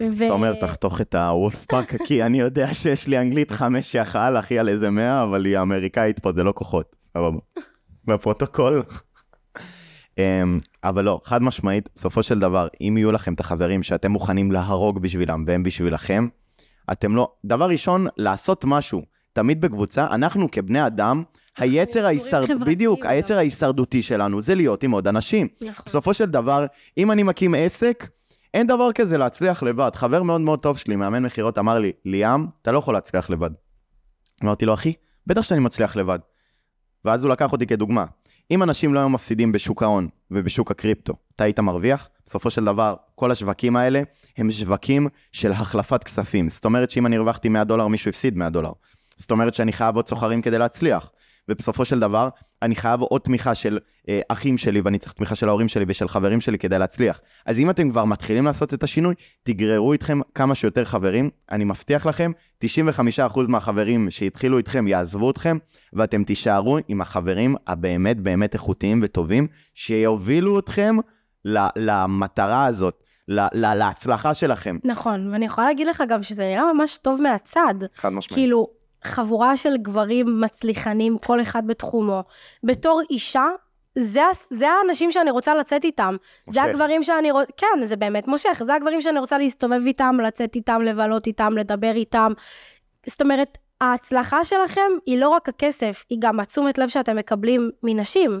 ו... 0.00 0.24
אתה 0.24 0.32
אומר, 0.32 0.54
תחתוך 0.54 1.00
את 1.00 1.14
ה 1.14 1.24
wolf 1.24 1.64
pack, 1.64 1.94
כי 2.06 2.22
אני 2.22 2.38
יודע 2.38 2.74
שיש 2.74 3.08
לי 3.08 3.18
אנגלית 3.18 3.50
חמש 3.50 3.94
יח"ל, 3.94 4.38
אחי, 4.38 4.58
על 4.58 4.68
איזה 4.68 4.90
מאה, 4.90 5.22
אבל 5.22 5.44
היא 5.44 5.58
אמריקאית 5.58 6.18
פה, 6.18 6.32
זה 6.32 6.44
לא 6.44 6.52
כוחות, 6.52 6.96
סבבה. 7.14 7.38
בפרוטוקול. 8.04 8.82
אמ, 10.18 10.60
אבל 10.84 11.04
לא, 11.04 11.20
חד 11.24 11.42
משמעית, 11.42 11.88
בסופו 11.94 12.22
של 12.22 12.38
דבר, 12.38 12.68
אם 12.80 12.94
יהיו 12.96 13.12
לכם 13.12 13.34
את 13.34 13.40
החברים 13.40 13.82
שאתם 13.82 14.10
מוכנים 14.10 14.52
להרוג 14.52 14.98
בשבילם 14.98 15.44
והם 15.46 15.62
בשבילכם, 15.62 16.28
אתם 16.92 17.16
לא... 17.16 17.32
דבר 17.44 17.68
ראשון, 17.68 18.06
לעשות 18.16 18.64
משהו. 18.64 19.17
תמיד 19.38 19.60
בקבוצה, 19.60 20.06
אנחנו 20.10 20.50
כבני 20.50 20.86
אדם, 20.86 21.22
היצר 21.58 22.06
ההישרד... 22.06 22.48
בדיוק, 22.66 23.00
גם. 23.04 23.10
היצר 23.10 23.38
ההישרדותי 23.38 24.02
שלנו 24.02 24.42
זה 24.42 24.54
להיות 24.54 24.82
עם 24.82 24.90
עוד 24.90 25.08
אנשים. 25.08 25.48
נכון. 25.60 25.84
בסופו 25.86 26.14
של 26.14 26.24
דבר, 26.24 26.66
אם 26.98 27.10
אני 27.10 27.22
מקים 27.22 27.54
עסק, 27.54 28.08
אין 28.54 28.66
דבר 28.66 28.92
כזה 28.92 29.18
להצליח 29.18 29.62
לבד. 29.62 29.90
חבר 29.94 30.22
מאוד 30.22 30.40
מאוד 30.40 30.58
טוב 30.58 30.78
שלי, 30.78 30.96
מאמן 30.96 31.22
מכירות, 31.22 31.58
אמר 31.58 31.78
לי, 31.78 31.92
ליאם, 32.04 32.46
אתה 32.62 32.72
לא 32.72 32.78
יכול 32.78 32.94
להצליח 32.94 33.30
לבד. 33.30 33.50
אמרתי 34.44 34.66
לו, 34.66 34.74
אחי, 34.74 34.92
בטח 35.26 35.42
שאני 35.42 35.60
מצליח 35.60 35.96
לבד. 35.96 36.18
ואז 37.04 37.24
הוא 37.24 37.32
לקח 37.32 37.52
אותי 37.52 37.66
כדוגמה. 37.66 38.04
אם 38.50 38.62
אנשים 38.62 38.94
לא 38.94 38.98
היו 38.98 39.08
מפסידים 39.08 39.52
בשוק 39.52 39.82
ההון 39.82 40.08
ובשוק 40.30 40.70
הקריפטו, 40.70 41.12
אתה 41.36 41.44
היית 41.44 41.60
מרוויח? 41.60 42.08
בסופו 42.26 42.50
של 42.50 42.64
דבר, 42.64 42.94
כל 43.14 43.30
השווקים 43.30 43.76
האלה 43.76 44.02
הם 44.36 44.50
שווקים 44.50 45.08
של 45.32 45.52
החלפת 45.52 46.04
כספים. 46.04 46.48
זאת 46.48 46.64
אומרת 46.64 46.90
שאם 46.90 47.06
אני 47.06 47.16
הרווחתי 47.16 47.48
100 47.48 47.64
דולר, 47.64 47.86
מישהו 47.86 48.08
הפסיד 48.08 48.36
100 48.36 48.50
דולר. 48.50 48.72
זאת 49.18 49.30
אומרת 49.30 49.54
שאני 49.54 49.72
חייב 49.72 49.96
עוד 49.96 50.08
סוחרים 50.08 50.42
כדי 50.42 50.58
להצליח. 50.58 51.10
ובסופו 51.48 51.84
של 51.84 52.00
דבר, 52.00 52.28
אני 52.62 52.76
חייב 52.76 53.00
עוד 53.00 53.20
תמיכה 53.20 53.54
של 53.54 53.78
אה, 54.08 54.20
אחים 54.28 54.58
שלי, 54.58 54.80
ואני 54.80 54.98
צריך 54.98 55.12
תמיכה 55.12 55.34
של 55.34 55.48
ההורים 55.48 55.68
שלי 55.68 55.84
ושל 55.88 56.08
חברים 56.08 56.40
שלי 56.40 56.58
כדי 56.58 56.78
להצליח. 56.78 57.20
אז 57.46 57.58
אם 57.58 57.70
אתם 57.70 57.90
כבר 57.90 58.04
מתחילים 58.04 58.44
לעשות 58.44 58.74
את 58.74 58.82
השינוי, 58.82 59.14
תגררו 59.42 59.92
איתכם 59.92 60.20
כמה 60.34 60.54
שיותר 60.54 60.84
חברים. 60.84 61.30
אני 61.52 61.64
מבטיח 61.64 62.06
לכם, 62.06 62.32
95% 62.64 62.68
מהחברים 63.48 64.10
שהתחילו 64.10 64.58
איתכם 64.58 64.86
יעזבו 64.86 65.30
אתכם, 65.30 65.58
ואתם 65.92 66.24
תישארו 66.24 66.78
עם 66.88 67.00
החברים 67.00 67.54
הבאמת 67.66 68.20
באמת 68.20 68.54
איכותיים 68.54 69.00
וטובים, 69.02 69.46
שיובילו 69.74 70.58
אתכם 70.58 70.96
ל- 71.44 71.66
למטרה 71.76 72.64
הזאת, 72.66 73.02
ל- 73.28 73.40
ל- 73.40 73.74
להצלחה 73.74 74.34
שלכם. 74.34 74.78
נכון, 74.84 75.32
ואני 75.32 75.46
יכולה 75.46 75.66
להגיד 75.66 75.86
לך 75.86 76.02
גם 76.08 76.22
שזה 76.22 76.42
נראה 76.42 76.72
ממש 76.72 76.98
טוב 76.98 77.22
מהצד. 77.22 77.74
חד 77.96 78.08
משמעית. 78.08 78.32
כאילו, 78.34 78.77
חבורה 79.04 79.56
של 79.56 79.76
גברים 79.76 80.40
מצליחנים, 80.40 81.18
כל 81.18 81.40
אחד 81.40 81.66
בתחומו. 81.66 82.22
בתור 82.64 83.00
אישה, 83.10 83.46
זה, 83.98 84.20
זה 84.50 84.68
האנשים 84.70 85.12
שאני 85.12 85.30
רוצה 85.30 85.54
לצאת 85.54 85.84
איתם. 85.84 86.16
זה 86.46 86.60
מושך. 86.60 86.70
הגברים 86.70 87.02
שאני 87.02 87.30
רוצה, 87.30 87.52
כן, 87.56 87.84
זה 87.84 87.96
באמת 87.96 88.28
מושך. 88.28 88.62
זה 88.64 88.74
הגברים 88.74 89.02
שאני 89.02 89.18
רוצה 89.18 89.38
להסתובב 89.38 89.80
איתם, 89.86 90.16
לצאת 90.22 90.54
איתם, 90.56 90.82
לבלות 90.82 91.26
איתם, 91.26 91.52
לדבר 91.58 91.92
איתם. 91.94 92.32
זאת 93.06 93.22
אומרת, 93.22 93.58
ההצלחה 93.80 94.44
שלכם 94.44 94.90
היא 95.06 95.18
לא 95.18 95.28
רק 95.28 95.48
הכסף, 95.48 96.04
היא 96.10 96.18
גם 96.20 96.40
התשומת 96.40 96.78
לב 96.78 96.88
שאתם 96.88 97.16
מקבלים 97.16 97.70
מנשים. 97.82 98.40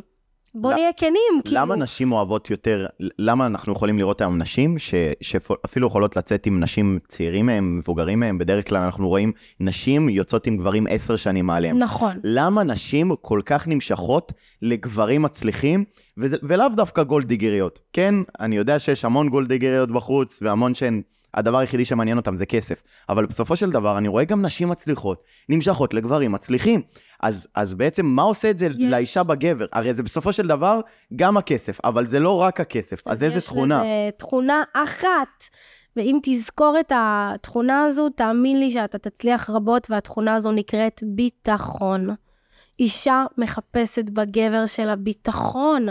בוא 0.54 0.72
נהיה 0.72 0.92
כנים, 0.96 1.42
כאילו. 1.44 1.60
למה 1.60 1.76
נשים 1.76 2.12
אוהבות 2.12 2.50
יותר, 2.50 2.86
למה 3.18 3.46
אנחנו 3.46 3.72
יכולים 3.72 3.98
לראות 3.98 4.20
היום 4.20 4.38
נשים 4.38 4.78
ש, 4.78 4.94
שאפילו 5.20 5.86
יכולות 5.86 6.16
לצאת 6.16 6.46
עם 6.46 6.60
נשים 6.60 6.98
צעירים 7.08 7.46
מהם, 7.46 7.78
מבוגרים 7.78 8.20
מהם, 8.20 8.38
בדרך 8.38 8.68
כלל 8.68 8.82
אנחנו 8.82 9.08
רואים 9.08 9.32
נשים 9.60 10.08
יוצאות 10.08 10.46
עם 10.46 10.56
גברים 10.56 10.86
עשר 10.90 11.16
שנים 11.16 11.46
מעליהם. 11.46 11.78
נכון. 11.78 12.20
למה 12.24 12.62
נשים 12.62 13.12
כל 13.20 13.40
כך 13.46 13.68
נמשכות 13.68 14.32
לגברים 14.62 15.22
מצליחים, 15.22 15.84
וזה, 16.18 16.36
ולאו 16.42 16.68
דווקא 16.76 17.02
גולדיגריות. 17.02 17.80
כן, 17.92 18.14
אני 18.40 18.56
יודע 18.56 18.78
שיש 18.78 19.04
המון 19.04 19.28
גולדיגריות 19.28 19.90
בחוץ, 19.90 20.38
והמון 20.42 20.74
שהן 20.74 21.02
הדבר 21.34 21.58
היחידי 21.58 21.84
שמעניין 21.84 22.16
אותם 22.16 22.36
זה 22.36 22.46
כסף. 22.46 22.82
אבל 23.08 23.26
בסופו 23.26 23.56
של 23.56 23.70
דבר, 23.70 23.98
אני 23.98 24.08
רואה 24.08 24.24
גם 24.24 24.42
נשים 24.42 24.68
מצליחות, 24.68 25.22
נמשכות 25.48 25.94
לגברים 25.94 26.32
מצליחים. 26.32 26.82
אז, 27.22 27.48
אז 27.54 27.74
בעצם, 27.74 28.06
מה 28.06 28.22
עושה 28.22 28.50
את 28.50 28.58
זה 28.58 28.66
יש. 28.66 28.76
לאישה 28.78 29.22
בגבר? 29.22 29.66
הרי 29.72 29.94
זה 29.94 30.02
בסופו 30.02 30.32
של 30.32 30.46
דבר 30.46 30.80
גם 31.16 31.36
הכסף, 31.36 31.78
אבל 31.84 32.06
זה 32.06 32.20
לא 32.20 32.40
רק 32.40 32.60
הכסף. 32.60 33.02
אז 33.06 33.24
איזה 33.24 33.40
תכונה? 33.40 33.74
יש 33.74 33.80
לזה 33.80 34.10
תכונה 34.18 34.62
אחת. 34.74 35.44
ואם 35.96 36.18
תזכור 36.22 36.76
את 36.80 36.92
התכונה 36.94 37.84
הזו, 37.84 38.08
תאמין 38.08 38.60
לי 38.60 38.70
שאתה 38.70 38.98
תצליח 38.98 39.50
רבות, 39.50 39.90
והתכונה 39.90 40.34
הזו 40.34 40.52
נקראת 40.52 41.00
ביטחון. 41.06 42.14
אישה 42.78 43.24
מחפשת 43.38 44.04
בגבר 44.04 44.66
שלה 44.66 44.96
ביטחון. 44.96 45.86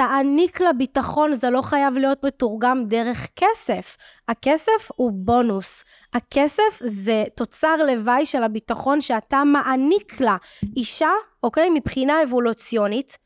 תעניק 0.00 0.60
לה 0.60 0.72
ביטחון, 0.72 1.34
זה 1.34 1.50
לא 1.50 1.62
חייב 1.62 1.98
להיות 1.98 2.24
מתורגם 2.24 2.84
דרך 2.84 3.26
כסף. 3.36 3.96
הכסף 4.28 4.88
הוא 4.96 5.12
בונוס. 5.14 5.84
הכסף 6.14 6.78
זה 6.84 7.24
תוצר 7.36 7.76
לוואי 7.86 8.26
של 8.26 8.42
הביטחון 8.42 9.00
שאתה 9.00 9.44
מעניק 9.44 10.20
לה. 10.20 10.36
אישה, 10.76 11.10
אוקיי, 11.42 11.70
מבחינה 11.70 12.22
אבולוציונית, 12.22 13.18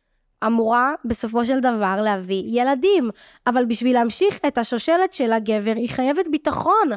אמורה 0.46 0.92
בסופו 1.04 1.44
של 1.44 1.60
דבר 1.60 2.00
להביא 2.00 2.42
ילדים, 2.46 3.10
אבל 3.46 3.64
בשביל 3.64 3.94
להמשיך 3.94 4.38
את 4.46 4.58
השושלת 4.58 5.12
של 5.12 5.32
הגבר 5.32 5.72
היא 5.76 5.88
חייבת 5.88 6.28
ביטחון. 6.28 6.88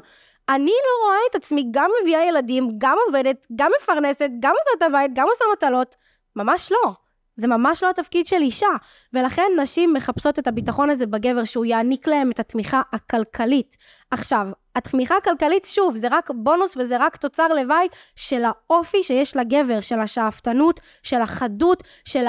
אני 0.49 0.71
לא 0.71 1.05
רואה 1.05 1.19
את 1.29 1.35
עצמי 1.35 1.67
גם 1.71 1.91
מביאה 2.01 2.25
ילדים, 2.25 2.67
גם 2.77 2.97
עובדת, 3.07 3.47
גם 3.55 3.71
מפרנסת, 3.81 4.29
גם 4.39 4.53
עושה 4.59 4.69
את 4.77 4.81
הבית, 4.81 5.11
גם 5.13 5.27
עושה 5.29 5.45
מטלות. 5.53 5.95
ממש 6.35 6.71
לא. 6.71 7.06
זה 7.37 7.47
ממש 7.47 7.83
לא 7.83 7.89
התפקיד 7.89 8.27
של 8.27 8.41
אישה. 8.41 8.67
ולכן 9.13 9.51
נשים 9.57 9.93
מחפשות 9.93 10.39
את 10.39 10.47
הביטחון 10.47 10.89
הזה 10.89 11.05
בגבר, 11.05 11.43
שהוא 11.43 11.65
יעניק 11.65 12.07
להם 12.07 12.31
את 12.31 12.39
התמיכה 12.39 12.81
הכלכלית. 12.93 13.77
עכשיו, 14.11 14.47
התמיכה 14.75 15.17
הכלכלית, 15.17 15.65
שוב, 15.65 15.95
זה 15.95 16.07
רק 16.11 16.29
בונוס 16.35 16.77
וזה 16.77 16.97
רק 16.99 17.17
תוצר 17.17 17.47
לוואי 17.47 17.87
של 18.15 18.43
האופי 18.45 19.03
שיש 19.03 19.37
לגבר, 19.37 19.81
של 19.81 19.99
השאפתנות, 19.99 20.79
של 21.03 21.21
החדות, 21.21 21.83
של 22.05 22.25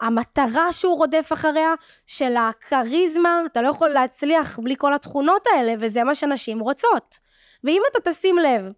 המטרה 0.00 0.72
שהוא 0.72 0.96
רודף 0.96 1.30
אחריה, 1.32 1.74
של 2.06 2.36
הכריזמה. 2.36 3.40
אתה 3.46 3.62
לא 3.62 3.68
יכול 3.68 3.88
להצליח 3.88 4.58
בלי 4.58 4.74
כל 4.78 4.94
התכונות 4.94 5.46
האלה, 5.54 5.74
וזה 5.80 6.04
מה 6.04 6.14
שנשים 6.14 6.60
רוצות. 6.60 7.18
ואם 7.64 7.82
אתה 7.90 8.10
תשים 8.10 8.38
לב, 8.38 8.72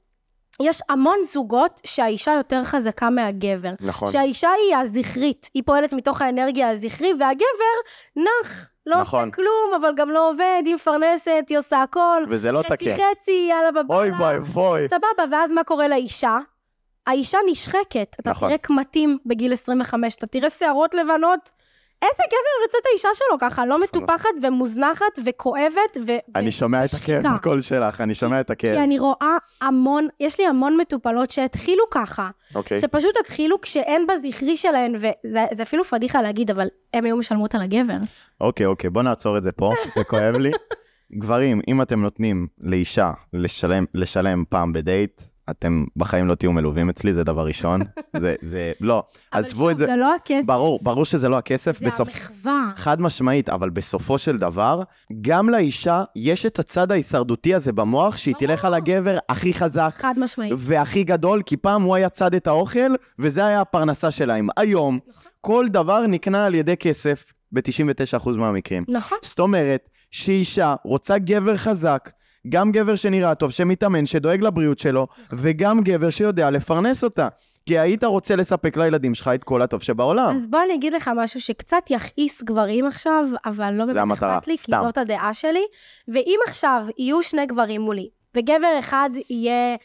יש 0.63 0.81
המון 0.89 1.19
זוגות 1.33 1.81
שהאישה 1.87 2.33
יותר 2.33 2.65
חזקה 2.65 3.11
מהגבר. 3.11 3.71
נכון. 3.81 4.13
שהאישה 4.13 4.51
היא 4.51 4.77
הזכרית, 4.77 5.51
היא 5.55 5.63
פועלת 5.67 5.93
מתוך 5.93 6.23
האנרגיה 6.23 6.71
הזכרי, 6.71 7.13
והגבר 7.19 7.77
נח, 8.17 8.71
לא 8.87 9.01
נכון. 9.01 9.21
עושה 9.21 9.35
כלום, 9.35 9.83
אבל 9.83 9.93
גם 9.97 10.11
לא 10.11 10.31
עובד, 10.31 10.63
היא 10.65 10.75
מפרנסת, 10.75 11.45
היא 11.49 11.59
עושה 11.59 11.83
הכל. 11.83 12.23
וזה 12.29 12.53
לא 12.53 12.59
חצי 12.59 12.69
תקין. 12.69 12.97
חצי, 12.97 13.47
יאללה 13.51 13.83
בבאללה. 13.83 14.19
אוי 14.19 14.37
ואבוי. 14.37 14.89
סבבה, 14.89 15.25
ואז 15.37 15.51
מה 15.51 15.65
קורה 15.65 15.89
לאישה? 15.89 16.39
האישה 17.07 17.39
נשחקת. 17.51 18.17
אתה 18.21 18.31
נכון. 18.31 18.49
תראה 18.49 18.59
קמטים 18.59 19.19
בגיל 19.27 19.53
25, 19.53 20.15
אתה 20.17 20.27
תראה 20.27 20.51
שערות 20.51 20.95
לבנות. 20.95 21.51
איזה 22.05 22.23
גבר 22.27 22.63
ירצה 22.63 22.79
את 22.81 22.87
האישה 22.91 23.09
שלו 23.15 23.39
ככה, 23.41 23.67
לא 23.67 23.83
מטופחת 23.83 24.29
ומוזנחת 24.43 25.19
וכואבת 25.27 25.99
ו... 26.07 26.13
אני 26.35 26.51
שומע 26.51 26.85
את 26.85 26.91
הכאב. 26.95 27.23
בקול 27.35 27.61
שלך, 27.61 28.01
אני 28.01 28.15
שומע 28.15 28.41
את 28.41 28.51
הכאב. 28.51 28.75
כי 28.75 28.81
אני 28.81 28.99
רואה 28.99 29.37
המון, 29.61 30.09
יש 30.21 30.41
לי 30.41 30.47
המון 30.47 30.77
מטופלות 30.77 31.31
שהתחילו 31.31 31.85
ככה. 31.91 32.29
אוקיי. 32.55 32.79
שפשוט 32.79 33.17
התחילו 33.21 33.61
כשאין 33.61 34.07
בזכרי 34.07 34.57
שלהן, 34.57 34.95
וזה 34.95 35.45
זה 35.53 35.63
אפילו 35.63 35.85
פדיחה 35.85 36.23
להגיד, 36.23 36.51
אבל 36.51 36.67
הם 36.95 37.05
היו 37.05 37.17
משלמות 37.17 37.55
על 37.55 37.63
הגבר. 37.63 37.97
אוקיי, 38.41 38.67
אוקיי, 38.67 38.91
בוא 38.91 39.03
נעצור 39.03 39.39
את 39.39 39.43
זה 39.43 39.53
פה, 39.53 39.73
זה 39.95 40.05
כואב 40.05 40.35
לי. 40.35 40.51
גברים, 41.19 41.61
אם 41.69 41.83
אתם 41.83 42.01
נותנים 42.01 42.47
לאישה 42.61 43.11
לשלם, 43.33 43.85
לשלם 43.95 44.45
פעם 44.49 44.73
בדייט, 44.73 45.23
אתם 45.51 45.85
בחיים 45.97 46.27
לא 46.27 46.35
תהיו 46.35 46.53
מלווים 46.53 46.91
אצלי, 46.91 47.13
זה 47.13 47.25
דבר 47.25 47.47
ראשון. 47.47 47.81
זה, 48.21 48.35
זה, 48.43 48.73
לא, 48.81 49.05
עזבו 49.31 49.71
את 49.71 49.79
זה. 49.79 49.85
אבל 49.85 49.93
שוב, 49.93 49.97
זה 49.97 50.01
לא 50.01 50.15
הכסף, 50.15 50.47
ברור, 50.47 50.79
ברור 50.83 51.05
שזה 51.05 51.29
לא 51.29 51.39
הכסף, 51.39 51.79
זה 51.79 51.87
בסוף... 51.87 52.09
המחווה. 52.09 52.73
חד 52.77 53.01
משמעית, 53.01 53.49
אבל 53.49 53.71
בסופו 53.71 54.19
של 54.19 54.39
דבר, 54.39 54.83
גם 55.21 55.51
לאישה 55.51 56.05
יש 56.17 56.47
את 56.47 56.59
הצד 56.59 56.93
ההישרדותי 56.93 57.55
הזה 57.55 57.73
במוח, 57.73 58.17
שהיא 58.17 58.35
ברור. 58.35 58.47
תלך 58.47 58.65
על 58.65 58.75
הגבר 58.75 59.19
הכי 59.29 59.55
חזק 59.55 59.95
חד 59.97 60.15
משמעית. 60.17 60.53
והכי 60.57 61.05
גדול, 61.05 61.43
כי 61.47 61.57
פעם 61.57 61.83
הוא 61.83 61.95
היה 61.95 62.09
צד 62.09 62.35
את 62.35 62.47
האוכל, 62.47 62.95
וזה 63.19 63.47
היה 63.47 63.61
הפרנסה 63.61 64.11
שלהם. 64.11 64.49
היום, 64.57 64.99
כל 65.41 65.67
דבר 65.69 66.07
נקנה 66.07 66.47
על 66.47 66.55
ידי 66.55 66.77
כסף, 66.77 67.33
ב-99% 67.53 68.31
מהמקרים. 68.37 68.85
נכון. 68.89 69.19
זאת 69.23 69.39
אומרת, 69.39 69.89
שאישה 70.11 70.75
רוצה 70.85 71.19
גבר 71.19 71.57
חזק, 71.57 72.11
גם 72.49 72.73
גבר 72.73 72.97
שנראה 72.97 73.35
טוב, 73.35 73.51
שמתאמן, 73.51 74.07
שדואג 74.07 74.43
לבריאות 74.43 74.79
שלו, 74.79 75.07
וגם 75.33 75.81
גבר 75.83 76.11
שיודע 76.11 76.51
לפרנס 76.51 77.05
אותה. 77.05 77.29
כי 77.67 77.79
היית 77.79 78.05
רוצה 78.05 78.37
לספק 78.37 78.77
לילדים 78.77 79.15
שלך 79.15 79.29
את 79.35 79.45
כל 79.45 79.63
הטוב 79.63 79.83
שבעולם. 79.83 80.37
אז 80.37 80.47
בוא 80.47 80.59
אני 80.67 80.75
אגיד 80.75 80.93
לך 80.93 81.11
משהו 81.17 81.41
שקצת 81.41 81.83
יכעיס 81.91 82.43
גברים 82.43 82.87
עכשיו, 82.87 83.25
אבל 83.47 83.73
לא 83.73 83.87
באמת 83.87 84.13
אכפת 84.13 84.47
לי, 84.47 84.57
כי 84.57 84.63
סתם. 84.63 84.81
זאת 84.83 84.99
הדעה 84.99 85.35
שלי. 85.35 85.65
ואם 86.09 86.39
עכשיו 86.47 86.87
יהיו 86.99 87.23
שני 87.23 87.47
גברים 87.47 87.81
מולי, 87.81 88.09
וגבר 88.37 88.79
אחד 88.79 89.11
יהיה 89.31 89.77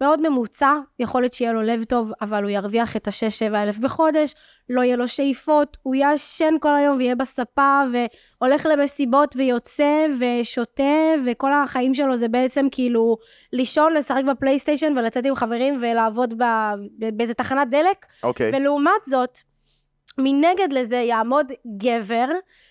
מאוד 0.00 0.28
ממוצע, 0.28 0.72
יכול 0.98 1.22
להיות 1.22 1.32
שיהיה 1.32 1.52
לו 1.52 1.62
לב 1.62 1.84
טוב, 1.84 2.12
אבל 2.20 2.42
הוא 2.42 2.50
ירוויח 2.50 2.96
את 2.96 3.08
ה-6-7 3.08 3.54
אלף 3.54 3.78
בחודש, 3.78 4.34
לא 4.68 4.82
יהיה 4.82 4.96
לו 4.96 5.08
שאיפות, 5.08 5.76
הוא 5.82 5.94
ישן 5.98 6.54
כל 6.60 6.76
היום 6.76 6.96
ויהיה 6.96 7.14
בספה, 7.14 7.82
והולך 7.92 8.66
למסיבות 8.66 9.34
ויוצא 9.36 10.06
ושותה, 10.20 10.82
וכל 11.26 11.50
החיים 11.52 11.94
שלו 11.94 12.16
זה 12.16 12.28
בעצם 12.28 12.66
כאילו 12.70 13.16
לישון, 13.52 13.92
לשחק 13.92 14.24
בפלייסטיישן 14.24 14.98
ולצאת 14.98 15.26
עם 15.26 15.34
חברים 15.34 15.76
ולעבוד 15.80 16.42
באיזה 16.98 17.34
תחנת 17.34 17.70
דלק. 17.70 18.06
אוקיי. 18.22 18.52
ולעומת 18.54 19.04
זאת, 19.06 19.38
מנגד 20.18 20.72
לזה 20.72 20.96
יעמוד 20.96 21.52
גבר 21.78 22.28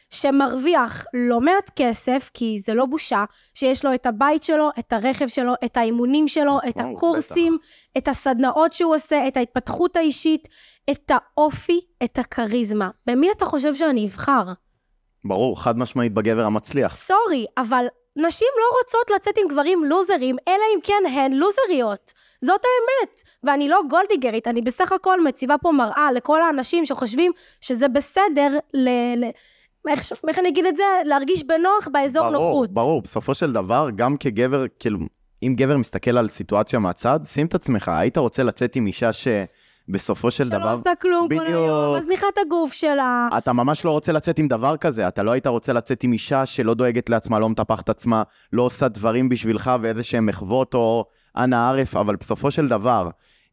שמרוויח 0.10 1.06
לא 1.14 1.42
מעט 1.42 1.72
כסף, 1.76 2.32
כי 2.34 2.60
זה 2.64 2.74
לא 2.74 2.86
בושה, 2.86 3.26
שיש 3.54 3.86
לו 3.86 3.94
את 3.94 4.06
הבית 4.06 4.44
שלו, 4.44 4.70
את 4.80 4.94
הרכב 4.94 5.28
שלו, 5.28 5.54
את 5.66 5.78
האימונים 5.78 6.28
שלו, 6.28 6.58
את 6.70 6.80
הקורסים, 6.80 7.58
את 7.98 8.08
הסדנאות 8.08 8.74
שהוא 8.74 8.96
עושה, 8.96 9.28
את 9.28 9.38
ההתפתחות 9.38 9.96
האישית, 9.96 10.48
את 10.92 11.12
האופי, 11.12 11.80
את 12.04 12.20
הכריזמה. 12.20 12.90
במי 13.08 13.32
אתה 13.32 13.46
חושב 13.46 13.76
שאני 13.76 14.06
אבחר? 14.06 14.44
ברור, 15.26 15.62
חד 15.62 15.78
משמעית 15.78 16.14
בגבר 16.14 16.46
המצליח. 16.46 16.96
סורי, 16.96 17.46
אבל 17.58 17.86
נשים 18.16 18.48
לא 18.58 18.78
רוצות 18.78 19.10
לצאת 19.16 19.38
עם 19.38 19.48
גברים 19.48 19.84
לוזרים, 19.86 20.36
אלא 20.48 20.64
אם 20.76 20.80
כן 20.84 21.04
הן 21.20 21.34
לוזריות. 21.34 22.14
זאת 22.42 22.62
האמת. 22.66 23.22
ואני 23.44 23.70
לא 23.70 23.80
גולדיגרית, 23.90 24.48
אני 24.48 24.62
בסך 24.62 24.92
הכל 24.92 25.22
מציבה 25.24 25.56
פה 25.58 25.72
מראה 25.72 26.12
לכל 26.12 26.42
האנשים 26.42 26.86
שחושבים 26.86 27.32
שזה 27.62 27.88
בסדר 27.88 28.58
ל... 28.74 28.90
ל... 29.18 29.26
איך, 29.88 30.04
ש- 30.04 30.14
איך 30.28 30.40
אני 30.40 30.50
אגיד 30.50 30.66
את 30.66 30.76
זה? 30.76 30.84
להרגיש 31.06 31.44
בנוח 31.44 31.88
באזור 31.92 32.22
ברור, 32.30 32.34
נוחות. 32.34 32.74
ברור, 32.74 33.02
בסופו 33.02 33.36
של 33.36 33.54
דבר, 33.54 33.90
גם 33.96 34.18
כגבר, 34.18 34.66
כאילו, 34.80 35.00
אם 35.44 35.54
גבר 35.58 35.78
מסתכל 35.78 36.18
על 36.18 36.28
סיטואציה 36.28 36.80
מהצד, 36.80 37.20
שים 37.26 37.46
את 37.46 37.56
עצמך, 37.56 37.92
היית 37.94 38.18
רוצה 38.18 38.44
לצאת 38.44 38.76
עם 38.76 38.88
אישה 38.88 39.14
שבסופו 39.92 40.32
של 40.32 40.46
שלא 40.48 40.58
דבר... 40.58 40.72
עושה 40.72 40.96
כלום 41.02 41.28
כל. 41.38 41.46
היום, 41.46 41.98
מזניחה 41.98 42.26
את 42.34 42.38
הגוף 42.46 42.74
שלה. 42.74 43.30
אתה 43.38 43.54
ממש 43.54 43.86
לא 43.86 43.92
רוצה 43.92 44.12
לצאת 44.12 44.40
עם 44.40 44.48
דבר 44.48 44.78
כזה, 44.78 45.08
אתה 45.08 45.24
לא 45.24 45.32
היית 45.32 45.48
רוצה 45.48 45.74
לצאת 45.74 46.04
עם 46.04 46.14
אישה 46.14 46.46
שלא 46.46 46.74
דואגת 46.74 47.10
לעצמה, 47.10 47.40
לא 47.40 47.50
מטפחת 47.50 47.90
עצמה, 47.90 48.24
לא 48.54 48.62
עושה 48.62 48.88
דברים 48.88 49.30
בשבילך 49.30 49.72
ואיזה 49.82 50.04
שהם 50.04 50.26
מחוות 50.26 50.74
או 50.74 51.06
אנא 51.38 51.70
ערף, 51.70 51.96
אבל 51.96 52.16
בסופו 52.16 52.52
של 52.52 52.68
דבר, 52.68 53.10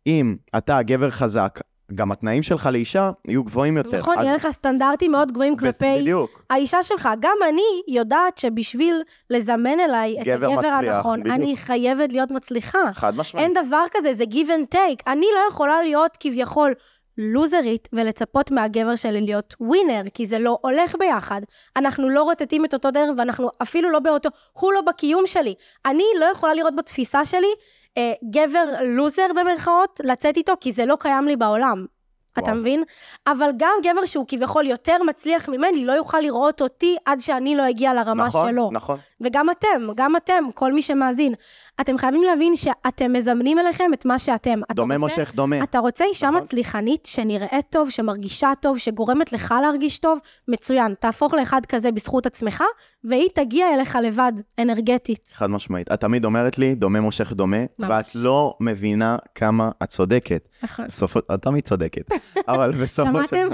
אם 0.06 0.36
אתה 0.56 0.82
גבר 0.82 1.10
חזק, 1.10 1.60
גם 1.94 2.12
התנאים 2.12 2.42
שלך 2.42 2.68
לאישה 2.72 3.10
יהיו 3.28 3.44
גבוהים 3.44 3.76
יותר. 3.76 3.98
נכון, 3.98 4.18
אז- 4.18 4.24
יהיה 4.24 4.36
לך 4.36 4.48
סטנדרטים 4.50 5.12
מאוד 5.12 5.32
גבוהים 5.32 5.56
כלפי 5.56 5.96
בדיוק. 6.00 6.42
האישה 6.50 6.82
שלך. 6.82 7.08
גם 7.20 7.36
אני 7.48 7.62
יודעת 7.96 8.38
שבשביל 8.38 9.02
לזמן 9.30 9.80
אליי 9.80 10.16
את 10.20 10.26
גבר 10.26 10.46
הגבר 10.50 10.58
מצליח, 10.68 10.94
הנכון, 10.96 11.20
בדיוק. 11.20 11.34
אני 11.36 11.56
חייבת 11.56 12.12
להיות 12.12 12.30
מצליחה. 12.30 12.78
חד 12.94 13.16
משמעית. 13.16 13.46
אין 13.46 13.66
דבר 13.66 13.84
כזה, 13.90 14.14
זה 14.14 14.24
give 14.24 14.46
and 14.48 14.74
take. 14.74 15.02
אני 15.06 15.26
לא 15.34 15.52
יכולה 15.52 15.82
להיות 15.82 16.16
כביכול 16.20 16.72
לוזרית 17.18 17.88
ולצפות 17.92 18.50
מהגבר 18.50 18.96
שלי 18.96 19.20
להיות 19.20 19.54
ווינר, 19.60 20.02
כי 20.14 20.26
זה 20.26 20.38
לא 20.38 20.58
הולך 20.62 20.94
ביחד. 20.98 21.40
אנחנו 21.76 22.08
לא 22.08 22.22
רוטטים 22.22 22.64
את 22.64 22.74
אותו 22.74 22.90
דרך 22.90 23.10
ואנחנו 23.18 23.48
אפילו 23.62 23.90
לא 23.90 23.98
באותו, 23.98 24.28
הוא 24.52 24.72
לא 24.72 24.80
בקיום 24.80 25.26
שלי. 25.26 25.54
אני 25.86 26.04
לא 26.20 26.24
יכולה 26.24 26.54
לראות 26.54 26.76
בתפיסה 26.76 27.24
שלי 27.24 27.54
אה, 27.98 28.12
גבר 28.30 28.64
לוזר 28.84 29.26
במרכאות, 29.36 30.00
לצאת 30.04 30.36
איתו, 30.36 30.52
כי 30.60 30.72
זה 30.72 30.86
לא 30.86 30.96
קיים 31.00 31.28
לי 31.28 31.36
בעולם. 31.36 31.97
אתה 32.32 32.42
וואו. 32.42 32.56
מבין? 32.56 32.82
אבל 33.26 33.50
גם 33.56 33.70
גבר 33.82 34.04
שהוא 34.04 34.24
כביכול 34.28 34.66
יותר 34.66 34.96
מצליח 35.06 35.48
ממני, 35.48 35.84
לא 35.84 35.92
יוכל 35.92 36.20
לראות 36.20 36.62
אותי 36.62 36.96
עד 37.04 37.20
שאני 37.20 37.56
לא 37.56 37.70
אגיע 37.70 37.94
לרמה 37.94 38.26
נכון, 38.26 38.50
שלו. 38.50 38.70
נכון. 38.72 38.98
וגם 39.20 39.50
אתם, 39.50 39.66
גם 39.96 40.16
אתם, 40.16 40.44
כל 40.54 40.72
מי 40.72 40.82
שמאזין. 40.82 41.34
אתם 41.80 41.98
חייבים 41.98 42.22
להבין 42.22 42.56
שאתם 42.56 43.12
מזמנים 43.12 43.58
אליכם 43.58 43.90
את 43.94 44.04
מה 44.04 44.18
שאתם. 44.18 44.60
אתה 44.64 44.74
דומה 44.74 44.94
רוצה- 44.96 45.06
מושך 45.20 45.32
דומה. 45.34 45.62
אתה 45.62 45.78
רוצה 45.78 46.04
אישה 46.04 46.28
נכון. 46.30 46.42
מצליחנית 46.42 47.06
שנראית 47.06 47.66
טוב, 47.70 47.90
שמרגישה 47.90 48.50
טוב, 48.60 48.78
שגורמת 48.78 49.32
לך 49.32 49.54
להרגיש 49.62 49.98
טוב? 49.98 50.18
מצוין. 50.48 50.94
תהפוך 51.00 51.34
לאחד 51.34 51.66
כזה 51.66 51.92
בזכות 51.92 52.26
עצמך, 52.26 52.64
והיא 53.04 53.28
תגיע 53.34 53.74
אליך 53.74 53.98
לבד, 54.02 54.32
אנרגטית. 54.60 55.30
חד 55.34 55.50
משמעית. 55.50 55.92
את 55.92 56.00
תמיד 56.00 56.24
אומרת 56.24 56.58
לי, 56.58 56.74
דומה 56.74 57.00
מושך 57.00 57.32
דומה, 57.32 57.56
ממש. 57.78 57.90
ואת 57.90 58.24
לא 58.24 58.54
מבינה 58.60 59.16
כמה 59.34 59.70
את 59.82 59.88
צודקת. 59.88 60.48
נכון. 60.62 60.86
בסופו, 60.86 61.18
את 61.18 61.42
תמיד 61.42 61.64
צודקת. 61.64 62.02
אבל 62.48 62.72
בסופו 62.82 63.20
של... 63.20 63.26
שמעתם? 63.26 63.48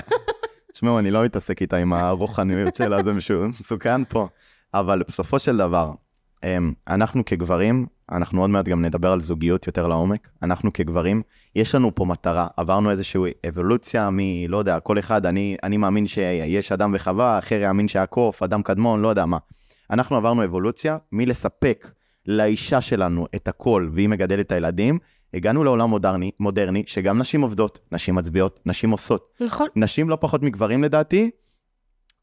תשמעו, 0.73 0.99
אני 0.99 1.11
לא 1.11 1.25
מתעסק 1.25 1.63
איתה 1.63 1.77
עם 1.77 1.93
הרוחניות 1.93 2.77
שלה, 2.77 3.03
זה 3.03 3.13
משהו 3.13 3.49
מסוכן 3.49 4.05
פה. 4.05 4.29
אבל 4.75 5.03
בסופו 5.09 5.39
של 5.39 5.57
דבר, 5.57 5.93
אמ, 6.45 6.73
אנחנו 6.89 7.25
כגברים, 7.25 7.87
אנחנו 8.13 8.41
עוד 8.41 8.51
מעט 8.51 8.65
גם 8.65 8.85
נדבר 8.85 9.13
על 9.13 9.21
זוגיות 9.21 9.67
יותר 9.67 9.89
לעומק, 9.89 10.29
אנחנו 10.43 10.73
כגברים, 10.73 11.23
יש 11.57 11.75
לנו 11.75 11.95
פה 11.95 12.05
מטרה, 12.05 12.47
עברנו 12.57 12.91
איזושהי 12.91 13.21
אבולוציה 13.49 14.11
מ... 14.11 14.19
לא 14.49 14.57
יודע, 14.57 14.81
כל 14.81 14.99
אחד, 14.99 15.27
אני, 15.27 15.57
אני 15.63 15.77
מאמין 15.77 16.07
שיש 16.07 16.73
אדם 16.73 16.93
וחווה, 16.95 17.39
אחר 17.39 17.61
יאמין 17.61 17.89
שהיה 17.89 18.07
קוף, 18.07 18.43
אדם 18.43 18.63
קדמון, 18.63 19.03
לא 19.03 19.09
יודע 19.09 19.27
מה. 19.27 19.39
אנחנו 19.91 20.17
עברנו 20.17 20.45
אבולוציה 20.45 20.97
מלספק 21.13 21.91
לאישה 22.27 22.81
שלנו 22.81 23.27
את 23.35 23.49
הכל, 23.49 23.89
והיא 23.93 24.09
מגדלת 24.09 24.47
את 24.47 24.53
הילדים, 24.53 24.99
הגענו 25.35 25.65
לעולם 25.65 25.91
מודרני, 25.91 26.31
מודרני, 26.41 26.83
שגם 26.87 27.19
נשים 27.19 27.41
עובדות, 27.41 27.79
נשים 27.93 28.15
מצביעות, 28.15 28.61
נשים 28.67 28.91
עושות. 28.91 29.33
נכון. 29.41 29.69
נשים 29.77 30.11
לא 30.11 30.19
פחות 30.21 30.43
מגברים 30.43 30.85
לדעתי, 30.85 31.31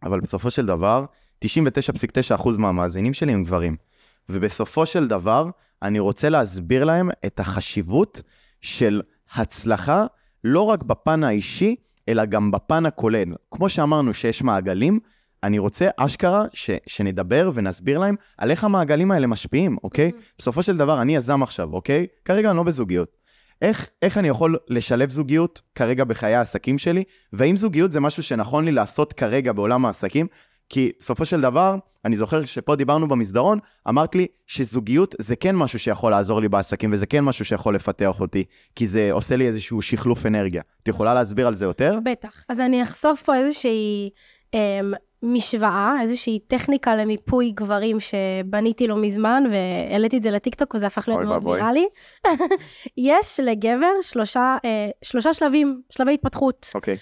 אבל 0.03 0.19
בסופו 0.19 0.51
של 0.51 0.65
דבר, 0.65 1.05
99.9% 1.45 2.49
מהמאזינים 2.57 3.13
שלי 3.13 3.31
הם 3.31 3.43
גברים. 3.43 3.75
ובסופו 4.29 4.85
של 4.85 5.07
דבר, 5.07 5.49
אני 5.81 5.99
רוצה 5.99 6.29
להסביר 6.29 6.83
להם 6.83 7.09
את 7.25 7.39
החשיבות 7.39 8.21
של 8.61 9.01
הצלחה, 9.35 10.05
לא 10.43 10.61
רק 10.61 10.83
בפן 10.83 11.23
האישי, 11.23 11.75
אלא 12.09 12.25
גם 12.25 12.51
בפן 12.51 12.85
הכולל. 12.85 13.33
כמו 13.51 13.69
שאמרנו 13.69 14.13
שיש 14.13 14.41
מעגלים, 14.41 14.99
אני 15.43 15.59
רוצה 15.59 15.89
אשכרה 15.97 16.45
ש, 16.53 16.69
שנדבר 16.87 17.51
ונסביר 17.53 17.99
להם 17.99 18.15
על 18.37 18.51
איך 18.51 18.63
המעגלים 18.63 19.11
האלה 19.11 19.27
משפיעים, 19.27 19.77
אוקיי? 19.83 20.11
בסופו 20.37 20.63
של 20.63 20.77
דבר, 20.77 21.01
אני 21.01 21.15
יזם 21.15 21.43
עכשיו, 21.43 21.73
אוקיי? 21.73 22.07
כרגע 22.25 22.49
אני 22.49 22.57
לא 22.57 22.63
בזוגיות. 22.63 23.17
איך, 23.61 23.89
איך 24.01 24.17
אני 24.17 24.27
יכול 24.27 24.57
לשלב 24.67 25.09
זוגיות 25.09 25.61
כרגע 25.75 26.03
בחיי 26.03 26.35
העסקים 26.35 26.77
שלי, 26.77 27.03
והאם 27.33 27.57
זוגיות 27.57 27.91
זה 27.91 27.99
משהו 27.99 28.23
שנכון 28.23 28.65
לי 28.65 28.71
לעשות 28.71 29.13
כרגע 29.13 29.53
בעולם 29.53 29.85
העסקים? 29.85 30.27
כי 30.69 30.91
בסופו 30.99 31.25
של 31.25 31.41
דבר, 31.41 31.75
אני 32.05 32.17
זוכר 32.17 32.45
שפה 32.45 32.75
דיברנו 32.75 33.07
במסדרון, 33.07 33.59
אמרת 33.89 34.15
לי 34.15 34.27
שזוגיות 34.47 35.15
זה 35.19 35.35
כן 35.35 35.55
משהו 35.55 35.79
שיכול 35.79 36.11
לעזור 36.11 36.41
לי 36.41 36.49
בעסקים, 36.49 36.93
וזה 36.93 37.05
כן 37.05 37.21
משהו 37.23 37.45
שיכול 37.45 37.75
לפתח 37.75 38.21
אותי, 38.21 38.43
כי 38.75 38.87
זה 38.87 39.11
עושה 39.11 39.35
לי 39.35 39.47
איזשהו 39.47 39.81
שחלוף 39.81 40.25
אנרגיה. 40.25 40.61
את 40.83 40.87
יכולה 40.87 41.13
להסביר 41.13 41.47
על 41.47 41.53
זה 41.55 41.65
יותר? 41.65 41.99
בטח. 42.05 42.43
אז 42.49 42.59
אני 42.59 42.83
אחשוף 42.83 43.21
פה 43.21 43.35
איזושהי 43.35 44.09
אמ, 44.53 44.93
משוואה, 45.23 45.95
איזושהי 46.01 46.39
טכניקה 46.47 46.95
למיפוי 46.95 47.51
גברים 47.51 47.97
שבניתי 47.99 48.87
לא 48.87 48.97
מזמן, 48.97 49.43
והעליתי 49.51 50.17
את 50.17 50.23
זה 50.23 50.31
לטיקטוק 50.31 50.75
וזה 50.75 50.87
הפך 50.87 51.07
להיות 51.07 51.21
מאוד. 51.21 51.45
ויראלי. 51.47 51.87
יש 52.97 53.39
לגבר 53.43 53.91
שלושה, 54.01 54.57
אה, 54.65 54.89
שלושה 55.01 55.33
שלבים, 55.33 55.81
שלבי 55.89 56.13
התפתחות. 56.13 56.71
אוקיי. 56.75 56.97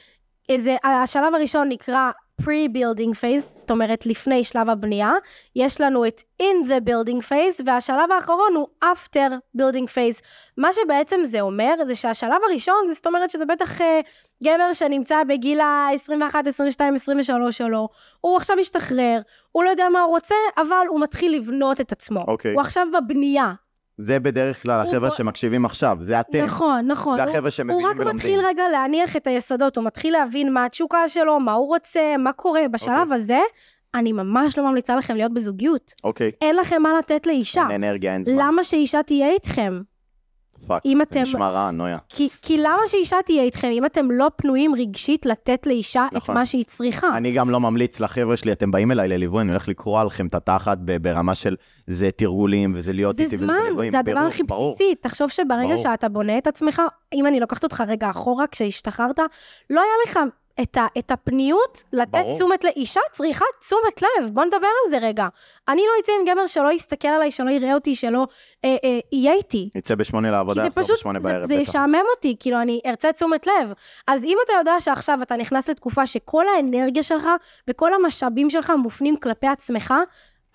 זה, 0.57 0.75
השלב 0.83 1.35
הראשון 1.35 1.69
נקרא 1.69 2.11
pre-building 2.43 3.13
phase, 3.21 3.59
זאת 3.59 3.71
אומרת 3.71 4.05
לפני 4.05 4.43
שלב 4.43 4.69
הבנייה. 4.69 5.11
יש 5.55 5.81
לנו 5.81 6.07
את 6.07 6.21
in 6.41 6.67
the 6.67 6.89
building 6.89 7.21
phase, 7.29 7.61
והשלב 7.65 8.11
האחרון 8.11 8.55
הוא 8.55 8.67
after 8.83 9.57
building 9.57 9.87
phase. 9.87 10.21
מה 10.57 10.69
שבעצם 10.73 11.19
זה 11.23 11.41
אומר, 11.41 11.73
זה 11.87 11.95
שהשלב 11.95 12.41
הראשון, 12.49 12.93
זאת 12.93 13.07
אומרת 13.07 13.29
שזה 13.29 13.45
בטח 13.45 13.81
אה, 13.81 13.99
גבר 14.43 14.73
שנמצא 14.73 15.23
בגיל 15.23 15.59
ה-21, 15.59 16.47
22, 16.47 16.93
23 16.93 17.57
שלו. 17.57 17.89
הוא 18.21 18.37
עכשיו 18.37 18.55
משתחרר, 18.59 19.21
הוא 19.51 19.63
לא 19.63 19.69
יודע 19.69 19.89
מה 19.89 20.01
הוא 20.01 20.09
רוצה, 20.09 20.35
אבל 20.57 20.85
הוא 20.89 21.01
מתחיל 21.01 21.35
לבנות 21.35 21.81
את 21.81 21.91
עצמו. 21.91 22.23
אוקיי. 22.27 22.53
הוא 22.53 22.61
עכשיו 22.61 22.87
בבנייה. 22.93 23.53
זה 24.01 24.19
בדרך 24.19 24.63
כלל 24.63 24.81
החבר'ה 24.81 24.99
בוא- 24.99 25.17
שמקשיבים 25.17 25.65
עכשיו, 25.65 25.97
זה 26.01 26.19
אתם. 26.19 26.43
נכון, 26.43 26.87
נכון. 26.87 27.15
זה 27.15 27.23
החבר'ה 27.23 27.51
שמבינים 27.51 27.81
הוא 27.81 27.91
רק 27.91 27.95
ולומדים. 27.99 28.15
מתחיל 28.15 28.39
רגע 28.45 28.63
להניח 28.71 29.15
את 29.15 29.27
היסודות, 29.27 29.77
הוא 29.77 29.85
מתחיל 29.85 30.13
להבין 30.13 30.53
מה 30.53 30.65
התשוקה 30.65 31.07
שלו, 31.07 31.39
מה 31.39 31.53
הוא 31.53 31.67
רוצה, 31.67 32.15
מה 32.19 32.33
קורה. 32.33 32.61
בשלב 32.71 32.99
אוקיי. 33.01 33.15
הזה, 33.15 33.39
אני 33.95 34.11
ממש 34.11 34.57
לא 34.57 34.63
ממליצה 34.69 34.95
לכם 34.95 35.15
להיות 35.15 35.33
בזוגיות. 35.33 35.91
אוקיי. 36.03 36.31
אין 36.41 36.55
לכם 36.55 36.81
מה 36.81 36.89
לתת 36.99 37.27
לאישה. 37.27 37.65
אין 37.71 37.83
אנרגיה, 37.83 38.13
אין 38.13 38.23
זמן. 38.23 38.35
למה 38.39 38.63
שאישה 38.63 39.03
תהיה 39.03 39.29
איתכם? 39.29 39.81
fuck, 40.67 40.81
אם 40.85 40.97
זה 40.97 41.03
אתם... 41.03 41.21
נשמע 41.21 41.49
רע, 41.49 41.71
נויה. 41.71 41.97
כי, 42.09 42.29
כי 42.41 42.57
למה 42.57 42.81
שאישה 42.87 43.17
תהיה 43.25 43.43
איתכם 43.43 43.69
אם 43.71 43.85
אתם 43.85 44.11
לא 44.11 44.27
פנויים 44.35 44.75
רגשית 44.75 45.25
לתת 45.25 45.67
לאישה 45.67 46.07
את 46.07 46.13
נכון. 46.13 46.35
מה 46.35 46.45
שהיא 46.45 46.65
צריכה? 46.65 47.07
אני 47.17 47.31
גם 47.31 47.49
לא 47.49 47.59
ממליץ 47.59 47.99
לחבר'ה 47.99 48.37
שלי, 48.37 48.51
אתם 48.51 48.71
באים 48.71 48.91
אליי 48.91 49.07
לליווי, 49.07 49.41
אני 49.41 49.49
הולך 49.49 49.67
לקרוע 49.67 50.03
לכם 50.03 50.27
את 50.27 50.35
התחת 50.35 50.77
ברמה 51.01 51.35
של 51.35 51.55
זה 51.87 52.11
תרגולים 52.11 52.73
וזה 52.75 52.93
להיות 52.93 53.15
זה 53.15 53.23
איתי 53.23 53.35
וזה 53.35 53.45
זמן. 53.45 53.89
זה 53.91 53.99
הדבר 53.99 54.13
ברור, 54.15 54.27
הכי 54.27 54.43
ברור. 54.43 54.75
בסיסי. 54.75 54.95
תחשוב 54.95 55.29
שברגע 55.29 55.67
ברור. 55.67 55.77
שאתה 55.77 56.09
בונה 56.09 56.37
את 56.37 56.47
עצמך, 56.47 56.81
אם 57.13 57.27
אני 57.27 57.39
לוקחת 57.39 57.63
אותך 57.63 57.83
רגע 57.87 58.09
אחורה, 58.09 58.47
כשהשתחררת, 58.47 59.19
לא 59.69 59.81
היה 59.81 59.93
לך 60.07 60.19
את, 60.61 60.77
ה, 60.77 60.87
את 60.97 61.11
הפניות 61.11 61.83
לתת 61.93 62.11
ברור. 62.11 62.35
תשומת 62.35 62.63
לב. 62.63 62.71
אישה 62.75 63.01
צריכה 63.11 63.45
תשומת 63.59 64.01
לב, 64.01 64.29
בוא 64.33 64.45
נדבר 64.45 64.57
על 64.57 64.91
זה 64.91 64.97
רגע. 64.97 65.27
אני 65.67 65.81
לא 65.81 65.91
אצא 66.03 66.11
עם 66.19 66.33
גבר 66.33 66.45
שלא 66.45 66.71
יסתכל 66.71 67.07
עליי, 67.07 67.31
שלא 67.31 67.49
יראה 67.49 67.73
אותי, 67.73 67.95
שלא 67.95 68.27
אה, 68.65 68.75
אה, 68.83 68.99
יהיה 69.11 69.33
איתי. 69.33 69.69
נצא 69.75 69.95
בשמונה 69.95 70.27
כי 70.27 70.31
לעבודה, 70.31 70.61
זה 70.61 70.67
יחזור 70.67 70.83
פשוט, 70.83 70.95
בשמונה 70.95 71.19
זה, 71.19 71.27
בערב, 71.29 71.47
זה 71.47 71.53
בטח. 71.53 71.69
ישעמם 71.69 72.03
אותי, 72.15 72.35
כאילו, 72.39 72.61
אני 72.61 72.79
ארצה 72.85 73.11
תשומת 73.11 73.47
לב. 73.47 73.73
אז 74.07 74.23
אם 74.25 74.37
אתה 74.45 74.53
יודע 74.53 74.79
שעכשיו 74.79 75.19
אתה 75.21 75.35
נכנס 75.35 75.69
לתקופה 75.69 76.07
שכל 76.07 76.45
האנרגיה 76.55 77.03
שלך 77.03 77.27
וכל 77.67 77.93
המשאבים 77.93 78.49
שלך 78.49 78.73
מופנים 78.77 79.15
כלפי 79.15 79.47
עצמך, 79.47 79.93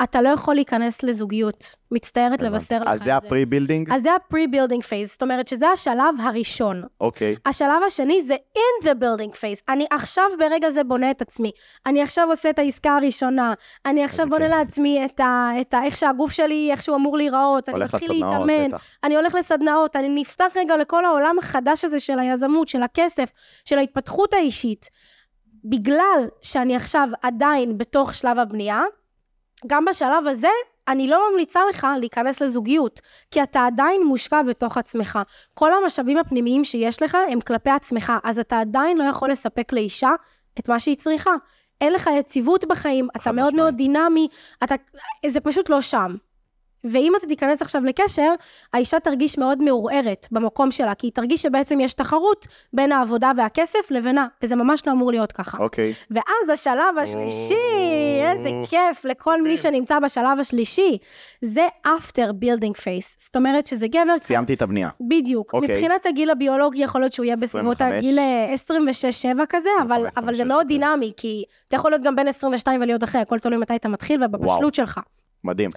אתה 0.03 0.23
לא 0.23 0.29
יכול 0.29 0.55
להיכנס 0.55 1.03
לזוגיות. 1.03 1.77
מצטערת 1.91 2.43
לבשר 2.43 2.77
לך 2.79 2.83
את 2.83 2.89
אז 2.89 3.03
זה 3.03 3.17
ה 3.17 3.22
pre-building? 3.22 3.93
אז 3.93 4.03
זה 4.03 4.13
ה-pre-building 4.13 4.83
phase, 4.83 5.07
זאת 5.07 5.23
אומרת 5.23 5.49
שזה 5.49 5.69
השלב 5.69 6.15
הראשון. 6.23 6.83
אוקיי. 7.01 7.37
השלב 7.47 7.83
השני 7.87 8.23
זה 8.23 8.37
in 8.59 8.85
the 8.85 8.89
building 8.89 9.35
phase. 9.35 9.63
אני 9.69 9.87
עכשיו 9.91 10.25
ברגע 10.39 10.71
זה 10.71 10.85
בונה 10.85 11.11
את 11.11 11.23
עצמי. 11.23 11.51
אני 11.87 12.03
עכשיו 12.03 12.29
עושה 12.31 12.51
את 12.51 12.59
העסקה 12.59 12.97
הראשונה. 12.97 13.55
אני 13.87 14.05
עכשיו 14.05 14.25
איזה 14.25 14.37
בונה 14.37 14.49
כיף. 14.49 14.57
לעצמי 14.59 15.05
את, 15.05 15.21
ה, 15.21 15.51
את 15.61 15.75
ה, 15.75 15.85
איך 15.85 15.97
שהגוף 15.97 16.33
שלי, 16.33 16.69
איך 16.71 16.83
שהוא 16.83 16.97
אמור 16.97 17.17
להיראות. 17.17 17.69
אני 17.69 17.79
מתחיל 17.79 18.11
לסדנאות, 18.11 18.33
להתאמן. 18.47 18.69
בטח. 18.69 18.85
אני 19.05 19.17
הולך 19.17 19.35
לסדנאות, 19.35 19.97
אני 19.97 20.09
נפתח 20.09 20.53
רגע 20.57 20.77
לכל 20.77 21.05
העולם 21.05 21.39
החדש 21.39 21.85
הזה 21.85 22.01
של 22.01 22.19
היזמות, 22.19 22.69
של 22.69 22.83
הכסף, 22.83 23.31
של 23.65 23.79
ההתפתחות 23.79 24.35
האישית. 24.35 24.89
בגלל 25.65 26.29
שאני 26.43 26.77
עכשיו 26.77 27.09
עדיין 27.23 27.79
בתוך 27.79 28.15
שלב 28.15 28.39
הבנייה, 28.39 28.83
גם 29.67 29.85
בשלב 29.85 30.27
הזה, 30.27 30.49
אני 30.89 31.09
לא 31.09 31.31
ממליצה 31.31 31.61
לך 31.71 31.87
להיכנס 32.01 32.43
לזוגיות, 32.43 33.01
כי 33.31 33.43
אתה 33.43 33.67
עדיין 33.67 34.03
מושקע 34.07 34.43
בתוך 34.43 34.79
עצמך. 34.79 35.19
כל 35.55 35.73
המשאבים 35.75 36.19
הפנימיים 36.19 36.65
שיש 36.65 37.03
לך 37.03 37.17
הם 37.33 37.41
כלפי 37.41 37.71
עצמך, 37.71 38.13
אז 38.25 38.39
אתה 38.39 38.61
עדיין 38.61 38.99
לא 38.99 39.05
יכול 39.05 39.31
לספק 39.31 39.73
לאישה 39.73 40.11
את 40.59 40.69
מה 40.69 40.81
שהיא 40.81 40.97
צריכה. 40.97 41.31
אין 41.81 41.93
לך 41.93 42.11
יציבות 42.19 42.65
בחיים, 42.65 43.09
אתה 43.17 43.33
מאוד. 43.33 43.55
מאוד 43.55 43.77
דינמי, 43.77 44.29
אתה, 44.65 44.75
זה 45.27 45.41
פשוט 45.41 45.69
לא 45.69 45.81
שם. 45.81 46.17
ואם 46.85 47.13
אתה 47.19 47.27
תיכנס 47.27 47.63
עכשיו 47.63 47.85
לקשר, 47.85 48.33
האישה 48.75 49.01
תרגיש 49.01 49.39
מאוד 49.39 49.63
מעורערת 49.63 50.27
במקום 50.33 50.71
שלה, 50.71 50.95
כי 50.95 51.07
היא 51.07 51.13
תרגיש 51.13 51.43
שבעצם 51.43 51.81
יש 51.81 51.95
תחרות 51.95 52.47
בין 52.73 52.93
העבודה 52.93 53.33
והכסף 53.37 53.91
לבינה, 53.91 54.27
וזה 54.43 54.57
ממש 54.57 54.87
לא 54.87 54.93
אמור 54.93 55.11
להיות 55.11 55.33
ככה. 55.33 55.59
אוקיי. 55.59 55.93
ואז 56.11 56.49
השלב 56.53 56.99
השלישי, 57.03 57.55
או. 57.55 58.25
איזה 58.25 58.51
כיף 58.71 59.05
לכל 59.05 59.43
מי 59.43 59.57
שנמצא 59.57 59.99
בשלב 60.01 60.41
השלישי, 60.41 60.99
זה 61.43 61.67
after 61.87 62.31
building 62.43 62.73
face. 62.77 63.15
זאת 63.25 63.37
אומרת 63.37 63.67
שזה 63.67 63.89
גבר, 63.89 64.19
סיימתי 64.19 64.55
את 64.55 64.63
הבנייה. 64.63 64.89
בדיוק. 65.01 65.55
אוקיי. 65.55 65.75
מבחינת 65.75 66.07
הגיל 66.07 66.31
הביולוגי 66.31 66.83
יכול 66.83 67.01
להיות 67.01 67.13
שהוא 67.13 67.25
יהיה 67.25 67.37
בסביבות 67.37 67.81
25. 67.81 67.99
הגיל 67.99 68.19
אה, 68.19 68.55
26-7 69.43 69.47
כזה, 69.49 69.69
אבל, 69.83 70.07
25, 70.07 70.19
אבל 70.19 70.35
זה 70.35 70.43
26, 70.43 70.47
מאוד 70.49 70.63
כן. 70.63 70.69
דינמי, 70.69 71.13
כי 71.17 71.45
אתה 71.69 71.77
יכול 71.77 71.91
להיות 71.91 72.03
גם 72.03 72.17
בין 72.17 72.29
22 72.29 72.81
ולהיות 72.81 73.05
אחרי, 73.05 73.21
הכל 73.21 73.39
תלוי 73.39 73.59
מתי 73.59 73.77
אתה 73.77 73.89
מתחיל 73.89 74.25
ובבשלות 74.25 74.61
וואו. 74.61 74.75
שלך. 74.75 75.01
מדהים. 75.45 75.71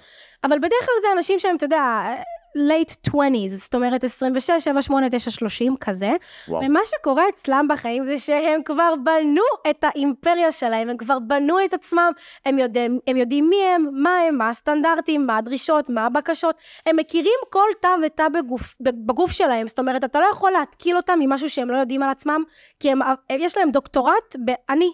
אבל 0.44 0.58
בדרך 0.58 0.86
כלל 0.86 0.94
זה 1.02 1.08
אנשים 1.16 1.38
שהם, 1.38 1.56
אתה 1.56 1.64
יודע, 1.64 2.14
late 2.56 3.10
20's, 3.10 3.56
זאת 3.56 3.74
אומרת 3.74 4.04
26, 4.04 4.50
7, 4.64 4.82
8, 4.82 5.08
9, 5.10 5.30
30, 5.30 5.76
כזה. 5.76 6.12
וואו. 6.48 6.64
ומה 6.64 6.80
שקורה 6.84 7.28
אצלם 7.28 7.66
בחיים 7.70 8.04
זה 8.04 8.18
שהם 8.18 8.62
כבר 8.64 8.94
בנו 9.04 9.42
את 9.70 9.84
האימפריה 9.84 10.52
שלהם, 10.52 10.88
הם 10.88 10.96
כבר 10.96 11.18
בנו 11.18 11.64
את 11.64 11.74
עצמם, 11.74 12.12
הם 12.46 12.58
יודעים, 12.58 12.98
הם 13.06 13.16
יודעים 13.16 13.48
מי 13.48 13.64
הם, 13.74 13.88
מה 13.92 14.18
הם, 14.18 14.38
מה 14.38 14.48
הסטנדרטים, 14.48 15.26
מה 15.26 15.36
הדרישות, 15.36 15.90
מה 15.90 16.06
הבקשות. 16.06 16.56
הם 16.86 16.96
מכירים 16.96 17.38
כל 17.50 17.68
תא 17.80 17.88
ותא 18.06 18.28
בגוף, 18.28 18.74
בגוף 18.80 19.32
שלהם, 19.32 19.66
זאת 19.66 19.78
אומרת, 19.78 20.04
אתה 20.04 20.20
לא 20.20 20.26
יכול 20.32 20.50
להתקיל 20.50 20.96
אותם 20.96 21.18
ממשהו 21.20 21.50
שהם 21.50 21.70
לא 21.70 21.76
יודעים 21.76 22.02
על 22.02 22.10
עצמם, 22.10 22.42
כי 22.80 22.90
הם, 22.90 22.98
יש 23.30 23.56
להם 23.56 23.70
דוקטורט 23.70 24.36
ב"אני". 24.44 24.90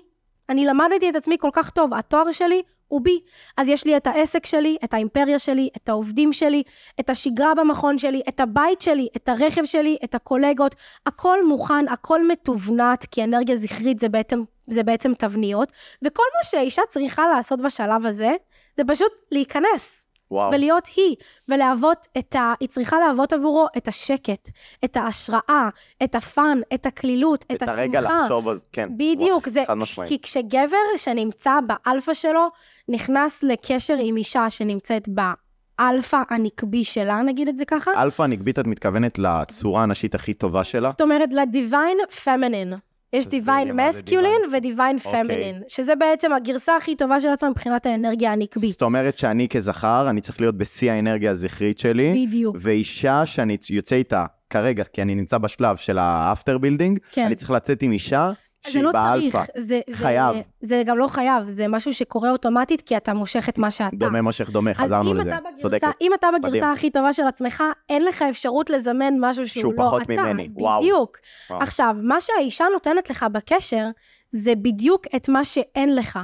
אני 0.49 0.67
למדתי 0.67 1.11
את 1.11 1.17
עצמי 1.17 1.37
כל 1.41 1.51
כך 1.53 1.71
טוב, 1.71 1.95
התואר 1.95 2.31
שלי 2.31 2.63
הוא 2.95 3.01
בי. 3.01 3.21
אז 3.57 3.69
יש 3.69 3.85
לי 3.85 3.97
את 3.97 4.07
העסק 4.07 4.47
שלי, 4.47 4.77
את 4.85 4.95
האימפריה 4.95 5.39
שלי, 5.39 5.69
את 5.77 5.89
העובדים 5.89 6.33
שלי, 6.33 6.63
את 7.01 7.11
השגרה 7.11 7.55
במכון 7.55 7.99
שלי, 7.99 8.23
את 8.29 8.41
הבית 8.41 8.83
שלי, 8.83 9.09
את 9.17 9.29
הרכב 9.29 9.65
שלי, 9.65 9.97
את 10.05 10.15
הקולגות. 10.15 10.75
הכל 11.07 11.47
מוכן, 11.47 11.89
הכל 11.89 12.29
מתובנת, 12.29 13.07
כי 13.11 13.25
אנרגיה 13.25 13.57
זכרית 13.57 13.99
זה 13.99 14.09
בעצם, 14.09 14.41
זה 14.67 14.83
בעצם 14.83 15.15
תבניות, 15.15 15.73
וכל 16.05 16.23
מה 16.39 16.45
שאישה 16.45 16.83
צריכה 16.91 17.23
לעשות 17.35 17.61
בשלב 17.61 18.07
הזה, 18.07 18.33
זה 18.77 18.83
פשוט 18.87 19.13
להיכנס. 19.33 20.04
וואו. 20.35 20.53
ולהיות 20.53 20.89
היא, 20.97 21.17
ולהוות 21.49 22.07
את 22.19 22.35
ה... 22.35 22.55
היא 22.61 22.69
צריכה 22.69 22.97
להוות 22.99 23.33
עבורו 23.33 23.67
את 23.77 23.89
השקט, 23.89 24.51
את 24.85 24.97
ההשראה, 24.97 25.69
את 26.05 26.15
ה 26.15 26.24
fun, 26.24 26.61
את 26.75 26.87
הקלילות, 26.87 27.45
את, 27.53 27.63
את 27.63 27.69
הרגע 27.69 27.99
השמחה. 27.99 28.21
לחשוב 28.23 28.49
על 28.49 28.57
זה, 28.57 28.63
כן. 28.73 28.89
בדיוק, 28.95 29.43
וואו, 29.43 29.53
זה, 29.53 29.63
חד 29.67 29.75
משמעית. 29.75 30.09
כי 30.09 30.21
כשגבר 30.21 30.77
שנמצא 30.97 31.59
באלפא 31.67 32.15
שלו, 32.15 32.49
נכנס 32.89 33.43
לקשר 33.43 33.97
עם 34.01 34.17
אישה 34.17 34.51
שנמצאת 34.51 35.09
באלפא 35.09 36.23
הנקבי 36.31 36.85
שלה, 36.85 37.23
נגיד 37.23 37.49
את 37.49 37.57
זה 37.57 37.65
ככה, 37.65 37.91
אלפא 38.03 38.23
נקבית, 38.23 38.59
את 38.59 38.67
מתכוונת 38.67 39.19
לצורה 39.19 39.83
הנשית 39.83 40.15
הכי 40.15 40.35
טובה 40.35 40.65
שלה? 40.65 40.91
זאת 40.91 41.01
אומרת 41.01 41.33
ל 41.33 41.42
divine 41.42 41.99
feminine. 42.25 42.75
יש 43.15 43.27
divine 43.27 43.73
masculine 43.73 44.33
divine. 44.49 44.57
ו 44.57 44.62
divine. 44.62 44.99
feminine, 44.99 45.63
שזה 45.69 45.97
בעצם 45.97 46.33
הגרסה 46.33 46.77
הכי 46.77 46.97
טובה 46.97 47.21
של 47.21 47.29
עצמה 47.29 47.51
מבחינת 47.51 47.87
האנרגיה 47.87 48.33
הנקבית. 48.33 48.71
זאת 48.71 48.83
אומרת 48.83 49.19
שאני 49.19 49.49
כזכר, 49.49 50.07
אני 50.11 50.21
צריך 50.21 50.41
להיות 50.41 50.55
בשיא 50.55 50.93
האנרגיה 50.93 51.31
הזכרית 51.31 51.79
שלי, 51.79 52.27
בדיוק, 52.27 52.57
ואישה 52.61 53.27
שאני 53.27 53.57
יוצא 53.71 53.97
איתה 53.97 54.27
כרגע, 54.51 54.85
כי 54.85 55.03
אני 55.03 55.15
נמצא 55.15 55.39
בשלב 55.39 55.77
של 55.77 55.99
ה 55.99 56.09
after 56.09 56.59
building, 56.59 56.99
כן. 57.13 57.27
אני 57.27 57.35
צריך 57.35 57.51
לצאת 57.51 57.83
עם 57.83 57.93
אישה 57.93 58.33
זה 58.71 58.83
לא. 58.83 58.93
צריך, 58.93 59.37
זה, 59.57 59.81
זה, 59.91 59.97
חייב. 59.97 60.37
זה 60.61 60.83
גם 60.87 60.99
לא 60.99 61.09
חייב, 61.09 61.47
זה 61.47 61.69
משהו 61.69 61.95
שקורה 61.95 62.31
אוטומטית 62.31 62.81
כי 62.81 62.97
אתה 62.97 63.15
מושך 63.15 63.49
את 63.49 63.59
מה 63.59 63.71
שאתה. 63.71 63.97
דומה 63.97 64.23
מושך 64.23 64.51
דומה, 64.51 64.75
חזרנו 64.75 65.15
לזה. 65.15 65.31
בגרסה, 65.31 65.57
צודקת. 65.57 65.89
אם 66.01 66.11
אתה 66.15 66.27
מדהים. 66.35 66.53
בגרסה 66.53 66.73
הכי 66.73 66.91
טובה 66.91 67.13
של 67.13 67.27
עצמך, 67.27 67.63
אין 67.89 68.05
לך 68.05 68.23
אפשרות 68.23 68.71
לזמן 68.71 69.15
משהו 69.21 69.49
שהוא, 69.49 69.61
שהוא 69.61 69.75
לא 69.75 69.85
פחות 69.85 70.03
אתה. 70.03 70.13
ממני. 70.13 70.49
וואו. 70.55 70.81
בדיוק. 70.81 71.17
וואו. 71.51 71.63
עכשיו, 71.63 71.97
מה 72.03 72.21
שהאישה 72.21 72.65
נותנת 72.73 73.11
לך 73.11 73.27
בקשר, 73.33 73.87
זה 74.31 74.55
בדיוק 74.55 75.07
את 75.17 75.29
מה 75.29 75.45
שאין 75.45 75.95
לך, 75.95 76.19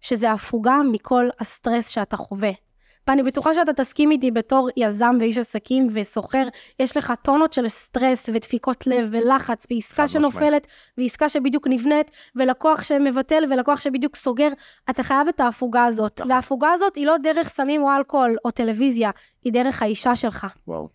שזה 0.00 0.32
הפוגה 0.32 0.76
מכל 0.92 1.28
הסטרס 1.40 1.88
שאתה 1.88 2.16
חווה. 2.16 2.50
ואני 3.08 3.22
בטוחה 3.22 3.54
שאתה 3.54 3.72
תסכים 3.72 4.10
איתי 4.10 4.30
בתור 4.30 4.68
יזם 4.76 5.16
ואיש 5.20 5.38
עסקים 5.38 5.88
וסוחר, 5.92 6.46
יש 6.80 6.96
לך 6.96 7.12
טונות 7.22 7.52
של 7.52 7.68
סטרס 7.68 8.28
ודפיקות 8.34 8.86
לב 8.86 9.08
ולחץ, 9.12 9.66
ועסקה. 9.70 10.08
שנופלת, 10.08 10.66
ועסקה 10.98 11.28
שבדיוק 11.28 11.66
נבנית, 11.66 12.10
ולקוח 12.36 12.82
שמבטל, 12.82 13.44
ולקוח 13.50 13.80
שבדיוק 13.80 14.16
סוגר, 14.16 14.48
אתה 14.90 15.02
חייב 15.02 15.28
את 15.28 15.40
ההפוגה 15.40 15.84
הזאת. 15.84 16.20
נכון. 16.20 16.32
וההפוגה 16.32 16.68
הזאת 16.70 16.94
היא 16.96 17.06
לא 17.06 17.16
דרך 17.16 17.48
סמים 17.48 17.82
או 17.82 17.88
אלכוהול 17.96 18.36
או 18.44 18.50
טלוויזיה, 18.50 19.10
היא 19.44 19.52
דרך 19.52 19.82
האישה 19.82 20.16
שלך. 20.16 20.46
וואו. 20.68 20.88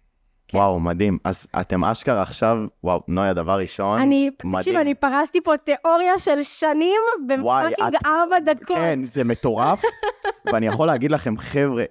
כן. 0.47 0.57
וואו, 0.57 0.79
מדהים. 0.79 1.17
אז 1.23 1.47
אתם 1.61 1.83
אשכרה 1.83 2.21
עכשיו, 2.21 2.57
וואו, 2.83 3.01
נויה, 3.07 3.33
דבר 3.33 3.59
ראשון. 3.59 4.01
אני, 4.01 4.29
מדהים. 4.43 4.59
תקשיב, 4.61 4.75
אני 4.75 4.95
פרסתי 4.95 5.41
פה 5.41 5.57
תיאוריה 5.57 6.17
של 6.17 6.43
שנים 6.43 6.99
בפאקינג 7.27 7.95
את- 7.95 8.05
ארבע 8.05 8.39
דקות. 8.39 8.77
כן, 8.77 8.99
זה 9.03 9.23
מטורף. 9.23 9.81
ואני 10.53 10.67
יכול 10.67 10.87
להגיד 10.87 11.11
לכם, 11.11 11.37
חבר'ה, 11.37 11.83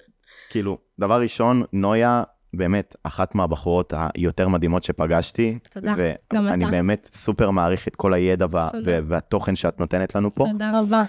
כאילו, 0.50 0.78
דבר 1.00 1.20
ראשון, 1.20 1.62
נויה, 1.72 2.22
באמת, 2.54 2.96
אחת 3.02 3.34
מהבחורות 3.34 3.92
היותר 3.96 4.48
מדהימות 4.48 4.84
שפגשתי. 4.84 5.58
תודה, 5.70 5.94
גם 6.34 6.46
ואני 6.46 6.64
אתה. 6.64 6.70
באמת 6.70 7.08
סופר 7.12 7.50
מעריך 7.50 7.88
את 7.88 7.96
כל 7.96 8.14
הידע 8.14 8.46
וה- 8.50 8.68
והתוכן 8.84 9.56
שאת 9.56 9.80
נותנת 9.80 10.14
לנו 10.14 10.34
פה. 10.34 10.44
תודה 10.52 10.80
רבה. 10.80 11.04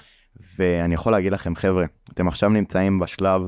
ואני 0.59 0.93
יכול 0.93 1.11
להגיד 1.11 1.33
לכם, 1.33 1.55
חבר'ה, 1.55 1.85
אתם 2.13 2.27
עכשיו 2.27 2.49
נמצאים 2.49 2.99
בשלב 2.99 3.41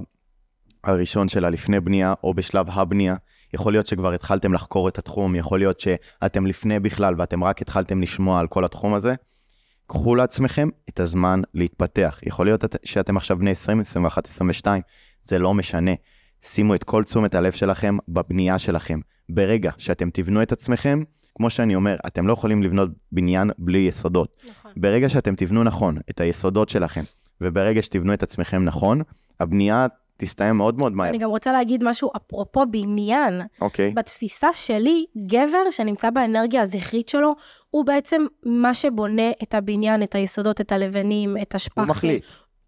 הראשון 0.84 1.28
של 1.28 1.46
הלפני 1.46 1.80
בנייה, 1.80 2.14
או 2.24 2.34
בשלב 2.34 2.66
הבנייה. 2.70 3.16
יכול 3.54 3.74
להיות 3.74 3.88
שכבר 3.88 4.12
התחלתם 4.14 4.54
לחקור 4.54 4.88
את 4.88 4.98
התחום, 4.98 5.36
יכול 5.36 5.60
להיות 5.60 5.80
שאתם 5.80 6.46
לפני 6.46 6.80
בכלל 6.80 7.16
ואתם 7.18 7.44
רק 7.44 7.62
התחלתם 7.62 8.02
לשמוע 8.02 8.40
על 8.40 8.48
כל 8.48 8.66
התחום 8.66 8.94
הזה. 8.94 9.14
קחו 9.94 10.16
לעצמכם 10.16 10.70
את 10.90 11.00
הזמן 11.00 11.42
להתפתח. 11.54 12.20
יכול 12.26 12.46
להיות 12.46 12.66
שאתם 12.86 13.18
עכשיו 13.18 13.38
בני 13.38 13.52
20, 13.52 13.80
21, 13.80 14.28
22, 14.28 14.82
זה 15.22 15.40
לא 15.40 15.54
משנה. 15.54 15.92
שימו 16.42 16.76
את 16.76 16.84
כל 16.84 17.04
תשומת 17.04 17.36
הלב 17.36 17.52
שלכם 17.52 17.98
בבנייה 18.08 18.60
שלכם. 18.60 19.00
ברגע 19.30 19.72
שאתם 19.78 20.10
תבנו 20.10 20.42
את 20.42 20.52
עצמכם, 20.52 21.04
כמו 21.36 21.50
שאני 21.50 21.76
אומר, 21.76 21.96
אתם 22.08 22.28
לא 22.28 22.34
יכולים 22.34 22.64
לבנות 22.64 22.90
בניין 23.12 23.50
בלי 23.58 23.80
יסודות. 23.80 24.38
נכון. 24.50 24.72
ברגע 24.78 25.10
שאתם 25.10 25.36
תבנו 25.36 25.64
נכון 25.64 25.98
את 26.10 26.22
היסודות 26.22 26.70
שלכם, 26.70 27.04
וברגע 27.42 27.82
שתבנו 27.82 28.14
את 28.14 28.24
עצמכם 28.24 28.64
נכון, 28.64 29.02
הבנייה 29.40 29.88
תסתיים 30.18 30.56
מאוד 30.56 30.78
מאוד 30.78 30.94
מהר. 30.94 31.10
אני 31.10 31.18
גם 31.18 31.30
רוצה 31.30 31.52
להגיד 31.52 31.84
משהו 31.84 32.12
אפרופו 32.18 32.66
בניין. 32.72 33.42
אוקיי, 33.62 33.92
בתפיסה 33.92 34.48
שלי, 34.54 35.06
גבר 35.28 35.72
שנמצא 35.72 36.10
באנרגיה 36.10 36.62
הזכרית 36.62 37.10
שלו, 37.10 37.36
הוא 37.74 37.86
בעצם 37.86 38.26
מה 38.46 38.74
שבונה 38.74 39.32
את 39.44 39.54
הבניין, 39.54 40.04
את 40.04 40.16
היסודות, 40.16 40.62
את 40.62 40.72
הלבנים, 40.72 41.38
את 41.38 41.52
הוא 41.52 41.56
השפכים. 41.56 41.84
מחליט. 41.84 42.26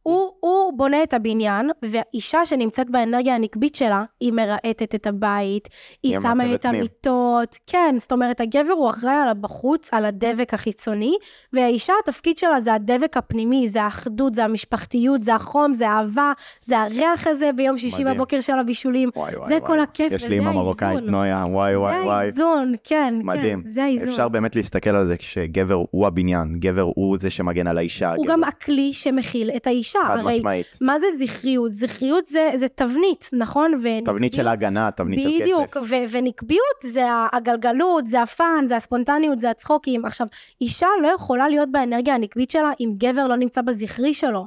הוא, 0.07 0.31
הוא 0.39 0.73
בונה 0.77 1.03
את 1.03 1.13
הבניין, 1.13 1.69
והאישה 1.81 2.45
שנמצאת 2.45 2.89
באנרגיה 2.89 3.35
הנקבית 3.35 3.75
שלה, 3.75 4.03
היא 4.19 4.31
מרהטת 4.33 4.95
את 4.95 5.07
הבית, 5.07 5.69
היא 6.03 6.13
שמה 6.19 6.53
את. 6.55 6.65
המיטות, 6.65 7.57
כן, 7.67 7.95
זאת 7.99 8.11
אומרת, 8.11 8.41
הגבר 8.41 8.73
הוא 8.73 8.89
אחראי 8.89 9.13
על 9.13 9.29
הבחוץ, 9.29 9.89
על 9.91 10.05
הדבק 10.05 10.53
החיצוני, 10.53 11.13
והאישה, 11.53 11.93
התפקיד 12.03 12.37
שלה 12.37 12.59
זה 12.61 12.73
הדבק 12.73 13.17
הפנימי, 13.17 13.67
זה 13.67 13.81
האחדות, 13.83 14.33
זה 14.33 14.43
המשפחתיות, 14.43 15.23
זה 15.23 15.35
החום, 15.35 15.73
זה 15.73 15.89
האהבה, 15.89 16.31
זה 16.61 16.79
הריח 16.79 17.27
הזה 17.27 17.49
ביום 17.55 17.77
שישי 17.77 18.01
מדהים. 18.03 18.15
בבוקר 18.15 18.39
של 18.39 18.59
הבישולים. 18.59 19.09
וואי 19.15 19.35
וואי 19.35 19.47
זה 19.49 19.55
וואי. 19.55 19.67
כל 19.67 19.79
הכיף, 19.79 20.11
יש 20.11 20.21
וזה 20.21 20.29
לי 20.29 20.35
אימא 20.35 20.45
האיזון. 20.45 20.63
מרוקאית, 20.63 20.99
נויה, 21.03 21.43
וואי 21.47 21.75
וואי 21.75 21.97
זה 21.97 22.03
וואי. 22.05 22.15
האיזון, 22.25 22.73
כן, 22.83 23.13
מדהים. 23.23 23.61
כן, 23.63 23.69
זה 23.69 23.83
האיזון. 23.83 24.09
אפשר 24.09 24.29
באמת 24.29 24.55
להסתכל 24.55 24.89
על 24.89 25.07
זה 25.07 25.15
שגבר 25.19 25.83
הוא 25.91 26.07
הבניין, 26.07 26.55
גבר 26.59 26.81
הוא 26.95 27.17
זה 27.19 27.29
שמגן 27.29 27.67
על 27.67 27.77
האישה. 27.77 28.13
הוא 28.13 28.25
גבר- 28.25 28.33
גם 28.33 28.43
הכלי 28.43 28.93
שמכיל 28.93 29.51
את 29.55 29.67
האישה. 29.67 29.94
חד 30.03 30.17
הרי 30.17 30.37
משמעית. 30.37 30.77
מה 30.81 30.99
זה 30.99 31.05
זכריות? 31.19 31.73
זכריות 31.73 32.25
זה, 32.27 32.49
זה 32.55 32.67
תבנית, 32.67 33.29
נכון? 33.33 33.71
תבנית 33.75 34.07
ונקביות- 34.07 34.33
של 34.33 34.47
הגנה, 34.47 34.89
תבנית 34.91 35.21
של 35.21 35.29
כסף. 35.29 35.41
בדיוק, 35.41 35.77
ונקביות 36.11 36.81
זה 36.83 37.03
הקלילות, 37.33 38.07
זה 38.07 38.21
ה 38.21 38.30
fun, 38.30 38.65
זה 38.67 38.75
הספונטניות, 38.75 39.41
זה 39.41 39.49
הצחוקים. 39.49 40.05
עכשיו, 40.05 40.27
אישה 40.61 40.87
לא 41.01 41.07
יכולה 41.07 41.49
להיות 41.49 41.71
באנרגיה 41.71 42.15
הנקבית 42.15 42.51
שלה 42.51 42.71
אם 42.79 42.91
גבר 42.97 43.27
לא 43.27 43.35
נמצא 43.35 43.61
בזכרי 43.61 44.13
שלו. 44.13 44.45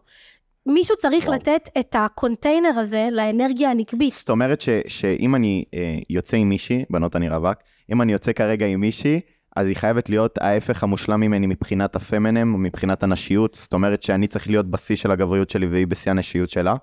מישהו 0.66 0.96
צריך 0.96 1.24
וואו. 1.24 1.36
לתת 1.36 1.68
את 1.78 1.96
הקונטיינר 1.98 2.78
הזה 2.78 3.08
לאנרגיה 3.12 3.70
הנקבית. 3.70 4.12
זאת 4.12 4.30
אומרת 4.30 4.60
ש, 4.60 4.68
שאם 4.86 5.34
אני 5.34 5.64
אה, 5.74 5.98
יוצא 6.10 6.36
עם 6.36 6.48
מישהי, 6.48 6.84
בנות 6.90 7.16
אני 7.16 7.28
רווק, 7.28 7.54
אם 7.92 8.02
אני 8.02 8.12
יוצא 8.12 8.32
כרגע 8.32 8.66
עם 8.66 8.80
מישהי, 8.80 9.20
אז 9.56 9.66
היא 9.68 9.76
חייבת 9.76 10.08
להיות 10.08 10.38
ההפך 10.38 10.82
המושלם 10.82 11.20
ממני 11.20 11.46
מבחינת 11.46 11.96
ה 11.96 12.03
feminine, 12.03 12.62
מבחינת 12.62 13.02
הנשיות, 13.02 13.54
זאת 13.54 13.72
אומרת 13.72 14.02
שאני 14.02 14.26
צריך 14.26 14.46
להיות 14.46 14.70
בשיא 14.70 14.96
של 14.96 15.10
הגבריות 15.10 15.50
שלי 15.50 15.66
והיא 15.66 15.86
בשיא 15.86 16.10
הנשיות 16.10 16.48
שלה, 16.50 16.74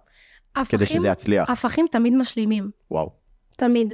כדי 0.54 0.62
הפכים- 0.62 0.88
שזה 0.88 1.08
יצליח. 1.08 1.50
הפכים 1.50 1.86
תמיד 1.92 2.16
משלימים, 2.16 2.70
וואו. 2.92 3.12
תמיד. 3.58 3.94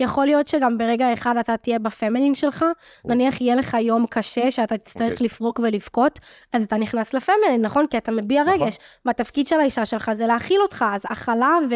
יכול 0.00 0.26
להיות 0.26 0.48
שגם 0.48 0.78
ברגע 0.78 1.12
אחד 1.12 1.36
אתה 1.36 1.56
תהיה 1.56 1.78
בפמינין 1.78 2.34
שלך, 2.34 2.64
נניח 3.04 3.40
יהיה 3.40 3.54
לך 3.54 3.76
יום 3.80 4.06
קשה 4.10 4.50
שאתה 4.50 4.78
תצטרך 4.78 5.12
אוקיי. 5.12 5.24
לפרוק 5.24 5.60
ולבכות, 5.62 6.18
אז 6.52 6.62
אתה 6.62 6.76
נכנס 6.76 7.14
לפמינין, 7.14 7.62
נכון? 7.62 7.86
כי 7.86 7.98
אתה 7.98 8.12
מביע 8.12 8.42
נכון. 8.44 8.62
רגש, 8.62 8.76
והתפקיד 9.04 9.48
של 9.48 9.60
האישה 9.60 9.84
שלך 9.84 10.12
זה 10.12 10.26
להכיל 10.26 10.60
אותך, 10.62 10.84
אז 10.92 11.02
הכלה 11.08 11.58
ו- 11.70 11.74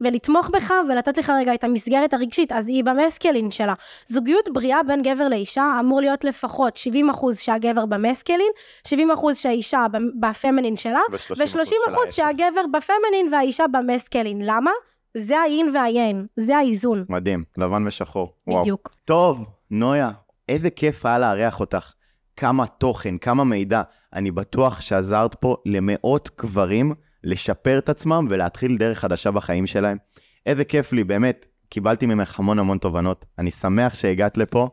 ולתמוך 0.00 0.50
בך 0.50 0.72
ולתת 0.88 1.18
לך 1.18 1.32
רגע 1.38 1.54
את 1.54 1.64
המסגרת 1.64 2.14
הרגשית, 2.14 2.52
אז 2.52 2.68
היא 2.68 2.84
במסקלין 2.84 3.50
שלה. 3.50 3.74
זוגיות 4.06 4.48
בריאה 4.52 4.82
בין 4.82 5.02
גבר 5.02 5.28
לאישה 5.28 5.76
אמור 5.80 6.00
להיות 6.00 6.24
לפחות 6.24 6.76
70 6.76 7.10
אחוז 7.10 7.38
שהגבר 7.38 7.86
במסקלין, 7.86 8.50
70 8.88 9.10
אחוז 9.10 9.38
שהאישה 9.38 9.86
ב- 9.92 10.26
בפמינין 10.26 10.76
שלה, 10.76 11.00
ו-30 11.10 11.72
אחוז 11.88 12.14
שהגבר 12.14 12.62
בפמינין 12.72 13.28
והאישה 13.32 13.64
במסקלין. 13.66 14.38
למה? 14.42 14.70
זה 15.16 15.40
האין 15.40 15.70
והיין, 15.74 16.26
זה 16.36 16.56
האיזון. 16.56 17.04
מדהים, 17.08 17.44
לבן 17.58 17.86
ושחור. 17.86 18.32
וואו. 18.46 18.62
בדיוק. 18.62 18.94
טוב, 19.04 19.44
נויה, 19.70 20.10
איזה 20.48 20.70
כיף 20.70 21.06
היה 21.06 21.18
לארח 21.18 21.60
אותך. 21.60 21.92
כמה 22.36 22.66
תוכן, 22.66 23.18
כמה 23.18 23.44
מידע. 23.44 23.82
אני 24.12 24.30
בטוח 24.30 24.80
שעזרת 24.80 25.34
פה 25.34 25.56
למאות 25.66 26.30
גברים 26.40 26.92
לשפר 27.24 27.78
את 27.78 27.88
עצמם 27.88 28.26
ולהתחיל 28.30 28.76
דרך 28.76 28.98
חדשה 28.98 29.30
בחיים 29.30 29.66
שלהם. 29.66 29.96
איזה 30.46 30.64
כיף 30.64 30.92
לי, 30.92 31.04
באמת, 31.04 31.46
קיבלתי 31.68 32.06
ממך 32.06 32.38
המון 32.38 32.58
המון 32.58 32.78
תובנות. 32.78 33.24
אני 33.38 33.50
שמח 33.50 33.94
שהגעת 33.94 34.36
לפה, 34.36 34.68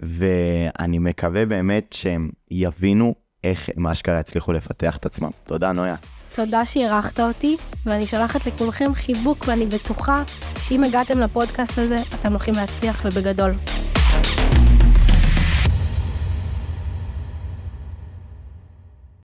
ואני 0.00 0.98
מקווה 0.98 1.46
באמת 1.46 1.92
שהם 1.92 2.30
יבינו 2.50 3.14
איך 3.44 3.70
הם 3.76 3.86
אשכרה 3.86 4.20
יצליחו 4.20 4.52
לפתח 4.52 4.96
את 4.96 5.06
עצמם. 5.06 5.30
תודה, 5.44 5.72
נויה. 5.72 5.96
תודה 6.34 6.66
שאירחת 6.66 7.20
אותי, 7.20 7.56
ואני 7.86 8.06
שולחת 8.06 8.46
לכולכם 8.46 8.94
חיבוק, 8.94 9.44
ואני 9.48 9.66
בטוחה 9.66 10.22
שאם 10.60 10.84
הגעתם 10.84 11.18
לפודקאסט 11.20 11.78
הזה, 11.78 11.96
אתם 12.14 12.30
הולכים 12.30 12.54
להצליח 12.54 13.02
ובגדול. 13.04 13.54